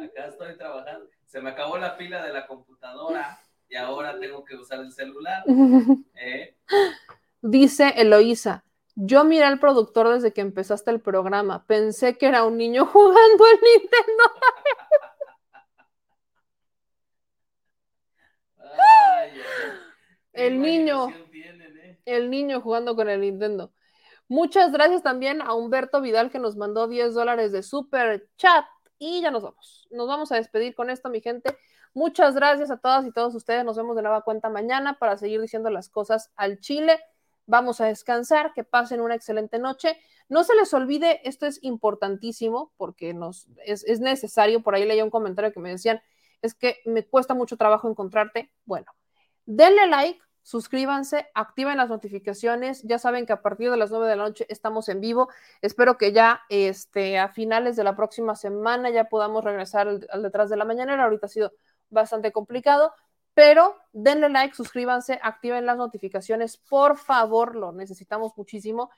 [0.01, 1.09] Acá estoy trabajando.
[1.25, 5.43] Se me acabó la pila de la computadora y ahora tengo que usar el celular.
[6.15, 6.55] ¿Eh?
[7.41, 8.63] Dice Eloísa,
[8.95, 11.65] yo miré al productor desde que empezaste el programa.
[11.67, 14.23] Pensé que era un niño jugando el Nintendo.
[20.31, 21.07] el niño.
[22.05, 23.73] El niño jugando con el Nintendo.
[24.31, 28.63] Muchas gracias también a Humberto Vidal que nos mandó 10 dólares de super chat.
[28.97, 29.89] Y ya nos vamos.
[29.91, 31.57] Nos vamos a despedir con esto, mi gente.
[31.93, 33.65] Muchas gracias a todas y todos ustedes.
[33.65, 36.97] Nos vemos de nueva cuenta mañana para seguir diciendo las cosas al Chile.
[37.45, 39.97] Vamos a descansar, que pasen una excelente noche.
[40.29, 44.63] No se les olvide, esto es importantísimo porque nos, es, es necesario.
[44.63, 46.01] Por ahí leía un comentario que me decían,
[46.41, 48.49] es que me cuesta mucho trabajo encontrarte.
[48.63, 48.93] Bueno,
[49.45, 52.81] denle like, suscríbanse, activen las notificaciones.
[52.83, 55.29] Ya saben que a partir de las 9 de la noche estamos en vivo.
[55.61, 60.23] Espero que ya este, a finales de la próxima semana ya podamos regresar al, al
[60.23, 61.03] detrás de la mañanera.
[61.03, 61.53] Ahorita ha sido
[61.89, 62.93] bastante complicado,
[63.33, 68.89] pero denle like, suscríbanse, activen las notificaciones, por favor, lo necesitamos muchísimo.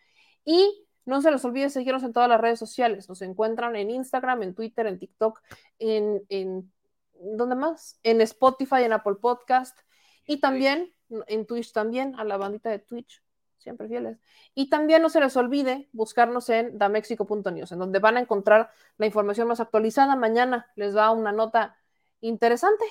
[0.45, 3.09] Y no se les olvide seguirnos en todas las redes sociales.
[3.09, 5.41] Nos encuentran en Instagram, en Twitter, en TikTok,
[5.80, 6.72] en, en
[7.13, 7.99] ¿dónde más?
[8.03, 9.77] En Spotify, en Apple Podcast
[10.25, 13.23] y también en Twitch también, a la bandita de Twitch,
[13.57, 14.19] siempre fieles.
[14.53, 19.06] Y también no se les olvide buscarnos en damexico.news, en donde van a encontrar la
[19.06, 20.15] información más actualizada.
[20.15, 21.77] Mañana les da una nota
[22.22, 22.85] interesante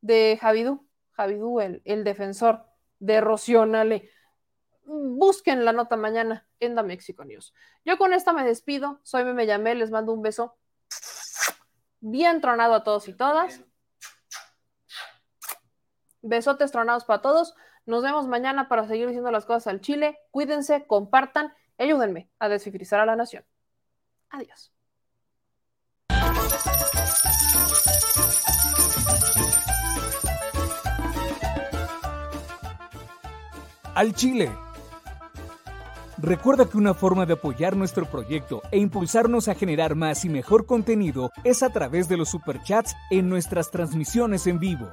[0.00, 2.64] de Javidú, Javidú, el, defensor
[2.98, 4.10] de Rocionale.
[4.84, 7.54] Busquen la nota mañana en Da Mexico News.
[7.84, 9.00] Yo con esta me despido.
[9.02, 10.56] Soy Meme les mando un beso
[12.00, 13.62] bien tronado a todos y todas.
[16.22, 17.54] Besotes tronados para todos.
[17.86, 20.18] Nos vemos mañana para seguir diciendo las cosas al Chile.
[20.30, 23.44] Cuídense, compartan, ayúdenme a descifrizar a la nación.
[24.30, 24.72] Adiós.
[33.94, 34.50] Al Chile.
[36.16, 40.66] Recuerda que una forma de apoyar nuestro proyecto e impulsarnos a generar más y mejor
[40.66, 44.92] contenido es a través de los superchats en nuestras transmisiones en vivo.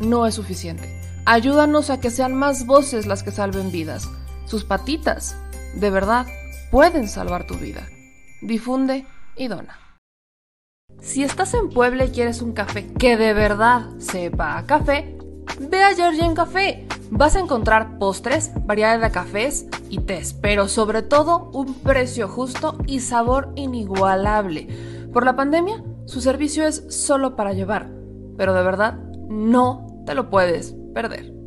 [0.00, 1.00] no es suficiente.
[1.24, 4.08] Ayúdanos a que sean más voces las que salven vidas.
[4.46, 5.36] Sus patitas,
[5.74, 6.26] de verdad,
[6.70, 7.86] pueden salvar tu vida.
[8.40, 9.04] Difunde
[9.36, 9.78] y dona.
[11.00, 15.16] Si estás en Puebla y quieres un café que de verdad sepa a café,
[15.60, 16.86] ve a en Café.
[17.10, 22.76] Vas a encontrar postres, variedad de cafés y tés, pero sobre todo un precio justo
[22.86, 24.68] y sabor inigualable.
[25.12, 27.90] Por la pandemia, su servicio es solo para llevar,
[28.36, 31.37] pero de verdad no te lo puedes perder.